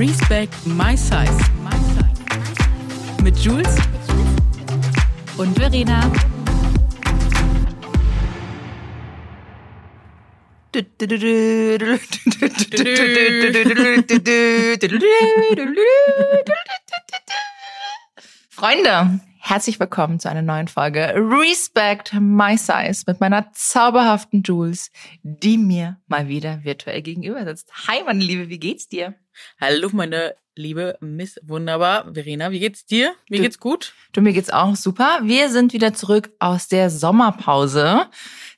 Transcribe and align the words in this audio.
Respect 0.00 0.54
My 0.64 0.96
Size. 0.96 1.38
Mit 3.22 3.36
Jules 3.36 3.76
und 5.36 5.54
Verena. 5.58 6.10
Freunde, 18.48 19.20
herzlich 19.38 19.78
willkommen 19.78 20.18
zu 20.18 20.30
einer 20.30 20.40
neuen 20.40 20.68
Folge 20.68 21.12
Respect 21.14 22.14
My 22.18 22.56
Size 22.56 23.02
mit 23.06 23.20
meiner 23.20 23.52
zauberhaften 23.52 24.42
Jules, 24.44 24.90
die 25.22 25.58
mir 25.58 25.98
mal 26.06 26.26
wieder 26.28 26.64
virtuell 26.64 27.02
gegenüber 27.02 27.44
sitzt. 27.44 27.70
Hi, 27.86 28.02
meine 28.06 28.24
Liebe, 28.24 28.48
wie 28.48 28.58
geht's 28.58 28.88
dir? 28.88 29.14
Hallo, 29.60 29.90
meine 29.92 30.34
liebe 30.56 30.96
Miss 31.00 31.40
Wunderbar. 31.42 32.12
Verena, 32.12 32.50
wie 32.50 32.60
geht's 32.60 32.84
dir? 32.84 33.14
Mir 33.28 33.38
du, 33.38 33.42
geht's 33.42 33.58
gut. 33.58 33.94
Du, 34.12 34.20
mir 34.20 34.32
geht's 34.32 34.50
auch 34.50 34.76
super. 34.76 35.20
Wir 35.22 35.50
sind 35.50 35.72
wieder 35.72 35.94
zurück 35.94 36.30
aus 36.38 36.68
der 36.68 36.90
Sommerpause. 36.90 38.08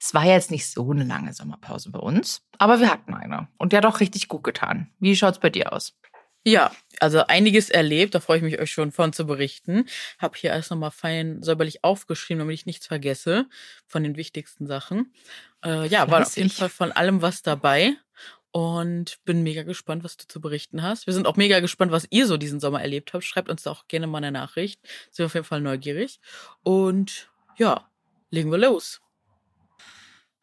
Es 0.01 0.13
war 0.15 0.25
jetzt 0.25 0.51
nicht 0.51 0.67
so 0.67 0.91
eine 0.91 1.05
lange 1.05 1.33
Sommerpause 1.33 1.91
bei 1.91 1.99
uns, 1.99 2.43
aber 2.59 2.81
wir 2.81 2.91
hatten 2.91 3.15
eine. 3.15 3.49
Und 3.59 3.73
der 3.73 3.79
hat 3.79 3.87
auch 3.87 4.01
richtig 4.01 4.29
gut 4.29 4.45
getan. 4.45 4.91
Wie 4.99 5.17
schaut's 5.17 5.39
bei 5.39 5.51
dir 5.51 5.73
aus? 5.73 5.95
Ja, 6.45 6.73
also 6.99 7.25
einiges 7.27 7.71
erlebt, 7.71 8.17
da 8.17 8.21
freue 8.21 8.39
ich 8.39 8.43
mich 8.43 8.59
euch 8.59 8.73
schon 8.73 8.91
von 8.91 9.13
zu 9.13 9.27
berichten. 9.27 9.85
Hab 10.19 10.37
hier 10.37 10.53
alles 10.53 10.71
nochmal 10.71 10.91
fein 10.91 11.41
säuberlich 11.41 11.85
aufgeschrieben, 11.85 12.41
damit 12.41 12.55
ich 12.55 12.67
nichts 12.67 12.89
vergesse 12.89 13.47
von 13.87 14.03
den 14.03 14.17
wichtigsten 14.17 14.67
Sachen. 14.67 15.13
Äh, 15.65 15.87
ja, 15.87 16.11
war 16.11 16.23
auf 16.23 16.37
jeden 16.37 16.51
Fall 16.51 16.69
von 16.69 16.91
allem 16.91 17.23
was 17.23 17.43
dabei 17.43 17.95
und 18.53 19.19
bin 19.25 19.43
mega 19.43 19.63
gespannt, 19.63 20.05
was 20.05 20.17
du 20.17 20.27
zu 20.29 20.41
berichten 20.41 20.83
hast. 20.83 21.07
Wir 21.07 21.15
sind 21.15 21.27
auch 21.27 21.37
mega 21.37 21.61
gespannt, 21.61 21.91
was 21.91 22.07
ihr 22.11 22.27
so 22.27 22.37
diesen 22.37 22.61
Sommer 22.61 22.83
erlebt 22.83 23.13
habt. 23.13 23.25
Schreibt 23.25 23.49
uns 23.49 23.63
da 23.63 23.71
auch 23.71 23.89
gerne 23.89 24.07
mal 24.07 24.19
eine 24.19 24.31
Nachricht. 24.31 24.81
Sind 25.11 25.19
wir 25.19 25.27
auf 25.27 25.35
jeden 25.35 25.47
Fall 25.47 25.63
neugierig. 25.63 26.21
Und 26.63 27.31
ja, 27.57 27.89
legen 28.31 28.51
wir 28.51 28.59
los. 28.59 29.01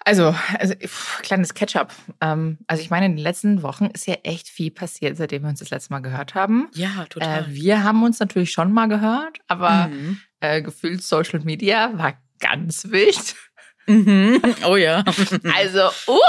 Also, 0.06 0.34
also 0.58 0.74
pff, 0.76 1.22
kleines 1.22 1.54
Catch-up. 1.54 1.94
Ähm, 2.20 2.58
also 2.68 2.82
ich 2.82 2.90
meine, 2.90 3.06
in 3.06 3.16
den 3.16 3.24
letzten 3.24 3.62
Wochen 3.62 3.86
ist 3.88 4.08
ja 4.08 4.16
echt 4.24 4.48
viel 4.48 4.72
passiert, 4.72 5.18
seitdem 5.18 5.44
wir 5.44 5.50
uns 5.50 5.60
das 5.60 5.70
letzte 5.70 5.94
Mal 5.94 6.00
gehört 6.00 6.34
haben. 6.34 6.70
Ja, 6.74 7.06
total. 7.10 7.44
Äh, 7.44 7.54
wir 7.54 7.84
haben 7.84 8.02
uns 8.04 8.20
natürlich 8.20 8.52
schon 8.52 8.72
mal 8.72 8.88
gehört, 8.88 9.40
aber 9.48 9.88
mhm. 9.88 10.20
äh, 10.40 10.62
gefühlt 10.64 11.04
Social 11.04 11.42
Media 11.42 11.96
war 11.98 12.18
ganz 12.40 12.90
wild. 12.90 13.36
Mhm. 13.86 14.42
Oh 14.66 14.78
ja. 14.78 15.04
also, 15.56 15.90
uh, 16.08 16.20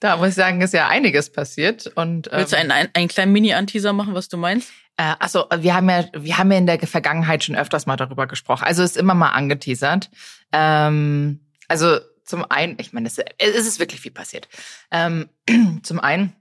da 0.00 0.16
muss 0.16 0.30
ich 0.30 0.34
sagen, 0.34 0.60
ist 0.60 0.74
ja 0.74 0.88
einiges 0.88 1.30
passiert. 1.30 1.86
Und, 1.94 2.28
ähm, 2.28 2.38
Willst 2.38 2.52
du 2.52 2.58
einen, 2.58 2.70
einen, 2.70 2.88
einen 2.94 3.08
kleinen 3.08 3.32
Mini-Anteaser 3.32 3.92
machen, 3.92 4.14
was 4.14 4.28
du 4.28 4.36
meinst? 4.36 4.70
Äh, 4.96 5.14
also 5.18 5.46
wir 5.56 5.74
haben 5.74 5.88
ja, 5.88 6.04
wir 6.14 6.38
haben 6.38 6.52
ja 6.52 6.58
in 6.58 6.66
der 6.66 6.78
Vergangenheit 6.80 7.44
schon 7.44 7.56
öfters 7.56 7.86
mal 7.86 7.96
darüber 7.96 8.26
gesprochen. 8.26 8.64
Also 8.64 8.82
ist 8.82 8.96
immer 8.96 9.14
mal 9.14 9.30
angeteasert. 9.30 10.10
Ähm, 10.52 11.40
also 11.68 11.98
zum 12.24 12.44
einen, 12.50 12.76
ich 12.78 12.92
meine, 12.92 13.06
es, 13.06 13.18
es 13.18 13.66
ist 13.66 13.78
wirklich 13.78 14.00
viel 14.00 14.12
passiert. 14.12 14.48
Ähm, 14.90 15.28
zum 15.82 16.00
einen, 16.00 16.32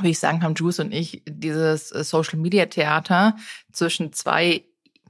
wie 0.00 0.10
ich 0.10 0.18
sagen, 0.18 0.42
haben 0.42 0.54
Juice 0.54 0.80
und 0.80 0.92
ich 0.92 1.22
dieses 1.26 1.92
äh, 1.92 2.04
Social 2.04 2.38
Media 2.38 2.66
Theater 2.66 3.36
zwischen 3.72 4.12
zwei 4.12 4.64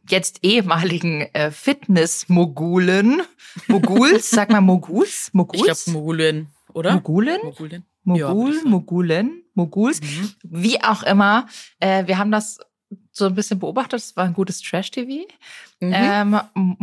jetzt 0.09 0.39
ehemaligen 0.43 1.23
äh, 1.35 1.51
Fitness-Mogulen, 1.51 3.23
Moguls, 3.67 4.31
sag 4.31 4.51
mal 4.51 4.61
Moguls, 4.61 5.31
Moguls? 5.33 5.61
Ich 5.61 5.65
glaube 5.65 5.99
Mogulen, 5.99 6.49
oder? 6.77 6.93
Mogulen? 6.93 7.39
Mogulen. 7.43 7.85
Mogul, 8.05 8.55
ja, 8.55 8.65
Mogulen, 8.65 9.43
Moguls, 9.55 10.01
mhm. 10.01 10.35
wie 10.45 10.81
auch 10.81 11.03
immer. 11.03 11.49
Äh, 11.81 12.07
wir 12.07 12.19
haben 12.19 12.31
das 12.31 12.61
so 13.11 13.27
ein 13.27 13.35
bisschen 13.35 13.59
beobachtet. 13.59 13.99
Es 13.99 14.17
war 14.17 14.25
ein 14.25 14.35
gutes 14.35 14.61
Trash-TV. 14.61 15.27
Mhm. 15.81 15.93
Ähm, 15.93 16.77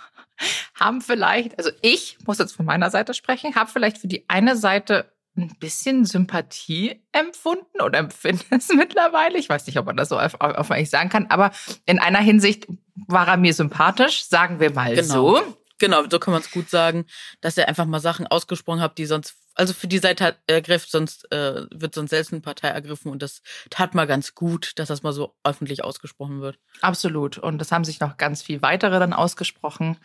haben 0.74 1.00
vielleicht, 1.00 1.56
also 1.58 1.70
ich 1.80 2.18
muss 2.26 2.38
jetzt 2.38 2.56
von 2.56 2.66
meiner 2.66 2.90
Seite 2.90 3.14
sprechen, 3.14 3.54
habe 3.54 3.70
vielleicht 3.70 3.98
für 3.98 4.08
die 4.08 4.28
eine 4.28 4.56
Seite 4.56 5.12
ein 5.36 5.54
bisschen 5.60 6.04
Sympathie 6.04 7.02
empfunden 7.12 7.80
oder 7.80 7.98
empfinde 7.98 8.44
es 8.50 8.68
mittlerweile. 8.74 9.38
Ich 9.38 9.48
weiß 9.48 9.66
nicht, 9.66 9.78
ob 9.78 9.86
man 9.86 9.96
das 9.96 10.08
so 10.08 10.18
öffentlich 10.18 10.90
sagen 10.90 11.08
kann, 11.08 11.26
aber 11.28 11.52
in 11.86 12.00
einer 12.00 12.20
Hinsicht 12.20 12.66
war 13.06 13.28
er 13.28 13.36
mir 13.36 13.54
sympathisch, 13.54 14.24
sagen 14.24 14.58
wir 14.58 14.72
mal 14.72 14.94
genau. 14.94 15.36
so. 15.36 15.56
Genau, 15.80 16.04
so 16.08 16.18
kann 16.18 16.32
man 16.32 16.40
es 16.40 16.50
gut 16.50 16.70
sagen, 16.70 17.06
dass 17.40 17.58
er 17.58 17.68
einfach 17.68 17.84
mal 17.84 18.00
Sachen 18.00 18.26
ausgesprochen 18.26 18.80
hat, 18.80 18.96
die 18.96 19.06
sonst, 19.06 19.34
also 19.54 19.74
für 19.74 19.88
die 19.88 19.98
Seite 19.98 20.36
ergriffen, 20.46 20.86
sonst 20.88 21.30
äh, 21.32 21.66
wird 21.70 21.94
sonst 21.94 22.10
selbst 22.10 22.32
eine 22.32 22.42
Partei 22.42 22.68
ergriffen 22.68 23.10
und 23.10 23.22
das 23.22 23.42
tat 23.70 23.94
mal 23.94 24.06
ganz 24.06 24.34
gut, 24.34 24.72
dass 24.76 24.88
das 24.88 25.02
mal 25.02 25.12
so 25.12 25.34
öffentlich 25.42 25.82
ausgesprochen 25.82 26.40
wird. 26.40 26.58
Absolut. 26.80 27.38
Und 27.38 27.58
das 27.58 27.72
haben 27.72 27.84
sich 27.84 27.98
noch 27.98 28.16
ganz 28.16 28.42
viel 28.42 28.62
weitere 28.62 29.00
dann 29.00 29.12
ausgesprochen. 29.12 29.98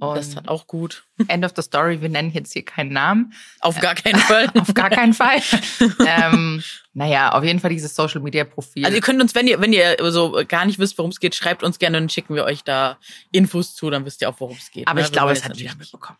Und 0.00 0.16
das 0.16 0.34
hat 0.34 0.48
auch 0.48 0.66
gut. 0.66 1.04
End 1.28 1.44
of 1.44 1.52
the 1.54 1.62
story, 1.62 2.00
wir 2.00 2.08
nennen 2.08 2.30
jetzt 2.30 2.54
hier 2.54 2.64
keinen 2.64 2.92
Namen. 2.92 3.34
Auf 3.60 3.78
gar 3.80 3.94
keinen 3.94 4.18
Fall. 4.18 4.48
auf 4.58 4.72
gar 4.72 4.88
keinen 4.88 5.12
Fall. 5.12 5.40
ähm, 6.06 6.62
naja, 6.94 7.32
auf 7.32 7.44
jeden 7.44 7.60
Fall 7.60 7.70
dieses 7.70 7.94
Social 7.94 8.22
Media 8.22 8.44
Profil. 8.44 8.84
Also 8.86 8.96
ihr 8.96 9.02
könnt 9.02 9.20
uns, 9.20 9.34
wenn 9.34 9.46
ihr, 9.46 9.60
wenn 9.60 9.74
ihr 9.74 9.96
so 10.10 10.42
gar 10.48 10.64
nicht 10.64 10.78
wisst, 10.78 10.96
worum 10.96 11.10
es 11.10 11.20
geht, 11.20 11.34
schreibt 11.34 11.62
uns 11.62 11.78
gerne, 11.78 11.98
dann 11.98 12.08
schicken 12.08 12.34
wir 12.34 12.44
euch 12.44 12.64
da 12.64 12.98
Infos 13.30 13.74
zu, 13.74 13.90
dann 13.90 14.06
wisst 14.06 14.22
ihr 14.22 14.30
auch, 14.30 14.40
worum 14.40 14.56
es 14.56 14.70
geht. 14.70 14.88
Aber 14.88 15.00
ne? 15.00 15.06
ich 15.06 15.12
glaube, 15.12 15.32
es 15.32 15.44
hat 15.44 15.56
jeder 15.58 15.74
mitbekommen. 15.76 16.18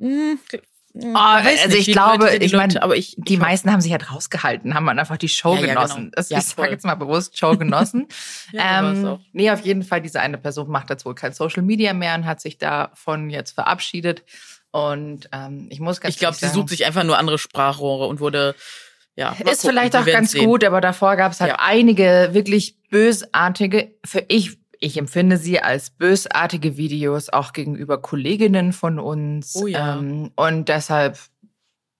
Hm, 0.00 0.40
Oh, 0.98 1.14
also 1.14 1.76
ich 1.76 1.92
glaube, 1.92 2.34
ich 2.36 2.54
meine, 2.54 2.82
aber 2.82 2.96
ich, 2.96 3.16
die 3.18 3.34
ich 3.34 3.38
meisten 3.38 3.70
haben 3.70 3.80
sich 3.80 3.92
halt 3.92 4.10
rausgehalten, 4.10 4.74
haben 4.74 4.88
einfach 4.88 5.18
die 5.18 5.28
Show 5.28 5.54
ja, 5.56 5.66
genossen. 5.66 5.96
Ja, 5.96 6.02
genau. 6.04 6.10
das, 6.14 6.30
ja, 6.30 6.38
ich 6.38 6.44
sage 6.44 6.70
jetzt 6.70 6.84
mal 6.84 6.94
bewusst 6.94 7.38
Show 7.38 7.56
genossen. 7.56 8.08
ja, 8.52 8.80
ähm, 8.80 9.18
nee, 9.32 9.50
auf 9.50 9.60
jeden 9.60 9.82
Fall, 9.82 10.00
diese 10.00 10.20
eine 10.20 10.38
Person 10.38 10.70
macht 10.70 10.88
jetzt 10.88 11.04
wohl 11.04 11.14
kein 11.14 11.32
Social 11.32 11.62
Media 11.62 11.92
mehr 11.92 12.14
und 12.14 12.24
hat 12.24 12.40
sich 12.40 12.56
davon 12.56 13.28
jetzt 13.28 13.52
verabschiedet. 13.52 14.24
Und 14.70 15.28
ähm, 15.32 15.66
ich 15.70 15.80
muss 15.80 16.00
ganz 16.00 16.14
Ich 16.14 16.18
glaube, 16.18 16.36
sie 16.36 16.48
sucht 16.48 16.70
sich 16.70 16.86
einfach 16.86 17.04
nur 17.04 17.18
andere 17.18 17.38
Sprachrohre 17.38 18.06
und 18.06 18.20
wurde 18.20 18.54
ja, 19.16 19.30
ist 19.30 19.38
gucken, 19.38 19.56
vielleicht 19.62 19.96
auch 19.96 20.04
ganz 20.04 20.32
sehen. 20.32 20.44
gut, 20.44 20.64
aber 20.64 20.80
davor 20.80 21.16
gab 21.16 21.32
es 21.32 21.40
halt 21.40 21.52
ja. 21.52 21.58
einige 21.60 22.30
wirklich 22.32 22.76
bösartige, 22.90 23.94
für 24.04 24.24
ich 24.28 24.58
ich 24.80 24.96
empfinde 24.96 25.36
sie 25.36 25.60
als 25.60 25.90
bösartige 25.90 26.76
Videos 26.76 27.28
auch 27.28 27.52
gegenüber 27.52 28.00
Kolleginnen 28.00 28.72
von 28.72 28.98
uns. 28.98 29.56
Oh 29.56 29.66
ja. 29.66 29.98
Ähm, 29.98 30.32
und 30.36 30.68
deshalb 30.68 31.18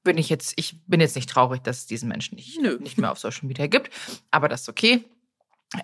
bin 0.05 0.19
ich 0.19 0.29
jetzt, 0.29 0.55
ich 0.57 0.79
bin 0.87 1.01
jetzt 1.01 1.17
nicht 1.17 1.29
traurig, 1.29 1.63
dass 1.63 1.79
es 1.79 1.87
diesen 1.87 2.09
Menschen 2.09 2.37
nicht, 2.37 2.61
nicht 2.81 2.99
mehr 2.99 3.11
auf 3.11 3.19
Social 3.19 3.47
Media 3.47 3.67
gibt. 3.67 3.91
Aber 4.31 4.49
das 4.49 4.63
ist 4.63 4.69
okay. 4.69 5.05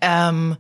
Ähm, 0.01 0.57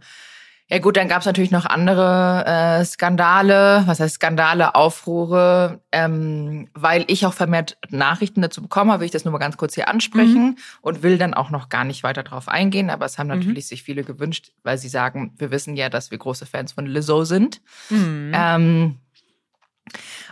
ja 0.72 0.78
gut, 0.78 0.96
dann 0.96 1.06
gab 1.06 1.20
es 1.20 1.26
natürlich 1.26 1.50
noch 1.50 1.66
andere 1.66 2.46
äh, 2.46 2.84
Skandale, 2.86 3.82
was 3.84 4.00
heißt 4.00 4.14
Skandale, 4.14 4.74
Aufruhre, 4.74 5.82
ähm, 5.92 6.70
weil 6.72 7.04
ich 7.08 7.26
auch 7.26 7.34
vermehrt 7.34 7.76
Nachrichten 7.90 8.40
dazu 8.40 8.62
bekomme, 8.62 8.98
will 8.98 9.04
ich 9.04 9.10
das 9.10 9.26
nur 9.26 9.32
mal 9.32 9.38
ganz 9.38 9.58
kurz 9.58 9.74
hier 9.74 9.88
ansprechen 9.88 10.42
mhm. 10.46 10.56
und 10.80 11.02
will 11.02 11.18
dann 11.18 11.34
auch 11.34 11.50
noch 11.50 11.68
gar 11.68 11.84
nicht 11.84 12.02
weiter 12.04 12.22
drauf 12.22 12.48
eingehen. 12.48 12.88
Aber 12.88 13.04
es 13.04 13.18
haben 13.18 13.26
mhm. 13.26 13.34
natürlich 13.40 13.66
mhm. 13.66 13.68
sich 13.68 13.82
viele 13.82 14.02
gewünscht, 14.02 14.52
weil 14.62 14.78
sie 14.78 14.88
sagen, 14.88 15.34
wir 15.36 15.50
wissen 15.50 15.76
ja, 15.76 15.90
dass 15.90 16.10
wir 16.10 16.16
große 16.16 16.46
Fans 16.46 16.72
von 16.72 16.86
Lizzo 16.86 17.24
sind. 17.24 17.60
Mhm. 17.90 18.32
Ähm, 18.34 18.96
äh, 18.96 19.11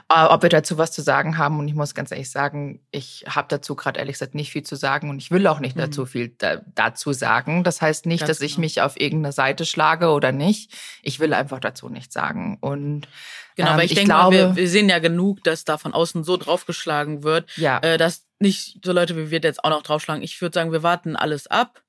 ob 0.09 0.43
wir 0.43 0.49
dazu 0.49 0.78
was 0.78 0.93
zu 0.93 1.03
sagen 1.03 1.38
haben. 1.38 1.59
Und 1.59 1.69
ich 1.69 1.75
muss 1.75 1.94
ganz 1.94 2.11
ehrlich 2.11 2.31
sagen, 2.31 2.81
ich 2.91 3.25
habe 3.28 3.49
dazu 3.49 3.75
gerade 3.75 3.99
ehrlich 3.99 4.15
gesagt 4.15 4.34
nicht 4.34 4.50
viel 4.50 4.62
zu 4.62 4.77
sagen 4.77 5.11
und 5.11 5.19
ich 5.19 5.31
will 5.31 5.47
auch 5.47 5.61
nicht 5.61 5.77
mhm. 5.77 5.81
dazu 5.81 6.06
viel 6.06 6.34
da, 6.38 6.62
dazu 6.75 7.12
sagen. 7.12 7.65
Das 7.65 7.81
heißt 7.81 8.06
nicht, 8.06 8.21
ganz 8.21 8.28
dass 8.28 8.41
ich 8.41 8.53
genau. 8.53 8.61
mich 8.61 8.83
auf 8.83 9.00
irgendeine 9.00 9.33
Seite 9.33 9.66
schlage 9.66 10.09
oder 10.11 10.33
nicht. 10.33 10.72
Ich 11.03 11.21
will 11.21 11.34
einfach 11.34 11.61
dazu 11.61 11.88
nichts 11.88 12.15
sagen. 12.15 12.59
Und 12.61 13.09
Genau, 13.56 13.71
ähm, 13.71 13.75
aber 13.75 13.84
ich, 13.84 13.91
ich 13.91 13.97
denke 13.97 14.12
glaube, 14.12 14.37
wir, 14.37 14.56
wir 14.56 14.69
sehen 14.69 14.88
ja 14.88 15.00
genug, 15.00 15.44
dass 15.44 15.65
da 15.65 15.77
von 15.77 15.93
außen 15.93 16.25
so 16.25 16.37
draufgeschlagen 16.37 17.22
wird, 17.22 17.55
ja. 17.56 17.78
äh, 17.81 17.99
dass 17.99 18.27
nicht 18.38 18.78
so 18.84 18.93
Leute 18.93 19.17
wie 19.17 19.31
wir 19.31 19.41
jetzt 19.41 19.62
auch 19.65 19.71
noch 19.71 19.82
draufschlagen. 19.82 20.23
Ich 20.23 20.41
würde 20.41 20.55
sagen, 20.55 20.73
wir 20.73 20.82
warten 20.82 21.14
alles 21.14 21.46
ab. 21.46 21.82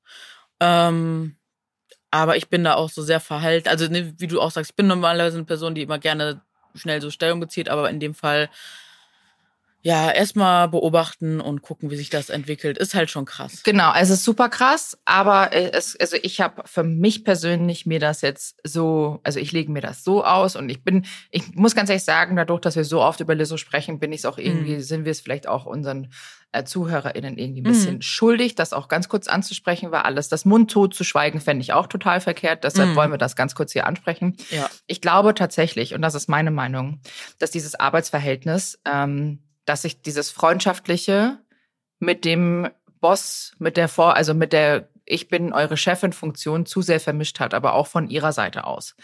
Ähm, 0.60 1.38
aber 2.12 2.36
ich 2.36 2.50
bin 2.50 2.66
da 2.66 2.74
auch 2.74 2.90
so 2.90 3.02
sehr 3.02 3.22
verhalten. 3.22 3.70
Also, 3.70 3.88
ne, 3.88 4.14
wie 4.18 4.28
du 4.28 4.42
auch 4.42 4.52
sagst, 4.52 4.72
ich 4.72 4.76
bin 4.76 4.88
normalerweise 4.88 5.38
eine 5.38 5.46
Person, 5.46 5.76
die 5.76 5.82
immer 5.82 5.98
gerne 5.98 6.42
schnell 6.76 7.02
so 7.02 7.12
Stellung 7.12 7.40
bezieht, 7.40 7.70
aber 7.70 7.90
in 7.90 8.00
dem 8.00 8.14
Fall 8.16 8.50
ja, 9.84 10.12
erstmal 10.12 10.68
beobachten 10.68 11.42
und 11.42 11.62
gucken, 11.62 11.90
wie 11.90 11.96
sich 11.96 12.10
das 12.10 12.30
entwickelt, 12.30 12.78
ist 12.78 12.94
halt 12.94 13.10
schon 13.10 13.26
krass. 13.26 13.64
Genau, 13.64 13.92
es 13.96 14.10
ist 14.12 14.24
super 14.24 14.50
krass, 14.50 14.98
aber 15.06 15.54
es, 15.54 16.00
also 16.00 16.18
ich 16.22 16.40
habe 16.40 16.64
für 16.66 16.84
mich 16.84 17.24
persönlich 17.24 17.86
mir 17.88 18.00
das 18.00 18.22
jetzt 18.22 18.60
so, 18.64 19.20
also 19.24 19.40
ich 19.40 19.52
lege 19.52 19.72
mir 19.72 19.82
das 19.82 20.04
so 20.04 20.24
aus 20.24 20.56
und 20.56 20.70
ich 20.70 20.84
bin, 20.84 21.06
ich 21.32 21.56
muss 21.56 21.74
ganz 21.74 21.90
ehrlich 21.90 22.04
sagen, 22.04 22.36
dadurch, 22.36 22.62
dass 22.62 22.76
wir 22.76 22.86
so 22.86 23.02
oft 23.02 23.20
über 23.22 23.34
Lizzo 23.34 23.58
sprechen, 23.58 24.00
bin 24.00 24.12
ich 24.12 24.20
es 24.20 24.26
auch 24.26 24.38
irgendwie, 24.38 24.76
mhm. 24.76 24.82
sind 24.82 25.06
wir 25.06 25.12
es 25.12 25.22
vielleicht 25.22 25.48
auch 25.48 25.66
unseren 25.66 26.10
äh, 26.52 26.64
ZuhörerInnen 26.64 27.38
irgendwie 27.38 27.62
ein 27.62 27.64
bisschen 27.64 27.96
mhm. 27.96 28.02
schuldig, 28.02 28.56
das 28.56 28.74
auch 28.74 28.88
ganz 28.88 29.10
kurz 29.10 29.28
anzusprechen, 29.28 29.92
weil 29.92 30.02
alles 30.02 30.30
das 30.30 30.46
Mund 30.46 30.70
tot 30.70 30.94
zu 30.94 31.04
schweigen, 31.04 31.40
fände 31.40 31.62
ich 31.62 31.74
auch 31.74 31.88
total 31.88 32.22
verkehrt. 32.22 32.64
Deshalb 32.64 32.90
mhm. 32.90 32.96
wollen 32.96 33.12
wir 33.12 33.18
das 33.18 33.36
ganz 33.36 33.56
kurz 33.56 33.72
hier 33.72 33.88
ansprechen. 33.88 34.38
Ja. 34.50 34.70
Ich 34.86 35.02
glaube 35.02 35.34
tatsächlich, 35.34 35.96
und 35.96 36.02
das 36.02 36.14
ist 36.14 36.30
meine 36.30 36.52
Meinung, 36.52 37.00
dass 37.40 37.52
dieses 37.52 37.80
Arbeitsverhältnis 37.80 38.80
ähm, 38.86 39.40
dass 39.66 39.84
ich 39.84 40.02
dieses 40.02 40.32
freundschaftliche 40.32 41.40
mit 42.00 42.26
dem 42.26 42.70
Boss, 43.00 43.54
mit 43.60 43.78
der 43.78 43.88
Vor, 43.88 44.16
also 44.16 44.34
mit 44.34 44.54
der 44.54 44.90
ich 45.06 45.28
bin 45.28 45.52
eure 45.52 45.78
Chefin-Funktion 45.78 46.66
zu 46.66 46.82
sehr 46.82 47.00
vermischt 47.00 47.40
hat, 47.40 47.54
aber 47.54 47.74
auch 47.74 47.88
von 47.88 48.08
ihrer 48.08 48.32
Seite 48.32 48.66
aus. 48.66 48.96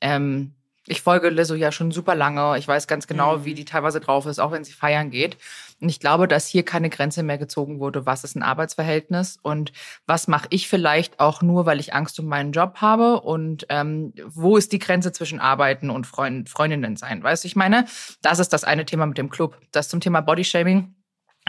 Ähm, 0.00 0.54
ich 0.86 1.00
folge 1.00 1.30
Lizzo 1.30 1.54
ja 1.54 1.72
schon 1.72 1.90
super 1.90 2.14
lange. 2.14 2.58
Ich 2.58 2.68
weiß 2.68 2.86
ganz 2.86 3.06
genau, 3.06 3.38
mhm. 3.38 3.44
wie 3.44 3.54
die 3.54 3.64
teilweise 3.64 4.00
drauf 4.00 4.26
ist, 4.26 4.38
auch 4.38 4.52
wenn 4.52 4.64
sie 4.64 4.72
feiern 4.72 5.10
geht. 5.10 5.38
Und 5.84 5.90
ich 5.90 6.00
glaube, 6.00 6.26
dass 6.26 6.46
hier 6.46 6.64
keine 6.64 6.88
Grenze 6.88 7.22
mehr 7.22 7.36
gezogen 7.36 7.78
wurde. 7.78 8.06
Was 8.06 8.24
ist 8.24 8.36
ein 8.36 8.42
Arbeitsverhältnis 8.42 9.38
und 9.42 9.70
was 10.06 10.28
mache 10.28 10.46
ich 10.48 10.66
vielleicht 10.66 11.20
auch 11.20 11.42
nur, 11.42 11.66
weil 11.66 11.78
ich 11.78 11.92
Angst 11.92 12.18
um 12.18 12.24
meinen 12.24 12.52
Job 12.52 12.76
habe? 12.76 13.20
Und 13.20 13.66
ähm, 13.68 14.14
wo 14.24 14.56
ist 14.56 14.72
die 14.72 14.78
Grenze 14.78 15.12
zwischen 15.12 15.40
Arbeiten 15.40 15.90
und 15.90 16.06
Freund, 16.06 16.48
Freundinnen 16.48 16.96
sein? 16.96 17.22
Weißt 17.22 17.44
du, 17.44 17.48
ich 17.48 17.54
meine, 17.54 17.84
das 18.22 18.38
ist 18.38 18.54
das 18.54 18.64
eine 18.64 18.86
Thema 18.86 19.04
mit 19.04 19.18
dem 19.18 19.28
Club. 19.28 19.58
Das 19.72 19.90
zum 19.90 20.00
Thema 20.00 20.22
Bodyshaming 20.22 20.94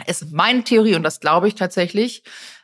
ist 0.05 0.33
meine 0.33 0.65
Theorie 0.65 0.95
und 0.95 1.03
das 1.03 1.21
glaube 1.21 1.47
ich 1.47 1.55
tatsächlich. 1.55 2.23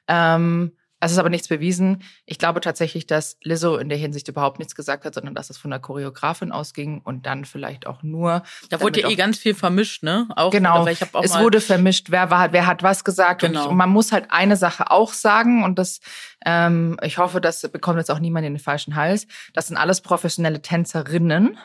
Ähm, 0.09 0.73
es 1.01 1.11
ist 1.11 1.17
aber 1.17 1.29
nichts 1.29 1.47
bewiesen. 1.47 2.03
Ich 2.25 2.37
glaube 2.37 2.61
tatsächlich, 2.61 3.07
dass 3.07 3.37
Lizzo 3.41 3.77
in 3.77 3.89
der 3.89 3.97
Hinsicht 3.97 4.27
überhaupt 4.27 4.59
nichts 4.59 4.75
gesagt 4.75 5.03
hat, 5.03 5.15
sondern 5.15 5.33
dass 5.33 5.49
es 5.49 5.57
von 5.57 5.71
der 5.71 5.79
Choreografin 5.79 6.51
ausging 6.51 7.01
und 7.03 7.25
dann 7.25 7.43
vielleicht 7.43 7.87
auch 7.87 8.03
nur. 8.03 8.43
Da 8.69 8.79
wurde 8.81 9.01
ja 9.01 9.09
eh 9.09 9.15
ganz 9.15 9.39
viel 9.39 9.55
vermischt, 9.55 10.03
ne? 10.03 10.27
Auch, 10.35 10.51
genau. 10.51 10.85
Ich 10.85 11.01
auch 11.13 11.23
es 11.23 11.37
wurde 11.39 11.59
vermischt. 11.59 12.11
Wer 12.11 12.29
war, 12.29 12.53
wer 12.53 12.67
hat 12.67 12.83
was 12.83 13.03
gesagt? 13.03 13.41
Genau. 13.41 13.69
Und 13.69 13.77
man 13.77 13.89
muss 13.89 14.11
halt 14.11 14.27
eine 14.29 14.55
Sache 14.55 14.91
auch 14.91 15.11
sagen 15.13 15.63
und 15.63 15.79
das, 15.79 16.01
ähm, 16.45 16.99
ich 17.01 17.17
hoffe, 17.17 17.41
das 17.41 17.67
bekommt 17.69 17.97
jetzt 17.97 18.11
auch 18.11 18.19
niemand 18.19 18.45
in 18.45 18.53
den 18.53 18.59
falschen 18.59 18.95
Hals. 18.95 19.25
Das 19.53 19.67
sind 19.67 19.77
alles 19.77 20.01
professionelle 20.01 20.61
Tänzerinnen 20.61 21.57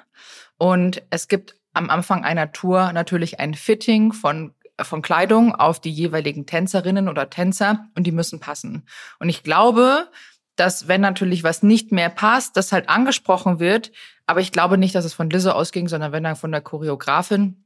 und 0.57 1.03
es 1.11 1.29
gibt 1.29 1.57
am 1.75 1.91
Anfang 1.91 2.25
einer 2.25 2.53
Tour 2.53 2.91
natürlich 2.95 3.39
ein 3.39 3.53
Fitting 3.53 4.15
von 4.15 4.55
von 4.83 5.03
Kleidung 5.03 5.55
auf 5.55 5.81
die 5.81 5.91
jeweiligen 5.91 6.47
Tänzerinnen 6.47 7.09
oder 7.09 7.31
Tänzer 7.31 7.87
und 7.97 8.07
die 8.07 8.13
müssen 8.13 8.41
passen. 8.41 8.87
Und 9.19 9.29
ich 9.29 9.43
glaube, 9.43 10.09
dass 10.57 10.89
wenn 10.89 11.01
natürlich 11.01 11.45
was 11.45 11.63
nicht 11.63 11.93
mehr 11.93 12.09
passt, 12.09 12.57
das 12.57 12.73
halt 12.73 12.89
angesprochen 12.89 13.61
wird. 13.61 13.93
Aber 14.27 14.41
ich 14.41 14.53
glaube 14.53 14.79
nicht, 14.79 14.95
dass 14.95 15.05
es 15.05 15.15
von 15.15 15.31
Lizzo 15.31 15.51
ausging, 15.51 15.87
sondern 15.89 16.13
wenn 16.13 16.25
dann 16.25 16.37
von 16.37 16.51
der 16.51 16.63
Choreografin. 16.63 17.63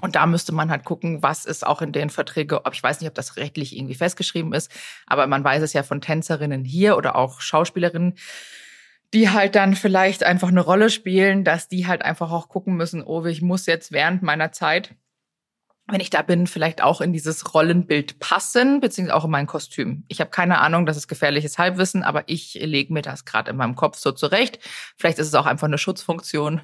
Und 0.00 0.14
da 0.16 0.26
müsste 0.26 0.52
man 0.52 0.70
halt 0.70 0.84
gucken, 0.84 1.22
was 1.22 1.44
ist 1.44 1.66
auch 1.66 1.82
in 1.82 1.92
den 1.92 2.08
Verträgen, 2.08 2.58
ob 2.64 2.72
ich 2.72 2.82
weiß 2.82 3.00
nicht, 3.00 3.08
ob 3.10 3.14
das 3.14 3.36
rechtlich 3.36 3.76
irgendwie 3.76 3.94
festgeschrieben 3.94 4.54
ist, 4.54 4.72
aber 5.06 5.26
man 5.26 5.44
weiß 5.44 5.62
es 5.62 5.74
ja 5.74 5.82
von 5.82 6.00
Tänzerinnen 6.00 6.64
hier 6.64 6.96
oder 6.96 7.14
auch 7.14 7.42
Schauspielerinnen, 7.42 8.14
die 9.12 9.28
halt 9.28 9.54
dann 9.54 9.76
vielleicht 9.76 10.24
einfach 10.24 10.48
eine 10.48 10.62
Rolle 10.62 10.88
spielen, 10.88 11.44
dass 11.44 11.68
die 11.68 11.86
halt 11.86 12.00
einfach 12.00 12.30
auch 12.30 12.48
gucken 12.48 12.76
müssen, 12.76 13.02
oh, 13.02 13.26
ich 13.26 13.42
muss 13.42 13.66
jetzt 13.66 13.92
während 13.92 14.22
meiner 14.22 14.50
Zeit 14.52 14.94
wenn 15.88 16.00
ich 16.00 16.10
da 16.10 16.22
bin, 16.22 16.46
vielleicht 16.46 16.82
auch 16.82 17.00
in 17.00 17.12
dieses 17.12 17.54
Rollenbild 17.54 18.18
passen, 18.18 18.80
beziehungsweise 18.80 19.16
auch 19.16 19.24
in 19.24 19.30
mein 19.30 19.46
Kostüm. 19.46 20.04
Ich 20.08 20.20
habe 20.20 20.30
keine 20.30 20.60
Ahnung, 20.60 20.86
das 20.86 20.96
ist 20.96 21.08
gefährliches 21.08 21.58
Halbwissen, 21.58 22.02
aber 22.02 22.24
ich 22.26 22.54
lege 22.54 22.92
mir 22.92 23.02
das 23.02 23.24
gerade 23.24 23.50
in 23.50 23.56
meinem 23.56 23.74
Kopf 23.74 23.98
so 23.98 24.12
zurecht. 24.12 24.58
Vielleicht 24.96 25.18
ist 25.18 25.26
es 25.28 25.34
auch 25.34 25.46
einfach 25.46 25.66
eine 25.66 25.78
Schutzfunktion. 25.78 26.62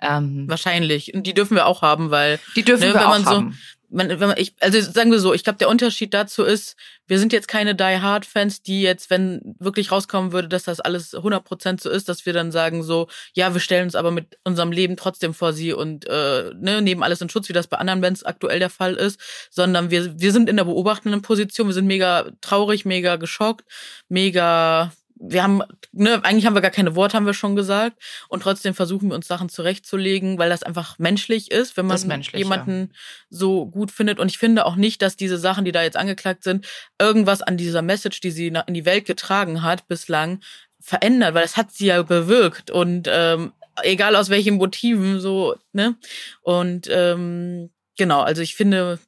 Ähm, 0.00 0.44
Wahrscheinlich. 0.48 1.14
Und 1.14 1.26
die 1.26 1.34
dürfen 1.34 1.56
wir 1.56 1.66
auch 1.66 1.82
haben, 1.82 2.10
weil 2.10 2.38
die 2.54 2.62
dürfen 2.62 2.88
ne, 2.88 2.94
wir 2.94 3.08
auch 3.08 3.24
haben. 3.24 3.52
So, 3.52 3.56
man, 3.90 4.20
wenn 4.20 4.34
ich, 4.36 4.54
also 4.60 4.80
sagen 4.80 5.10
wir 5.10 5.18
so, 5.18 5.32
ich 5.32 5.44
glaube, 5.44 5.58
der 5.58 5.68
Unterschied 5.68 6.12
dazu 6.12 6.44
ist, 6.44 6.76
wir 7.06 7.18
sind 7.18 7.32
jetzt 7.32 7.48
keine 7.48 7.74
Die 7.74 7.82
Hard 7.82 8.26
Fans, 8.26 8.62
die 8.62 8.82
jetzt, 8.82 9.08
wenn 9.08 9.54
wirklich 9.58 9.90
rauskommen 9.90 10.32
würde, 10.32 10.48
dass 10.48 10.64
das 10.64 10.80
alles 10.80 11.14
100% 11.14 11.80
so 11.80 11.88
ist, 11.88 12.08
dass 12.08 12.26
wir 12.26 12.32
dann 12.32 12.52
sagen 12.52 12.82
so, 12.82 13.08
ja, 13.32 13.54
wir 13.54 13.60
stellen 13.60 13.84
uns 13.84 13.94
aber 13.94 14.10
mit 14.10 14.38
unserem 14.44 14.72
Leben 14.72 14.96
trotzdem 14.96 15.32
vor 15.32 15.52
sie 15.52 15.72
und 15.72 16.06
äh, 16.06 16.52
ne, 16.54 16.82
nehmen 16.82 17.02
alles 17.02 17.20
in 17.20 17.30
Schutz, 17.30 17.48
wie 17.48 17.54
das 17.54 17.66
bei 17.66 17.78
anderen 17.78 18.00
Bands 18.00 18.24
aktuell 18.24 18.58
der 18.58 18.70
Fall 18.70 18.94
ist, 18.94 19.20
sondern 19.50 19.90
wir 19.90 20.18
wir 20.20 20.32
sind 20.32 20.50
in 20.50 20.56
der 20.56 20.64
beobachtenden 20.64 21.22
Position, 21.22 21.68
wir 21.68 21.74
sind 21.74 21.86
mega 21.86 22.30
traurig, 22.40 22.84
mega 22.84 23.16
geschockt, 23.16 23.64
mega 24.08 24.92
wir 25.20 25.42
haben, 25.42 25.62
ne, 25.92 26.24
eigentlich 26.24 26.46
haben 26.46 26.54
wir 26.54 26.60
gar 26.60 26.70
keine 26.70 26.94
Worte, 26.94 27.16
haben 27.16 27.26
wir 27.26 27.34
schon 27.34 27.56
gesagt. 27.56 28.00
Und 28.28 28.42
trotzdem 28.42 28.74
versuchen 28.74 29.08
wir 29.08 29.14
uns 29.14 29.26
Sachen 29.26 29.48
zurechtzulegen, 29.48 30.38
weil 30.38 30.50
das 30.50 30.62
einfach 30.62 30.98
menschlich 30.98 31.50
ist, 31.50 31.76
wenn 31.76 31.86
man 31.86 32.22
jemanden 32.32 32.90
ja. 32.90 32.98
so 33.30 33.66
gut 33.66 33.90
findet. 33.90 34.18
Und 34.18 34.30
ich 34.30 34.38
finde 34.38 34.66
auch 34.66 34.76
nicht, 34.76 35.02
dass 35.02 35.16
diese 35.16 35.38
Sachen, 35.38 35.64
die 35.64 35.72
da 35.72 35.82
jetzt 35.82 35.96
angeklagt 35.96 36.44
sind, 36.44 36.66
irgendwas 37.00 37.42
an 37.42 37.56
dieser 37.56 37.82
Message, 37.82 38.20
die 38.20 38.30
sie 38.30 38.48
in 38.48 38.74
die 38.74 38.84
Welt 38.84 39.04
getragen 39.06 39.62
hat, 39.62 39.88
bislang 39.88 40.40
verändert, 40.80 41.34
weil 41.34 41.42
das 41.42 41.56
hat 41.56 41.72
sie 41.72 41.86
ja 41.86 42.02
bewirkt. 42.02 42.70
Und 42.70 43.08
ähm, 43.10 43.52
egal 43.82 44.16
aus 44.16 44.30
welchen 44.30 44.56
Motiven, 44.56 45.20
so, 45.20 45.56
ne? 45.72 45.96
Und 46.42 46.88
ähm, 46.90 47.70
genau, 47.96 48.20
also 48.20 48.42
ich 48.42 48.54
finde, 48.54 48.98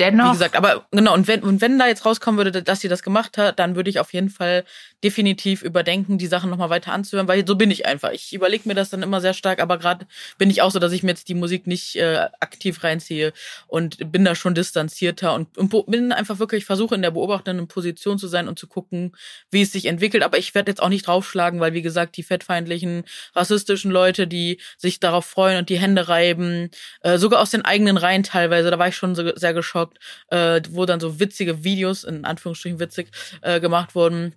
Dennoch. 0.00 0.26
Wie 0.26 0.32
gesagt, 0.32 0.56
aber 0.56 0.86
genau, 0.90 1.14
und 1.14 1.28
wenn, 1.28 1.44
und 1.44 1.60
wenn 1.60 1.78
da 1.78 1.86
jetzt 1.86 2.04
rauskommen 2.04 2.36
würde, 2.36 2.62
dass 2.62 2.80
sie 2.80 2.88
das 2.88 3.04
gemacht 3.04 3.38
hat, 3.38 3.60
dann 3.60 3.76
würde 3.76 3.90
ich 3.90 4.00
auf 4.00 4.12
jeden 4.12 4.28
Fall 4.28 4.64
definitiv 5.04 5.62
überdenken, 5.62 6.18
die 6.18 6.26
Sachen 6.26 6.50
nochmal 6.50 6.70
weiter 6.70 6.92
anzuhören, 6.92 7.28
weil 7.28 7.46
so 7.46 7.54
bin 7.54 7.70
ich 7.70 7.86
einfach. 7.86 8.10
Ich 8.10 8.32
überlege 8.32 8.66
mir 8.66 8.74
das 8.74 8.90
dann 8.90 9.02
immer 9.02 9.20
sehr 9.20 9.34
stark, 9.34 9.60
aber 9.60 9.78
gerade 9.78 10.06
bin 10.36 10.50
ich 10.50 10.62
auch 10.62 10.72
so, 10.72 10.80
dass 10.80 10.92
ich 10.92 11.04
mir 11.04 11.10
jetzt 11.10 11.28
die 11.28 11.34
Musik 11.34 11.68
nicht 11.68 11.94
äh, 11.94 12.26
aktiv 12.40 12.82
reinziehe 12.82 13.32
und 13.68 14.10
bin 14.10 14.24
da 14.24 14.34
schon 14.34 14.54
distanzierter 14.54 15.34
und, 15.34 15.56
und 15.58 15.70
bin 15.86 16.10
einfach 16.10 16.40
wirklich, 16.40 16.64
versuche 16.64 16.96
in 16.96 17.02
der 17.02 17.12
beobachtenden 17.12 17.68
Position 17.68 18.18
zu 18.18 18.26
sein 18.26 18.48
und 18.48 18.58
zu 18.58 18.66
gucken, 18.66 19.14
wie 19.50 19.62
es 19.62 19.70
sich 19.70 19.84
entwickelt. 19.84 20.24
Aber 20.24 20.38
ich 20.38 20.56
werde 20.56 20.72
jetzt 20.72 20.82
auch 20.82 20.88
nicht 20.88 21.06
draufschlagen, 21.06 21.60
weil 21.60 21.74
wie 21.74 21.82
gesagt, 21.82 22.16
die 22.16 22.22
fettfeindlichen, 22.24 23.04
rassistischen 23.36 23.92
Leute, 23.92 24.26
die 24.26 24.58
sich 24.76 24.98
darauf 24.98 25.26
freuen 25.26 25.58
und 25.58 25.68
die 25.68 25.78
Hände 25.78 26.08
reiben, 26.08 26.70
äh, 27.02 27.18
sogar 27.18 27.40
aus 27.40 27.50
den 27.50 27.64
eigenen 27.64 27.98
Reihen 27.98 28.24
teilweise, 28.24 28.70
da 28.70 28.78
war 28.78 28.88
ich 28.88 28.96
schon 28.96 29.14
so, 29.14 29.36
sehr 29.36 29.54
geschockt 29.54 29.83
gezockt, 29.84 29.98
äh, 30.28 30.60
wo 30.70 30.86
dann 30.86 31.00
so 31.00 31.20
witzige 31.20 31.64
Videos, 31.64 32.04
in 32.04 32.24
Anführungsstrichen 32.24 32.80
witzig, 32.80 33.10
äh, 33.42 33.60
gemacht 33.60 33.94
wurden, 33.94 34.34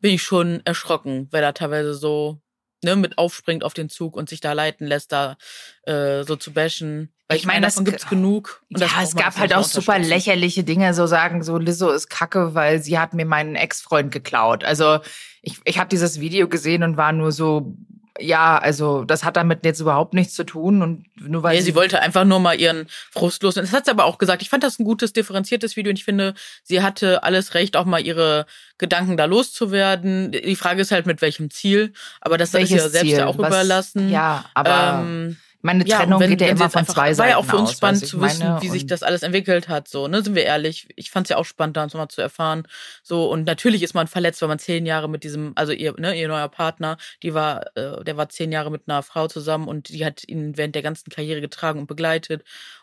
bin 0.00 0.14
ich 0.14 0.22
schon 0.22 0.60
erschrocken, 0.64 1.28
weil 1.30 1.42
da 1.42 1.52
teilweise 1.52 1.94
so 1.94 2.40
ne, 2.82 2.96
mit 2.96 3.18
aufspringt 3.18 3.64
auf 3.64 3.74
den 3.74 3.88
Zug 3.90 4.16
und 4.16 4.28
sich 4.28 4.40
da 4.40 4.52
leiten 4.52 4.86
lässt, 4.86 5.12
da 5.12 5.36
äh, 5.84 6.22
so 6.24 6.36
zu 6.36 6.52
bashen. 6.52 7.12
Weil 7.28 7.36
ich, 7.36 7.42
ich 7.42 7.46
meine, 7.46 7.66
davon 7.66 7.84
gibt's 7.84 8.08
genug. 8.08 8.62
Und 8.70 8.80
ja, 8.80 8.88
es 9.02 9.14
gab 9.14 9.36
halt 9.38 9.54
auch 9.54 9.64
super 9.64 9.98
lächerliche 9.98 10.64
Dinge, 10.64 10.94
so 10.94 11.06
sagen, 11.06 11.42
so 11.42 11.58
Lizzo 11.58 11.90
ist 11.90 12.08
kacke, 12.08 12.54
weil 12.54 12.82
sie 12.82 12.98
hat 12.98 13.14
mir 13.14 13.26
meinen 13.26 13.54
Ex-Freund 13.54 14.10
geklaut. 14.10 14.64
Also 14.64 15.00
ich, 15.42 15.58
ich 15.64 15.78
habe 15.78 15.88
dieses 15.88 16.20
Video 16.20 16.48
gesehen 16.48 16.82
und 16.82 16.96
war 16.96 17.12
nur 17.12 17.32
so, 17.32 17.76
ja, 18.20 18.58
also 18.58 19.04
das 19.04 19.24
hat 19.24 19.36
damit 19.36 19.64
jetzt 19.64 19.80
überhaupt 19.80 20.14
nichts 20.14 20.34
zu 20.34 20.44
tun 20.44 20.82
und 20.82 21.04
nur 21.20 21.42
weil 21.42 21.54
nee, 21.54 21.60
sie, 21.60 21.66
sie 21.66 21.74
wollte 21.74 22.00
einfach 22.00 22.24
nur 22.24 22.40
mal 22.40 22.58
ihren 22.58 22.86
Frust 23.10 23.42
los. 23.42 23.56
Und 23.56 23.64
das 23.64 23.72
hat 23.72 23.84
sie 23.86 23.90
aber 23.90 24.04
auch 24.04 24.18
gesagt. 24.18 24.42
Ich 24.42 24.50
fand 24.50 24.62
das 24.62 24.78
ein 24.78 24.84
gutes 24.84 25.12
differenziertes 25.12 25.76
Video 25.76 25.90
und 25.90 25.96
ich 25.96 26.04
finde, 26.04 26.34
sie 26.62 26.82
hatte 26.82 27.22
alles 27.22 27.54
Recht, 27.54 27.76
auch 27.76 27.84
mal 27.84 28.00
ihre 28.00 28.46
Gedanken 28.78 29.16
da 29.16 29.26
loszuwerden. 29.26 30.32
Die 30.32 30.56
Frage 30.56 30.82
ist 30.82 30.90
halt 30.90 31.06
mit 31.06 31.22
welchem 31.22 31.50
Ziel, 31.50 31.92
aber 32.20 32.38
das 32.38 32.52
Welches 32.52 32.70
ist 32.70 32.82
ja 32.82 32.88
selbst 32.88 33.08
Ziel? 33.08 33.18
ja 33.18 33.26
auch 33.26 33.38
Was, 33.38 33.48
überlassen. 33.48 34.10
Ja, 34.10 34.44
aber 34.54 35.02
ähm, 35.02 35.36
meine 35.62 35.84
Trennung 35.84 36.20
ja, 36.20 36.20
wenn, 36.20 36.30
geht 36.30 36.40
ja 36.40 36.48
immer 36.48 36.70
von 36.70 36.86
zwei 36.86 37.12
Seiten 37.12 37.18
War 37.18 37.28
ja 37.28 37.36
auch 37.36 37.44
für 37.44 37.56
uns 37.56 37.70
aus, 37.70 37.76
spannend 37.76 38.06
zu 38.06 38.20
wissen, 38.20 38.62
wie 38.62 38.68
sich 38.68 38.86
das 38.86 39.02
alles 39.02 39.22
entwickelt 39.22 39.68
hat. 39.68 39.88
So, 39.88 40.08
ne, 40.08 40.22
sind 40.22 40.34
wir 40.34 40.44
ehrlich. 40.44 40.88
Ich 40.96 41.10
fand 41.10 41.26
es 41.26 41.30
ja 41.30 41.36
auch 41.36 41.44
spannend, 41.44 41.76
da 41.76 41.82
uns 41.82 41.94
mal 41.94 42.08
zu 42.08 42.22
erfahren. 42.22 42.66
So 43.02 43.30
und 43.30 43.44
natürlich 43.44 43.82
ist 43.82 43.94
man 43.94 44.06
verletzt, 44.06 44.40
wenn 44.40 44.48
man 44.48 44.58
zehn 44.58 44.86
Jahre 44.86 45.08
mit 45.08 45.22
diesem, 45.22 45.52
also 45.56 45.72
ihr, 45.72 45.94
ne, 45.98 46.18
ihr 46.18 46.28
neuer 46.28 46.48
Partner, 46.48 46.96
die 47.22 47.34
war, 47.34 47.76
äh, 47.76 48.02
der 48.04 48.16
war 48.16 48.28
zehn 48.30 48.52
Jahre 48.52 48.70
mit 48.70 48.82
einer 48.86 49.02
Frau 49.02 49.28
zusammen 49.28 49.68
und 49.68 49.90
die 49.90 50.04
hat 50.04 50.26
ihn 50.26 50.56
während 50.56 50.74
der 50.74 50.82
ganzen 50.82 51.10
Karriere 51.10 51.40
getragen 51.40 51.80
und 51.80 51.86
begleitet. 51.86 52.42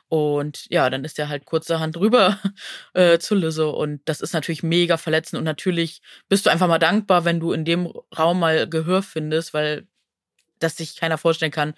Und 0.09 0.67
ja, 0.69 0.89
dann 0.89 1.03
ist 1.03 1.19
er 1.19 1.29
halt 1.29 1.45
kurzerhand 1.45 1.97
rüber 1.97 2.39
äh, 2.93 3.19
zu 3.19 3.35
Lizzo. 3.35 3.71
Und 3.71 4.01
das 4.05 4.21
ist 4.21 4.33
natürlich 4.33 4.63
mega 4.63 4.97
verletzend. 4.97 5.39
Und 5.39 5.43
natürlich 5.45 6.01
bist 6.29 6.45
du 6.45 6.49
einfach 6.49 6.67
mal 6.67 6.79
dankbar, 6.79 7.25
wenn 7.25 7.39
du 7.39 7.51
in 7.51 7.65
dem 7.65 7.91
Raum 8.17 8.39
mal 8.39 8.69
Gehör 8.69 9.03
findest, 9.03 9.53
weil 9.53 9.87
das 10.59 10.77
sich 10.77 10.95
keiner 10.95 11.17
vorstellen 11.17 11.51
kann. 11.51 11.73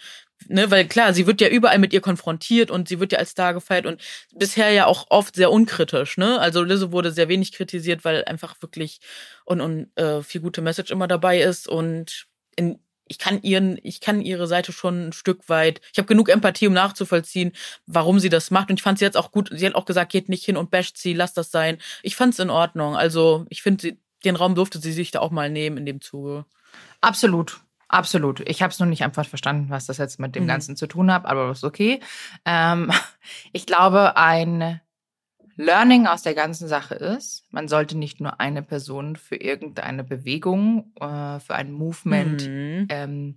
Ne, 0.47 0.71
weil 0.71 0.87
klar, 0.87 1.13
sie 1.13 1.27
wird 1.27 1.41
ja 1.41 1.49
überall 1.49 1.79
mit 1.79 1.93
ihr 1.93 2.01
konfrontiert 2.01 2.71
und 2.71 2.87
sie 2.87 2.99
wird 2.99 3.11
ja 3.11 3.19
als 3.19 3.31
Star 3.31 3.53
gefeiert 3.53 3.85
und 3.85 4.01
bisher 4.33 4.71
ja 4.71 4.85
auch 4.85 5.07
oft 5.09 5.35
sehr 5.35 5.51
unkritisch, 5.51 6.17
ne? 6.17 6.39
Also 6.39 6.63
Lizzo 6.63 6.91
wurde 6.91 7.11
sehr 7.11 7.27
wenig 7.27 7.51
kritisiert, 7.51 8.05
weil 8.05 8.23
einfach 8.25 8.55
wirklich 8.61 8.99
und, 9.45 9.59
und 9.61 9.95
äh, 9.97 10.23
viel 10.23 10.41
gute 10.41 10.61
Message 10.61 10.91
immer 10.91 11.07
dabei 11.07 11.41
ist 11.41 11.67
und 11.67 12.27
in, 12.55 12.79
ich 13.09 13.17
kann 13.17 13.41
ihren, 13.41 13.79
ich 13.83 13.99
kann 14.01 14.21
ihre 14.21 14.47
Seite 14.47 14.71
schon 14.71 15.09
ein 15.09 15.13
Stück 15.13 15.49
weit. 15.49 15.81
Ich 15.91 15.97
habe 15.97 16.07
genug 16.07 16.29
Empathie, 16.29 16.67
um 16.67 16.73
nachzuvollziehen, 16.73 17.51
warum 17.87 18.19
sie 18.19 18.29
das 18.29 18.51
macht. 18.51 18.69
Und 18.69 18.79
ich 18.79 18.83
fand 18.83 18.99
sie 18.99 19.05
jetzt 19.05 19.17
auch 19.17 19.31
gut. 19.31 19.49
Sie 19.51 19.65
hat 19.65 19.75
auch 19.75 19.85
gesagt, 19.85 20.11
geht 20.11 20.29
nicht 20.29 20.45
hin 20.45 20.57
und 20.57 20.69
basht 20.69 20.97
sie, 20.97 21.13
lass 21.13 21.33
das 21.33 21.49
sein. 21.51 21.79
Ich 22.03 22.15
fand 22.15 22.33
es 22.33 22.39
in 22.39 22.51
Ordnung. 22.51 22.95
Also 22.95 23.45
ich 23.49 23.63
finde, 23.63 23.97
den 24.23 24.35
Raum 24.35 24.53
durfte 24.55 24.79
sie 24.79 24.91
sich 24.91 25.11
da 25.11 25.19
auch 25.19 25.31
mal 25.31 25.49
nehmen 25.49 25.77
in 25.77 25.85
dem 25.87 26.01
Zuge. 26.01 26.45
Absolut. 27.01 27.61
Absolut. 27.89 28.47
Ich 28.47 28.61
habe 28.61 28.71
es 28.71 28.79
nur 28.79 28.87
nicht 28.87 29.03
einfach 29.03 29.25
verstanden, 29.25 29.69
was 29.69 29.87
das 29.87 29.97
jetzt 29.97 30.19
mit 30.19 30.35
dem 30.35 30.43
mhm. 30.43 30.47
Ganzen 30.47 30.75
zu 30.75 30.87
tun 30.87 31.11
hat, 31.11 31.25
aber 31.25 31.47
das 31.47 31.59
ist 31.59 31.63
okay. 31.63 31.99
Ähm, 32.45 32.91
ich 33.51 33.65
glaube, 33.65 34.15
ein 34.15 34.79
Learning 35.55 36.07
aus 36.07 36.21
der 36.21 36.35
ganzen 36.35 36.67
Sache 36.69 36.95
ist, 36.95 37.43
man 37.51 37.67
sollte 37.67 37.97
nicht 37.97 38.21
nur 38.21 38.39
eine 38.39 38.61
Person 38.61 39.17
für 39.17 39.35
irgendeine 39.35 40.03
Bewegung, 40.03 40.93
äh, 41.01 41.39
für 41.39 41.55
ein 41.55 41.71
Movement 41.71 42.47
mhm. 42.47 42.87
ähm, 42.89 43.35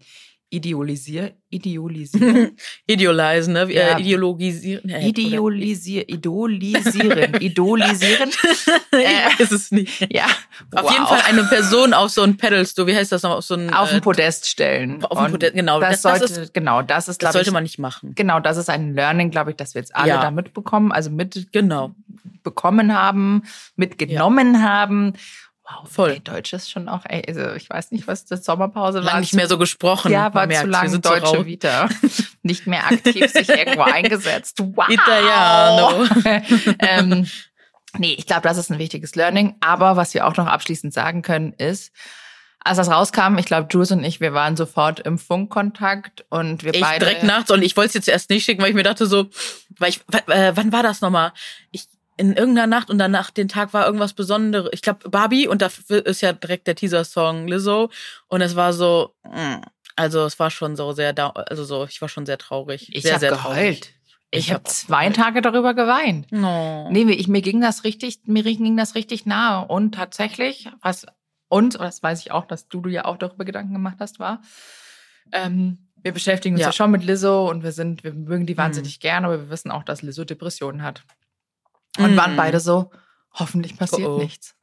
idealisieren. 0.53 1.31
Idealisieren. 1.53 2.57
Idealisieren, 2.87 3.53
ne? 3.53 3.75
Ja. 3.75 3.99
Ideologisieren. 3.99 4.89
Äh, 4.89 5.09
Idealisieren. 5.09 6.09
Idolisieren. 6.09 7.35
Idolisieren. 7.41 8.31
äh, 8.93 9.43
ist 9.43 9.53
es 9.53 9.71
nicht. 9.71 10.07
Ja. 10.13 10.27
Auf 10.75 10.85
wow. 10.85 10.93
jeden 10.93 11.07
Fall 11.07 11.21
eine 11.29 11.45
Person 11.45 11.93
auf 11.93 12.11
so 12.11 12.23
ein 12.23 12.37
Pedestal, 12.37 12.87
wie 12.87 12.97
heißt 12.97 13.13
das 13.13 13.23
noch? 13.23 13.37
Auf 13.37 13.45
so 13.45 13.55
ein, 13.55 13.73
auf 13.73 13.91
ein 13.91 13.99
äh, 13.99 14.01
Podest 14.01 14.47
stellen. 14.49 15.05
Auf 15.05 15.19
ein 15.19 15.31
Podest, 15.31 15.55
genau. 15.55 15.81
Das, 15.81 16.03
das, 16.03 16.21
sollte, 16.21 16.41
ist, 16.41 16.55
genau, 16.55 16.83
das 16.83 17.09
ist, 17.09 17.23
Das 17.23 17.33
sollte 17.33 17.49
ich, 17.49 17.53
man 17.53 17.63
nicht 17.63 17.79
machen. 17.79 18.15
Genau, 18.15 18.41
das 18.41 18.57
ist 18.57 18.71
ein 18.71 18.95
Learning, 18.95 19.31
glaube 19.31 19.51
ich, 19.51 19.57
dass 19.57 19.75
wir 19.75 19.81
jetzt 19.81 19.95
alle 19.95 20.09
Ja. 20.09 20.23
da 20.23 20.31
mitbekommen, 20.31 20.93
also 20.93 21.11
mit 21.11 21.53
Genau. 21.53 21.95
bekommen 22.43 22.95
haben, 22.95 23.43
mitgenommen 23.77 24.63
haben. 24.63 25.15
Wow, 25.65 25.89
Voll. 25.89 26.11
Ey, 26.11 26.21
Deutsch 26.21 26.53
ist 26.53 26.71
schon 26.71 26.89
auch, 26.89 27.05
ey, 27.09 27.23
also 27.29 27.53
ich 27.55 27.71
weiß 27.71 27.93
nicht, 27.93 28.09
was 28.09 28.25
das 28.25 28.45
Sommerpause 28.45 28.99
war. 29.05 29.13
Lang 29.13 29.21
nicht 29.21 29.35
mehr 29.35 29.47
so 29.47 29.59
gesprochen. 29.59 30.11
Ja, 30.11 30.35
war 30.35 30.47
merkt, 30.47 30.65
zu 30.65 30.69
lang 30.69 30.89
so 30.89 30.99
deutsche 30.99 31.37
rau. 31.37 31.47
Vita. 31.47 31.89
Nicht 32.43 32.67
mehr 32.67 32.85
aktiv 32.85 33.31
sich 33.31 33.49
irgendwo 33.49 33.83
eingesetzt. 33.83 34.59
Wow. 34.61 34.89
Italiano. 34.89 36.05
ähm, 36.81 37.29
nee, 37.97 38.15
ich 38.19 38.27
glaube, 38.27 38.43
das 38.43 38.57
ist 38.57 38.73
ein 38.73 38.81
wichtiges 38.81 39.15
Learning. 39.15 39.55
Aber 39.61 39.95
was 39.97 40.13
wir 40.15 40.27
auch 40.27 40.37
noch 40.37 40.47
abschließend 40.49 40.93
sagen 40.93 41.23
können, 41.23 41.53
ist, 41.53 41.93
als 42.65 42.79
das 42.79 42.91
rauskam, 42.91 43.39
ich 43.39 43.47
glaube, 43.47 43.69
Jules 43.71 43.93
und 43.93 44.03
ich, 44.03 44.21
wir 44.21 44.35
waren 44.35 44.57
sofort 44.57 44.99
im 45.01 45.19
Funkkontakt 45.19 46.25
und 46.29 46.65
wir 46.65 46.75
Ich 46.75 46.81
beide. 46.81 47.05
direkt 47.05 47.23
nachts 47.23 47.53
und 47.53 47.63
ich 47.63 47.77
wollte 47.77 47.89
es 47.89 47.95
jetzt 47.95 48.09
erst 48.09 48.31
nicht 48.31 48.45
schicken, 48.45 48.63
weil 48.63 48.71
ich 48.71 48.75
mir 48.75 48.83
dachte 48.83 49.07
so, 49.07 49.29
weil 49.79 49.91
ich, 49.91 50.01
äh, 50.27 50.53
wann 50.57 50.73
war 50.73 50.83
das 50.83 51.01
nochmal? 51.01 51.33
Ich 51.71 51.87
in 52.17 52.35
irgendeiner 52.35 52.67
Nacht 52.67 52.91
und 52.91 52.99
danach 52.99 53.31
den 53.31 53.49
Tag 53.49 53.73
war 53.73 53.87
irgendwas 53.87 54.13
Besonderes. 54.13 54.71
Ich 54.73 54.83
glaube 54.83 55.09
Barbie 55.09 55.49
und 55.49 55.63
da 55.63 55.69
ist 55.89 56.21
ja 56.21 56.33
direkt 56.33 56.67
der 56.67 56.75
Teaser-Song 56.75 57.49
Lizzo 57.49 57.91
und 58.29 58.41
es 58.43 58.55
war 58.57 58.73
so, 58.73 59.15
mm, 59.25 59.63
also 59.97 60.25
es 60.25 60.39
war 60.39 60.51
schon 60.51 60.77
so 60.77 60.93
sehr, 60.93 61.13
da, 61.13 61.29
also 61.31 61.65
so, 61.65 61.85
ich 61.85 62.01
war 62.03 62.09
schon 62.09 62.27
sehr 62.27 62.39
traurig, 62.39 62.95
ich 62.95 63.03
sehr 63.03 63.13
habe 63.15 63.21
sehr 63.21 63.31
geheult. 63.31 63.45
traurig. 63.83 63.95
Ich, 64.35 64.47
Ich 64.47 64.51
habe 64.51 64.61
hab 64.65 64.69
zwei 64.69 65.09
geheult. 65.09 65.17
Tage 65.17 65.43
darüber 65.43 65.75
geweint. 65.75 66.31
No. 66.33 66.89
Nee, 66.91 67.05
mir- 67.05 67.15
ich, 67.19 67.29
mir 67.29 67.43
ging 67.43 67.61
das 67.61 67.85
richtig, 67.85 68.21
mir 68.25 68.43
ging 68.43 68.77
das 68.77 68.95
richtig 68.95 69.27
nahe. 69.27 69.67
Und 69.67 69.95
tatsächlich, 69.95 70.69
was, 70.81 71.07
und, 71.49 71.75
das 71.81 72.03
weiß 72.03 72.21
ich 72.21 72.31
auch, 72.33 72.47
dass 72.47 72.67
du 72.69 72.81
dir 72.83 72.91
ja 72.93 73.05
auch 73.05 73.19
darüber 73.19 73.45
Gedanken 73.45 73.75
gemacht 73.75 73.97
hast, 74.01 74.19
war, 74.21 74.41
ähm, 75.33 75.89
wir 76.03 76.13
beschäftigen 76.13 76.55
uns 76.57 76.63
ja. 76.63 76.69
Ja. 76.69 76.73
schon 76.73 76.91
mit 76.91 77.05
Lizzo 77.05 77.49
und 77.49 77.63
wir 77.63 77.73
sind, 77.73 78.03
wir 78.05 78.13
mögen 78.13 78.47
die 78.47 78.55
Mhm. 78.55 78.59
wahnsinnig 78.59 79.01
gerne, 79.01 79.27
aber 79.29 79.39
wir 79.39 79.51
wissen 79.51 79.71
auch, 79.71 79.85
dass 79.85 80.03
Lizzo 80.03 80.25
Depressionen 80.25 80.83
hat. 80.83 81.05
Und 81.99 82.13
Mhm. 82.13 82.17
waren 82.17 82.37
beide 82.37 82.61
so, 82.61 82.91
hoffentlich 83.35 83.77
passiert 83.77 84.09
Oh, 84.09 84.17
oh. 84.17 84.23
nichts. 84.23 84.55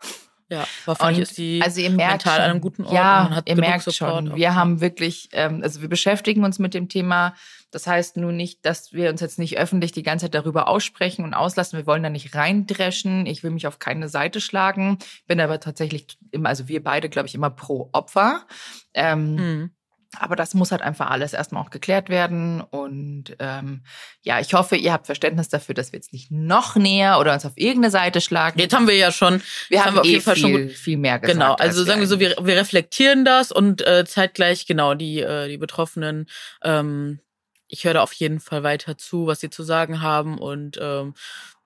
Ja, 0.51 0.65
hoffentlich 0.87 1.19
ist 1.19 1.37
die 1.37 1.61
also 1.63 1.79
ihr 1.79 1.91
merkt 1.91 2.25
mental 2.25 2.33
schon, 2.37 2.43
an 2.43 2.49
einem 2.51 2.61
guten 2.61 2.83
Ort. 2.85 2.93
Ja, 2.93 3.41
ihr 3.45 3.55
merkt 3.55 3.83
Support 3.83 3.95
schon. 3.95 4.31
auch. 4.31 4.35
Wir 4.35 4.55
haben 4.55 4.81
wirklich, 4.81 5.29
ähm, 5.33 5.61
also 5.61 5.81
wir 5.81 5.89
beschäftigen 5.89 6.43
uns 6.43 6.57
mit 6.57 6.73
dem 6.73 6.89
Thema. 6.89 7.35
Das 7.69 7.85
heißt 7.85 8.17
nun 8.17 8.35
nicht, 8.35 8.65
dass 8.65 8.91
wir 8.91 9.11
uns 9.11 9.21
jetzt 9.21 9.37
nicht 9.37 9.59
öffentlich 9.59 9.91
die 9.91 10.01
ganze 10.01 10.25
Zeit 10.25 10.33
darüber 10.33 10.67
aussprechen 10.67 11.23
und 11.23 11.35
auslassen. 11.35 11.77
Wir 11.77 11.85
wollen 11.85 12.01
da 12.01 12.09
nicht 12.09 12.33
reindreschen. 12.33 13.27
Ich 13.27 13.43
will 13.43 13.51
mich 13.51 13.67
auf 13.67 13.77
keine 13.77 14.09
Seite 14.09 14.41
schlagen. 14.41 14.97
Bin 15.27 15.39
aber 15.39 15.59
tatsächlich 15.59 16.17
immer, 16.31 16.49
also 16.49 16.67
wir 16.67 16.83
beide, 16.83 17.09
glaube 17.09 17.27
ich, 17.27 17.35
immer 17.35 17.51
pro 17.51 17.89
Opfer. 17.91 18.47
Ähm, 18.95 19.35
Mhm. 19.35 19.71
Aber 20.17 20.35
das 20.35 20.53
muss 20.53 20.71
halt 20.71 20.81
einfach 20.81 21.11
alles 21.11 21.33
erstmal 21.33 21.63
auch 21.63 21.69
geklärt 21.69 22.09
werden. 22.09 22.61
Und 22.61 23.35
ähm, 23.39 23.83
ja, 24.21 24.39
ich 24.39 24.53
hoffe, 24.53 24.75
ihr 24.75 24.91
habt 24.91 25.05
Verständnis 25.05 25.49
dafür, 25.49 25.75
dass 25.75 25.91
wir 25.91 25.97
jetzt 25.97 26.13
nicht 26.13 26.31
noch 26.31 26.75
näher 26.75 27.19
oder 27.19 27.33
uns 27.33 27.45
auf 27.45 27.53
irgendeine 27.55 27.91
Seite 27.91 28.21
schlagen. 28.21 28.59
Jetzt 28.59 28.73
haben 28.73 28.87
wir 28.87 28.95
ja 28.95 29.11
schon, 29.11 29.41
wir 29.69 29.77
jetzt 29.77 29.85
haben, 29.85 29.95
wir 29.95 30.01
auf 30.01 30.07
eh 30.07 30.11
jeden 30.11 30.23
Fall 30.23 30.35
schon 30.35 30.51
viel, 30.51 30.69
viel 30.69 30.97
mehr 30.97 31.19
gesagt. 31.19 31.39
Genau, 31.39 31.51
als 31.53 31.61
also 31.61 31.83
sagen 31.83 31.99
wir 31.99 32.07
so, 32.07 32.19
wir, 32.19 32.35
wir 32.41 32.55
reflektieren 32.55 33.23
das 33.23 33.51
und 33.51 33.85
äh, 33.85 34.03
zeitgleich, 34.05 34.65
genau, 34.65 34.95
die, 34.95 35.19
äh, 35.19 35.47
die 35.47 35.57
Betroffenen, 35.57 36.27
ähm, 36.63 37.19
ich 37.67 37.83
höre 37.83 37.93
da 37.93 38.01
auf 38.01 38.13
jeden 38.13 38.39
Fall 38.39 38.63
weiter 38.63 38.97
zu, 38.97 39.27
was 39.27 39.41
sie 39.41 39.51
zu 39.51 39.61
sagen 39.61 40.01
haben 40.01 40.39
und 40.39 40.79
ähm, 40.81 41.13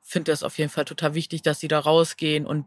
finde 0.03 0.31
das 0.31 0.43
auf 0.43 0.57
jeden 0.57 0.69
Fall 0.69 0.85
total 0.85 1.15
wichtig, 1.15 1.41
dass 1.41 1.59
sie 1.59 1.69
da 1.69 1.79
rausgehen. 1.79 2.45
Und 2.45 2.65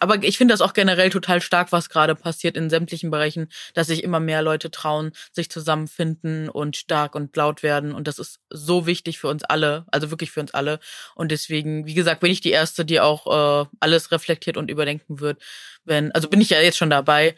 aber 0.00 0.22
ich 0.22 0.36
finde 0.36 0.52
das 0.52 0.60
auch 0.60 0.74
generell 0.74 1.10
total 1.10 1.40
stark, 1.40 1.72
was 1.72 1.88
gerade 1.88 2.14
passiert 2.14 2.56
in 2.56 2.70
sämtlichen 2.70 3.10
Bereichen, 3.10 3.48
dass 3.74 3.86
sich 3.86 4.04
immer 4.04 4.20
mehr 4.20 4.42
Leute 4.42 4.70
trauen, 4.70 5.12
sich 5.32 5.50
zusammenfinden 5.50 6.48
und 6.48 6.76
stark 6.76 7.14
und 7.14 7.34
laut 7.34 7.62
werden. 7.62 7.92
Und 7.92 8.06
das 8.06 8.18
ist 8.18 8.40
so 8.50 8.86
wichtig 8.86 9.18
für 9.18 9.28
uns 9.28 9.42
alle, 9.42 9.86
also 9.90 10.10
wirklich 10.10 10.30
für 10.30 10.40
uns 10.40 10.52
alle. 10.52 10.78
Und 11.14 11.32
deswegen, 11.32 11.86
wie 11.86 11.94
gesagt, 11.94 12.20
bin 12.20 12.30
ich 12.30 12.42
die 12.42 12.50
Erste, 12.50 12.84
die 12.84 13.00
auch 13.00 13.26
äh, 13.64 13.68
alles 13.80 14.12
reflektiert 14.12 14.56
und 14.56 14.70
überdenken 14.70 15.20
wird. 15.20 15.42
Wenn, 15.84 16.12
also 16.12 16.28
bin 16.28 16.40
ich 16.40 16.50
ja 16.50 16.60
jetzt 16.60 16.76
schon 16.76 16.90
dabei. 16.90 17.34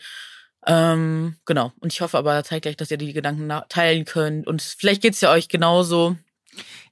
Ähm, 0.66 1.36
genau. 1.46 1.72
Und 1.80 1.92
ich 1.92 2.00
hoffe 2.00 2.18
aber 2.18 2.42
zeitgleich, 2.42 2.76
dass 2.76 2.90
ihr 2.90 2.98
die 2.98 3.12
Gedanken 3.12 3.48
teilen 3.68 4.04
könnt. 4.04 4.46
Und 4.46 4.60
vielleicht 4.62 5.02
geht's 5.02 5.20
ja 5.20 5.30
euch 5.30 5.48
genauso. 5.48 6.16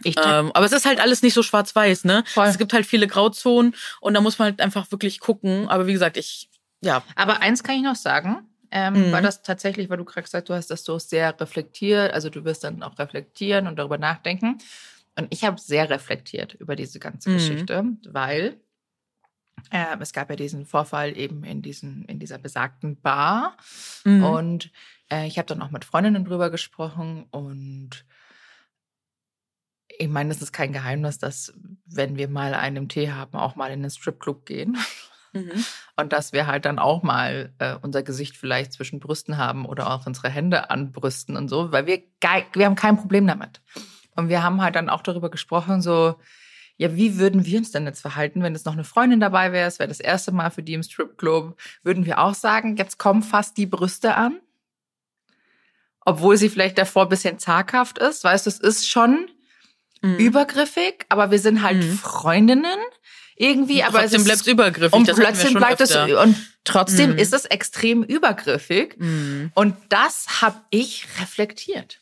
Ähm, 0.05 0.53
aber 0.53 0.65
es 0.67 0.73
ist 0.73 0.87
halt 0.87 1.01
alles 1.01 1.23
nicht 1.23 1.35
so 1.35 1.43
schwarz-weiß, 1.43 2.05
ne? 2.05 2.25
Voll. 2.27 2.47
Es 2.47 2.59
gibt 2.59 2.73
halt 2.73 2.87
viele 2.87 3.07
Grauzonen 3.07 3.75
und 4.01 4.15
da 4.15 4.21
muss 4.21 4.39
man 4.39 4.47
halt 4.47 4.61
einfach 4.61 4.91
wirklich 4.91 5.21
gucken. 5.21 5.69
Aber 5.69 5.87
wie 5.87 5.93
gesagt, 5.93 6.17
ich, 6.17 6.49
ja. 6.83 7.03
Aber 7.15 7.41
eins 7.41 7.63
kann 7.63 7.77
ich 7.77 7.83
noch 7.83 7.97
sagen, 7.97 8.47
ähm, 8.71 9.09
Mhm. 9.09 9.13
weil 9.13 9.23
das 9.23 9.43
tatsächlich, 9.43 9.89
weil 9.91 9.97
du 9.99 10.05
gerade 10.05 10.23
gesagt 10.25 10.49
du 10.49 10.55
hast, 10.55 10.71
dass 10.71 10.85
du 10.85 10.99
sehr 10.99 11.39
reflektiert, 11.41 12.13
also 12.13 12.31
du 12.31 12.45
wirst 12.45 12.65
dann 12.65 12.83
auch 12.83 12.99
reflektieren 12.99 13.67
und 13.67 13.77
darüber 13.79 13.99
nachdenken. 13.99 14.59
Und 15.19 15.29
ich 15.31 15.45
habe 15.45 15.59
sehr 15.61 15.89
reflektiert 15.89 16.55
über 16.55 16.77
diese 16.77 16.99
ganze 16.99 17.31
Mhm. 17.31 17.35
Geschichte, 17.35 17.85
weil 18.09 18.61
äh, 19.71 19.97
es 20.01 20.13
gab 20.13 20.31
ja 20.31 20.37
diesen 20.37 20.67
Vorfall 20.67 21.17
eben 21.17 21.43
in, 21.45 21.63
diesen, 21.63 22.05
in 22.05 22.19
dieser 22.19 22.39
besagten 22.39 23.01
Bar. 23.01 23.57
Mhm. 24.05 24.23
Und 24.23 24.71
äh, 25.11 25.27
ich 25.27 25.39
habe 25.39 25.47
dann 25.47 25.63
auch 25.63 25.71
mit 25.71 25.85
Freundinnen 25.85 26.25
drüber 26.25 26.51
gesprochen 26.51 27.27
und 27.31 28.05
ich 29.99 30.09
meine, 30.09 30.31
es 30.31 30.43
ist 30.43 30.53
kein 30.53 30.73
Geheimnis, 30.73 31.19
dass 31.19 31.53
wenn 31.87 32.17
wir 32.17 32.29
mal 32.29 32.55
einen 32.55 32.89
Tee 32.89 33.11
haben, 33.11 33.37
auch 33.39 33.57
mal 33.57 33.71
in 33.71 33.83
den 33.83 33.91
Stripclub 33.91 34.47
gehen. 34.47 34.77
Mhm. 35.33 35.65
Und 35.97 36.13
dass 36.13 36.33
wir 36.33 36.47
halt 36.47 36.65
dann 36.65 36.79
auch 36.79 37.03
mal 37.03 37.53
äh, 37.59 37.77
unser 37.83 38.03
Gesicht 38.03 38.37
vielleicht 38.37 38.73
zwischen 38.73 39.01
Brüsten 39.01 39.37
haben 39.37 39.67
oder 39.67 39.91
auch 39.91 40.07
unsere 40.07 40.29
Hände 40.29 40.71
an 40.71 40.93
Brüsten 40.93 41.37
und 41.37 41.49
so, 41.49 41.73
weil 41.73 41.87
wir, 41.87 42.03
wir 42.53 42.67
haben 42.67 42.75
kein 42.75 42.97
Problem 42.97 43.27
damit. 43.27 43.61
Und 44.15 44.29
wir 44.29 44.43
haben 44.43 44.63
halt 44.63 44.77
dann 44.77 44.89
auch 44.89 45.03
darüber 45.03 45.31
gesprochen, 45.31 45.83
so, 45.83 46.17
ja, 46.79 46.95
wie 46.95 47.19
würden 47.19 47.45
wir 47.45 47.59
uns 47.59 47.71
denn 47.71 47.87
jetzt 47.87 48.01
verhalten, 48.01 48.43
wenn 48.43 48.55
es 48.55 48.65
noch 48.65 48.73
eine 48.73 48.85
Freundin 48.85 49.21
dabei 49.21 49.53
wäre, 49.53 49.69
es 49.69 49.79
wäre 49.79 49.89
das 49.89 50.01
erste 50.01 50.33
Mal 50.33 50.51
für 50.51 50.63
die 50.63 50.75
im 50.75 50.83
Stripclub, 50.83 51.57
würden 51.83 52.07
wir 52.07 52.19
auch 52.19 52.35
sagen, 52.35 52.77
jetzt 52.77 52.99
kommen 52.99 53.23
fast 53.23 53.57
die 53.57 53.67
Brüste 53.67 54.15
an? 54.15 54.41
Obwohl 56.05 56.37
sie 56.37 56.49
vielleicht 56.49 56.79
davor 56.79 57.05
ein 57.05 57.09
bisschen 57.09 57.39
zaghaft 57.39 57.99
ist, 57.99 58.25
weißt 58.25 58.47
du, 58.47 58.51
es 58.51 58.61
ist 58.61 58.89
schon 58.89 59.29
Mhm. 60.03 60.17
übergriffig, 60.17 61.07
aber 61.09 61.31
wir 61.31 61.39
sind 61.39 61.63
halt 61.63 61.79
Mhm. 61.83 61.99
Freundinnen 61.99 62.79
irgendwie, 63.37 63.83
aber 63.83 64.01
trotzdem 64.01 64.21
es 64.21 64.25
bleibt 64.25 64.37
ist 64.41 64.47
es 64.47 64.53
übergriffig. 64.53 64.93
und 64.99 65.09
das 65.09 65.17
plötzlich 65.17 65.55
bleibt 65.55 65.81
es 65.81 65.95
und 65.95 66.37
trotzdem 66.65 67.13
Mhm. 67.13 67.19
ist 67.19 67.35
es 67.35 67.45
extrem 67.45 68.03
übergriffig 68.03 68.97
Mhm. 68.99 69.51
und 69.55 69.77
das 69.89 70.41
habe 70.43 70.57
ich 70.71 71.07
reflektiert. 71.21 71.99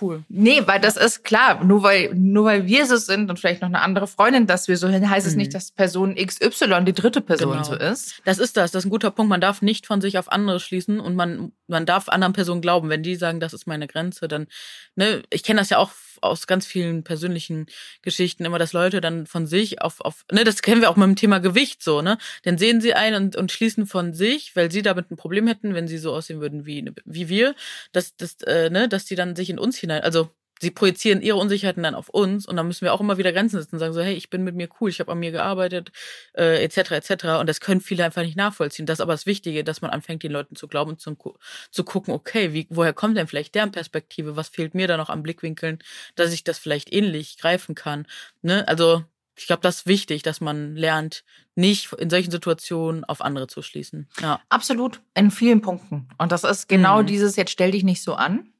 Cool. 0.00 0.24
Nee, 0.28 0.62
weil 0.66 0.80
das 0.80 0.96
ist 0.96 1.22
klar, 1.22 1.62
nur 1.62 1.84
weil 1.84 2.12
nur 2.14 2.46
weil 2.46 2.66
wir 2.66 2.86
so 2.86 2.96
sind 2.96 3.30
und 3.30 3.38
vielleicht 3.38 3.62
noch 3.62 3.68
eine 3.68 3.82
andere 3.82 4.08
Freundin, 4.08 4.48
dass 4.48 4.66
wir 4.66 4.76
so 4.76 4.88
hin, 4.88 5.08
heißt 5.08 5.26
es 5.28 5.34
Mhm. 5.34 5.38
nicht, 5.38 5.54
dass 5.54 5.70
Person 5.70 6.16
XY 6.16 6.84
die 6.84 6.92
dritte 6.92 7.20
Person 7.20 7.52
Genau. 7.52 7.62
so 7.62 7.74
ist. 7.76 8.20
Das 8.24 8.38
ist 8.38 8.56
das. 8.56 8.72
Das 8.72 8.80
ist 8.80 8.86
ein 8.86 8.90
guter 8.90 9.12
Punkt. 9.12 9.30
Man 9.30 9.40
darf 9.40 9.62
nicht 9.62 9.86
von 9.86 10.00
sich 10.00 10.18
auf 10.18 10.32
andere 10.32 10.58
schließen 10.58 10.98
und 10.98 11.14
man, 11.14 11.52
man 11.72 11.86
darf 11.86 12.08
anderen 12.08 12.32
Personen 12.32 12.60
glauben. 12.60 12.88
Wenn 12.88 13.02
die 13.02 13.16
sagen, 13.16 13.40
das 13.40 13.52
ist 13.52 13.66
meine 13.66 13.88
Grenze, 13.88 14.28
dann, 14.28 14.46
ne, 14.94 15.22
ich 15.30 15.42
kenne 15.42 15.60
das 15.60 15.70
ja 15.70 15.78
auch 15.78 15.90
aus 16.20 16.46
ganz 16.46 16.66
vielen 16.66 17.02
persönlichen 17.02 17.66
Geschichten 18.02 18.44
immer, 18.44 18.58
dass 18.58 18.72
Leute 18.72 19.00
dann 19.00 19.26
von 19.26 19.46
sich 19.46 19.82
auf, 19.82 20.00
auf, 20.00 20.24
ne, 20.30 20.44
das 20.44 20.62
kennen 20.62 20.80
wir 20.80 20.90
auch 20.90 20.96
mit 20.96 21.06
dem 21.06 21.16
Thema 21.16 21.40
Gewicht 21.40 21.82
so, 21.82 22.00
ne? 22.00 22.18
Dann 22.44 22.58
sehen 22.58 22.80
sie 22.80 22.94
ein 22.94 23.14
und, 23.14 23.36
und 23.36 23.50
schließen 23.50 23.86
von 23.86 24.14
sich, 24.14 24.54
weil 24.54 24.70
sie 24.70 24.82
damit 24.82 25.10
ein 25.10 25.16
Problem 25.16 25.48
hätten, 25.48 25.74
wenn 25.74 25.88
sie 25.88 25.98
so 25.98 26.14
aussehen 26.14 26.40
würden 26.40 26.64
wie, 26.64 26.92
wie 27.04 27.28
wir, 27.28 27.54
dass, 27.92 28.16
dass, 28.16 28.36
äh, 28.42 28.70
ne, 28.70 28.88
dass 28.88 29.04
die 29.04 29.16
dann 29.16 29.34
sich 29.36 29.50
in 29.50 29.58
uns 29.58 29.76
hinein, 29.78 30.02
also 30.02 30.30
sie 30.62 30.70
projizieren 30.70 31.20
ihre 31.20 31.36
Unsicherheiten 31.36 31.82
dann 31.82 31.94
auf 31.94 32.08
uns 32.08 32.46
und 32.46 32.56
dann 32.56 32.66
müssen 32.66 32.86
wir 32.86 32.94
auch 32.94 33.00
immer 33.00 33.18
wieder 33.18 33.32
Grenzen 33.32 33.58
setzen 33.60 33.74
und 33.74 33.80
sagen 33.80 33.92
so, 33.92 34.00
hey, 34.00 34.14
ich 34.14 34.30
bin 34.30 34.42
mit 34.44 34.54
mir 34.54 34.68
cool, 34.80 34.88
ich 34.88 35.00
habe 35.00 35.12
an 35.12 35.18
mir 35.18 35.30
gearbeitet, 35.32 35.92
äh, 36.34 36.62
etc. 36.64 36.92
etc. 36.92 37.24
Und 37.40 37.48
das 37.48 37.60
können 37.60 37.80
viele 37.82 38.04
einfach 38.04 38.22
nicht 38.22 38.36
nachvollziehen. 38.36 38.86
Das 38.86 38.96
ist 38.96 39.00
aber 39.02 39.12
das 39.12 39.26
Wichtige, 39.26 39.64
dass 39.64 39.82
man 39.82 39.90
anfängt, 39.90 40.22
den 40.22 40.32
Leuten 40.32 40.56
zu 40.56 40.68
glauben 40.68 40.92
und 40.92 41.00
zu, 41.00 41.14
gu- 41.14 41.34
zu 41.70 41.84
gucken, 41.84 42.14
okay, 42.14 42.54
wie, 42.54 42.66
woher 42.70 42.92
kommt 42.94 43.16
denn 43.18 43.26
vielleicht 43.26 43.54
deren 43.54 43.72
Perspektive? 43.72 44.36
Was 44.36 44.48
fehlt 44.48 44.74
mir 44.74 44.86
da 44.86 44.96
noch 44.96 45.10
an 45.10 45.22
Blickwinkeln, 45.22 45.80
dass 46.14 46.32
ich 46.32 46.44
das 46.44 46.58
vielleicht 46.58 46.92
ähnlich 46.92 47.36
greifen 47.38 47.74
kann? 47.74 48.06
Ne? 48.40 48.66
Also 48.68 49.04
ich 49.36 49.46
glaube, 49.46 49.62
das 49.62 49.78
ist 49.78 49.86
wichtig, 49.86 50.22
dass 50.22 50.40
man 50.40 50.76
lernt, 50.76 51.24
nicht 51.54 51.92
in 51.94 52.08
solchen 52.10 52.30
Situationen 52.30 53.02
auf 53.04 53.20
andere 53.20 53.46
zu 53.46 53.62
schließen. 53.62 54.08
Ja, 54.20 54.40
Absolut, 54.48 55.00
in 55.14 55.30
vielen 55.30 55.60
Punkten. 55.60 56.08
Und 56.18 56.32
das 56.32 56.44
ist 56.44 56.68
genau 56.68 57.02
Mhm. 57.02 57.06
dieses, 57.06 57.36
jetzt 57.36 57.50
stell 57.50 57.72
dich 57.72 57.82
nicht 57.82 58.02
so 58.02 58.14
an. 58.14 58.52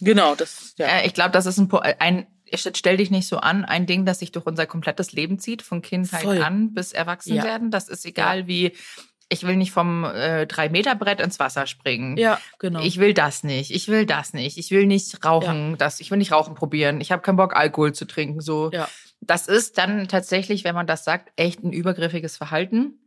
Genau, 0.00 0.34
das 0.34 0.74
ja. 0.78 0.86
Äh, 0.86 1.06
ich 1.06 1.14
glaube, 1.14 1.30
das 1.30 1.46
ist 1.46 1.58
ein, 1.58 1.68
Po- 1.68 1.78
ein 1.80 2.26
stell 2.54 2.96
dich 2.96 3.10
nicht 3.10 3.28
so 3.28 3.38
an, 3.38 3.64
ein 3.64 3.86
Ding, 3.86 4.06
das 4.06 4.20
sich 4.20 4.32
durch 4.32 4.46
unser 4.46 4.66
komplettes 4.66 5.12
Leben 5.12 5.38
zieht, 5.38 5.62
von 5.62 5.82
Kindheit 5.82 6.22
Voll. 6.22 6.42
an 6.42 6.72
bis 6.72 6.92
Erwachsenwerden. 6.92 7.70
Das 7.70 7.88
ist 7.88 8.06
egal, 8.06 8.46
wie 8.46 8.72
ich 9.30 9.42
will 9.46 9.56
nicht 9.56 9.72
vom 9.72 10.04
äh, 10.04 10.46
drei 10.46 10.70
Meter 10.70 10.94
Brett 10.94 11.20
ins 11.20 11.38
Wasser 11.38 11.66
springen. 11.66 12.16
Ja, 12.16 12.40
genau. 12.58 12.80
Ich 12.80 12.98
will 12.98 13.12
das 13.12 13.44
nicht. 13.44 13.70
Ich 13.70 13.88
will 13.88 14.06
das 14.06 14.32
nicht. 14.32 14.56
Ich 14.56 14.70
will 14.70 14.86
nicht 14.86 15.22
rauchen. 15.24 15.72
Ja. 15.72 15.76
Das. 15.76 16.00
Ich 16.00 16.10
will 16.10 16.18
nicht 16.18 16.32
rauchen 16.32 16.54
probieren. 16.54 17.00
Ich 17.02 17.12
habe 17.12 17.20
keinen 17.20 17.36
Bock 17.36 17.54
Alkohol 17.54 17.92
zu 17.92 18.06
trinken. 18.06 18.40
So. 18.40 18.70
Ja. 18.72 18.88
Das 19.20 19.46
ist 19.46 19.76
dann 19.76 20.08
tatsächlich, 20.08 20.64
wenn 20.64 20.74
man 20.74 20.86
das 20.86 21.04
sagt, 21.04 21.32
echt 21.36 21.62
ein 21.62 21.72
übergriffiges 21.72 22.38
Verhalten. 22.38 22.98